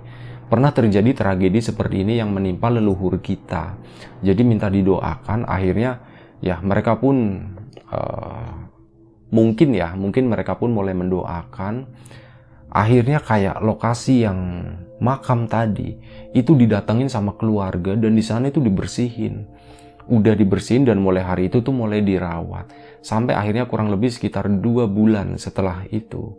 Pernah 0.46 0.76
terjadi 0.76 1.08
tragedi 1.16 1.64
seperti 1.64 2.04
ini 2.04 2.20
yang 2.20 2.36
menimpa 2.36 2.68
leluhur 2.68 3.24
kita. 3.24 3.80
Jadi 4.20 4.42
minta 4.44 4.68
didoakan 4.68 5.48
akhirnya 5.48 6.04
ya 6.44 6.60
mereka 6.60 7.00
pun 7.00 7.48
uh, 7.96 8.54
mungkin 9.32 9.72
ya, 9.72 9.96
mungkin 9.96 10.28
mereka 10.28 10.60
pun 10.60 10.76
mulai 10.76 10.92
mendoakan 10.92 11.88
akhirnya 12.76 13.24
kayak 13.24 13.64
lokasi 13.64 14.28
yang 14.28 14.40
makam 15.00 15.48
tadi 15.48 15.96
itu 16.36 16.60
didatengin 16.60 17.08
sama 17.08 17.40
keluarga 17.40 17.96
dan 17.96 18.12
di 18.12 18.24
sana 18.24 18.52
itu 18.52 18.60
dibersihin. 18.60 19.48
Udah 20.06 20.38
dibersihin 20.38 20.86
dan 20.86 21.02
mulai 21.02 21.26
hari 21.26 21.50
itu 21.50 21.64
tuh 21.64 21.74
mulai 21.74 22.04
dirawat. 22.04 22.70
Sampai 23.02 23.34
akhirnya 23.34 23.66
kurang 23.66 23.90
lebih 23.90 24.12
sekitar 24.12 24.46
dua 24.62 24.86
bulan 24.86 25.40
setelah 25.40 25.88
itu. 25.90 26.36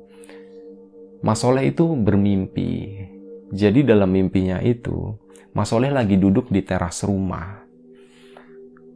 Mas 1.24 1.42
Soleh 1.42 1.72
itu 1.72 1.82
bermimpi. 1.96 3.02
Jadi 3.50 3.82
dalam 3.82 4.12
mimpinya 4.12 4.62
itu 4.62 5.18
Mas 5.50 5.72
Soleh 5.72 5.90
lagi 5.90 6.14
duduk 6.14 6.52
di 6.52 6.62
teras 6.62 7.02
rumah. 7.02 7.64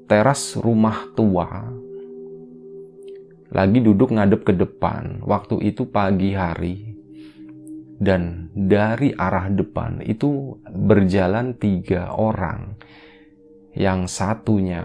Teras 0.07 0.55
rumah 0.55 1.09
tua. 1.19 1.67
Lagi 3.51 3.83
duduk 3.83 4.15
ngadep 4.15 4.47
ke 4.47 4.55
depan. 4.55 5.25
Waktu 5.27 5.67
itu 5.67 5.91
pagi 5.91 6.31
hari 6.39 6.90
dan 8.01 8.49
dari 8.57 9.13
arah 9.13 9.53
depan 9.53 10.01
itu 10.01 10.57
berjalan 10.73 11.53
tiga 11.61 12.17
orang. 12.17 12.81
Yang 13.77 14.09
satunya 14.09 14.83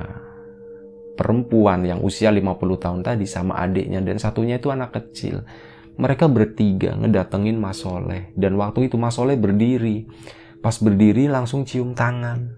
perempuan 1.16 1.88
yang 1.88 2.04
usia 2.04 2.28
50 2.28 2.60
tahun 2.76 3.00
tadi 3.08 3.24
sama 3.24 3.56
adiknya. 3.64 4.04
Dan 4.04 4.20
satunya 4.20 4.60
itu 4.60 4.68
anak 4.68 5.00
kecil. 5.00 5.48
Mereka 5.96 6.28
bertiga 6.28 7.00
ngedatengin 7.00 7.56
Mas 7.56 7.80
Soleh. 7.80 8.36
Dan 8.36 8.60
waktu 8.60 8.92
itu 8.92 9.00
Mas 9.00 9.16
Soleh 9.16 9.40
berdiri. 9.40 10.12
Pas 10.60 10.76
berdiri 10.76 11.32
langsung 11.32 11.64
cium 11.64 11.96
tangan. 11.96 12.52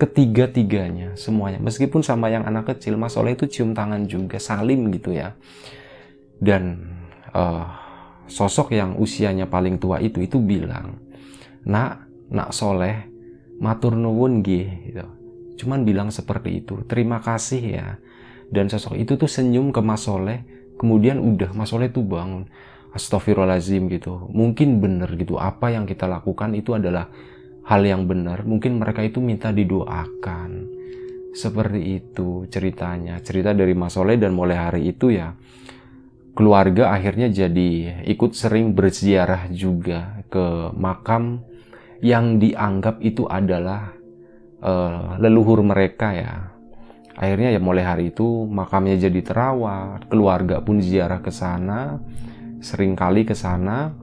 Ketiga-tiganya 0.00 1.12
semuanya. 1.12 1.60
Meskipun 1.60 2.00
sama 2.00 2.32
yang 2.32 2.48
anak 2.48 2.72
kecil 2.72 2.96
Mas 2.96 3.12
Soleh 3.12 3.36
itu 3.36 3.44
cium 3.44 3.76
tangan 3.76 4.08
juga. 4.08 4.40
Salim 4.40 4.88
gitu 4.96 5.12
ya. 5.12 5.36
Dan 6.40 6.88
uh, 7.36 7.85
sosok 8.26 8.74
yang 8.74 8.98
usianya 8.98 9.46
paling 9.46 9.78
tua 9.78 10.02
itu 10.02 10.22
itu 10.22 10.42
bilang 10.42 10.98
nak 11.66 12.06
nak 12.30 12.54
soleh 12.54 13.06
matur 13.58 13.96
nuwun 13.96 14.44
gitu. 14.44 15.06
cuman 15.56 15.82
bilang 15.88 16.12
seperti 16.12 16.62
itu 16.62 16.84
terima 16.84 17.18
kasih 17.24 17.62
ya. 17.64 17.88
Dan 18.46 18.70
sosok 18.70 18.94
itu 18.94 19.18
tuh 19.18 19.26
senyum 19.26 19.74
ke 19.74 19.82
Mas 19.82 20.06
Soleh 20.06 20.46
kemudian 20.78 21.18
udah 21.18 21.50
Mas 21.50 21.74
Soleh 21.74 21.90
tuh 21.90 22.06
bangun. 22.06 22.46
Astagfirullahaladzim 22.94 23.90
gitu. 23.90 24.30
Mungkin 24.30 24.78
bener 24.78 25.10
gitu 25.18 25.36
apa 25.36 25.74
yang 25.74 25.84
kita 25.84 26.06
lakukan 26.06 26.54
itu 26.54 26.72
adalah 26.72 27.10
hal 27.66 27.82
yang 27.82 28.06
benar 28.06 28.46
mungkin 28.46 28.78
mereka 28.78 29.02
itu 29.02 29.18
minta 29.18 29.50
didoakan. 29.50 30.70
Seperti 31.34 31.80
itu 32.00 32.46
ceritanya. 32.46 33.18
Cerita 33.20 33.50
dari 33.50 33.74
Mas 33.74 33.98
Soleh 33.98 34.16
dan 34.16 34.32
mulai 34.32 34.56
hari 34.56 34.94
itu 34.94 35.10
ya 35.10 35.34
keluarga 36.36 36.92
akhirnya 36.92 37.32
jadi 37.32 38.04
ikut 38.04 38.36
sering 38.36 38.76
berziarah 38.76 39.48
juga 39.48 40.20
ke 40.28 40.70
makam 40.76 41.40
yang 42.04 42.36
dianggap 42.36 43.00
itu 43.00 43.24
adalah 43.24 43.96
uh, 44.60 45.16
leluhur 45.16 45.64
mereka 45.64 46.12
ya. 46.12 46.52
Akhirnya 47.16 47.56
ya 47.56 47.60
mulai 47.64 47.80
hari 47.80 48.12
itu 48.12 48.44
makamnya 48.44 49.08
jadi 49.08 49.24
terawat, 49.24 50.12
keluarga 50.12 50.60
pun 50.60 50.84
ziarah 50.84 51.24
ke 51.24 51.32
sana, 51.32 51.96
sering 52.60 52.92
kali 52.92 53.24
ke 53.24 53.32
sana 53.32 53.96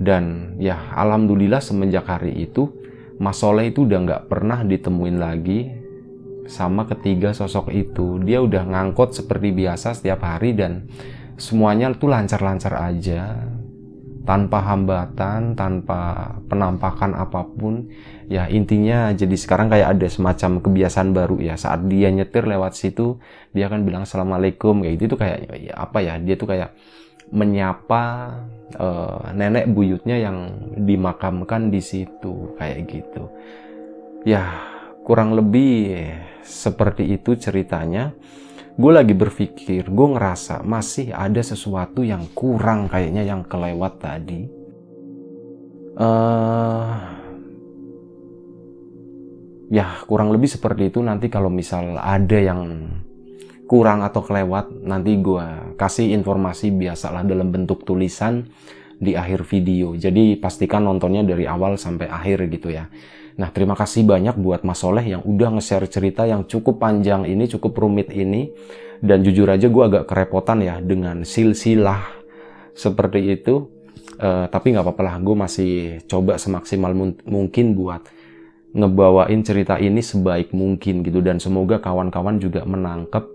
dan 0.00 0.56
ya 0.56 0.80
alhamdulillah 0.96 1.60
semenjak 1.60 2.08
hari 2.08 2.32
itu 2.48 2.72
Mas 3.20 3.40
Soleh 3.40 3.68
itu 3.72 3.84
udah 3.84 4.00
nggak 4.04 4.22
pernah 4.28 4.64
ditemuin 4.64 5.16
lagi 5.20 5.68
sama 6.48 6.88
ketiga 6.88 7.36
sosok 7.36 7.68
itu. 7.76 8.16
Dia 8.24 8.40
udah 8.40 8.64
ngangkot 8.64 9.12
seperti 9.12 9.52
biasa 9.52 9.92
setiap 9.92 10.24
hari 10.24 10.56
dan 10.56 10.88
semuanya 11.36 11.92
itu 11.92 12.08
lancar-lancar 12.08 12.72
aja 12.76 13.36
tanpa 14.26 14.58
hambatan, 14.58 15.54
tanpa 15.54 16.34
penampakan 16.50 17.14
apa 17.14 17.46
pun. 17.46 17.86
Ya 18.26 18.50
intinya 18.50 19.14
jadi 19.14 19.38
sekarang 19.38 19.70
kayak 19.70 19.96
ada 19.96 20.06
semacam 20.10 20.58
kebiasaan 20.58 21.14
baru 21.14 21.38
ya. 21.38 21.54
Saat 21.54 21.86
dia 21.86 22.10
nyetir 22.10 22.42
lewat 22.42 22.74
situ, 22.74 23.22
dia 23.54 23.70
akan 23.70 23.86
bilang 23.86 24.02
assalamualaikum 24.02 24.82
kayak 24.82 24.94
gitu 24.98 25.14
tuh 25.14 25.20
kayak 25.22 25.38
ya, 25.62 25.72
apa 25.78 25.98
ya? 26.02 26.18
Dia 26.18 26.34
tuh 26.34 26.50
kayak 26.50 26.74
menyapa 27.30 28.02
uh, 28.78 29.30
nenek 29.30 29.70
buyutnya 29.70 30.18
yang 30.18 30.70
dimakamkan 30.74 31.70
di 31.70 31.78
situ 31.78 32.58
kayak 32.58 32.90
gitu. 32.90 33.30
Ya 34.26 34.42
kurang 35.06 35.38
lebih 35.38 36.10
seperti 36.42 37.14
itu 37.14 37.38
ceritanya 37.38 38.10
gue 38.76 38.92
lagi 38.92 39.16
berpikir, 39.16 39.88
gue 39.88 40.08
ngerasa 40.12 40.60
masih 40.60 41.08
ada 41.16 41.40
sesuatu 41.40 42.04
yang 42.04 42.28
kurang 42.36 42.92
kayaknya 42.92 43.24
yang 43.24 43.40
kelewat 43.48 44.04
tadi. 44.04 44.44
Uh, 45.96 46.92
ya 49.72 50.04
kurang 50.04 50.28
lebih 50.28 50.44
seperti 50.44 50.92
itu 50.92 51.00
nanti 51.00 51.32
kalau 51.32 51.48
misal 51.48 51.96
ada 51.96 52.36
yang 52.36 52.92
kurang 53.64 54.04
atau 54.04 54.20
kelewat 54.20 54.84
nanti 54.84 55.18
gue 55.24 55.74
kasih 55.80 56.12
informasi 56.12 56.68
biasalah 56.70 57.24
dalam 57.24 57.48
bentuk 57.48 57.82
tulisan 57.88 58.44
di 59.00 59.16
akhir 59.16 59.48
video. 59.48 59.96
Jadi 59.96 60.36
pastikan 60.36 60.84
nontonnya 60.84 61.24
dari 61.24 61.48
awal 61.48 61.80
sampai 61.80 62.12
akhir 62.12 62.44
gitu 62.52 62.76
ya. 62.76 62.92
Nah, 63.36 63.52
terima 63.52 63.76
kasih 63.76 64.08
banyak 64.08 64.40
buat 64.40 64.64
Mas 64.64 64.80
Soleh 64.80 65.04
yang 65.04 65.20
udah 65.20 65.60
nge-share 65.60 65.84
cerita 65.92 66.24
yang 66.24 66.48
cukup 66.48 66.80
panjang 66.80 67.28
ini, 67.28 67.44
cukup 67.44 67.76
rumit 67.76 68.08
ini. 68.08 68.48
Dan 68.96 69.20
jujur 69.20 69.44
aja 69.44 69.68
gue 69.68 69.82
agak 69.84 70.08
kerepotan 70.08 70.64
ya 70.64 70.80
dengan 70.80 71.20
silsilah 71.20 72.00
seperti 72.72 73.36
itu. 73.36 73.68
Uh, 74.16 74.48
tapi 74.48 74.72
nggak 74.72 74.80
apa-apa 74.88 75.02
lah, 75.04 75.16
gue 75.20 75.36
masih 75.36 75.72
coba 76.08 76.40
semaksimal 76.40 76.96
mungkin 77.28 77.76
buat 77.76 78.08
ngebawain 78.72 79.44
cerita 79.44 79.76
ini 79.76 80.00
sebaik 80.00 80.56
mungkin 80.56 81.04
gitu. 81.04 81.20
Dan 81.20 81.36
semoga 81.36 81.76
kawan-kawan 81.76 82.40
juga 82.40 82.64
menangkap 82.64 83.28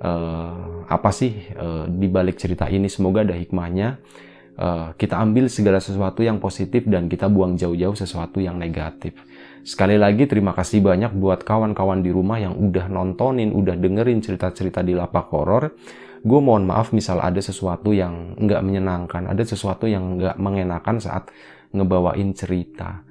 uh, 0.00 0.88
apa 0.88 1.10
sih 1.12 1.36
uh, 1.60 1.84
di 1.84 2.08
balik 2.08 2.40
cerita 2.40 2.64
ini. 2.72 2.88
Semoga 2.88 3.28
ada 3.28 3.36
hikmahnya 3.36 4.00
uh, 4.58 4.96
kita 4.96 5.20
ambil 5.20 5.52
segala 5.52 5.84
sesuatu 5.84 6.24
yang 6.24 6.40
positif 6.40 6.88
dan 6.88 7.12
kita 7.12 7.28
buang 7.28 7.60
jauh-jauh 7.60 7.96
sesuatu 7.96 8.40
yang 8.40 8.56
negatif. 8.56 9.12
Sekali 9.64 9.96
lagi 9.96 10.28
terima 10.28 10.52
kasih 10.52 10.84
banyak 10.84 11.16
buat 11.16 11.40
kawan-kawan 11.40 12.04
di 12.04 12.12
rumah 12.12 12.36
yang 12.36 12.52
udah 12.52 12.84
nontonin, 12.92 13.48
udah 13.56 13.80
dengerin 13.80 14.20
cerita-cerita 14.20 14.84
di 14.84 14.92
lapak 14.92 15.32
horor. 15.32 15.72
Gue 16.20 16.40
mohon 16.44 16.68
maaf 16.68 16.92
misal 16.92 17.24
ada 17.24 17.40
sesuatu 17.40 17.96
yang 17.96 18.36
nggak 18.36 18.60
menyenangkan, 18.60 19.24
ada 19.24 19.40
sesuatu 19.40 19.88
yang 19.88 20.20
nggak 20.20 20.36
mengenakan 20.36 21.00
saat 21.00 21.32
ngebawain 21.72 22.36
cerita. 22.36 23.08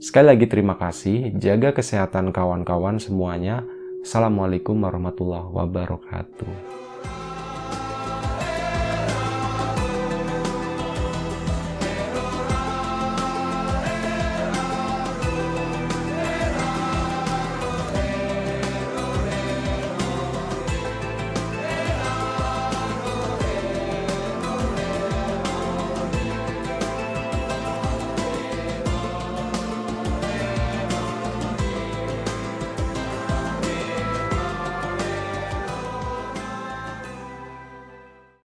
Sekali 0.00 0.32
lagi 0.32 0.48
terima 0.48 0.80
kasih, 0.80 1.36
jaga 1.36 1.76
kesehatan 1.76 2.32
kawan-kawan 2.32 2.96
semuanya. 2.96 3.60
Assalamualaikum 4.00 4.80
warahmatullahi 4.80 5.52
wabarakatuh. 5.52 6.85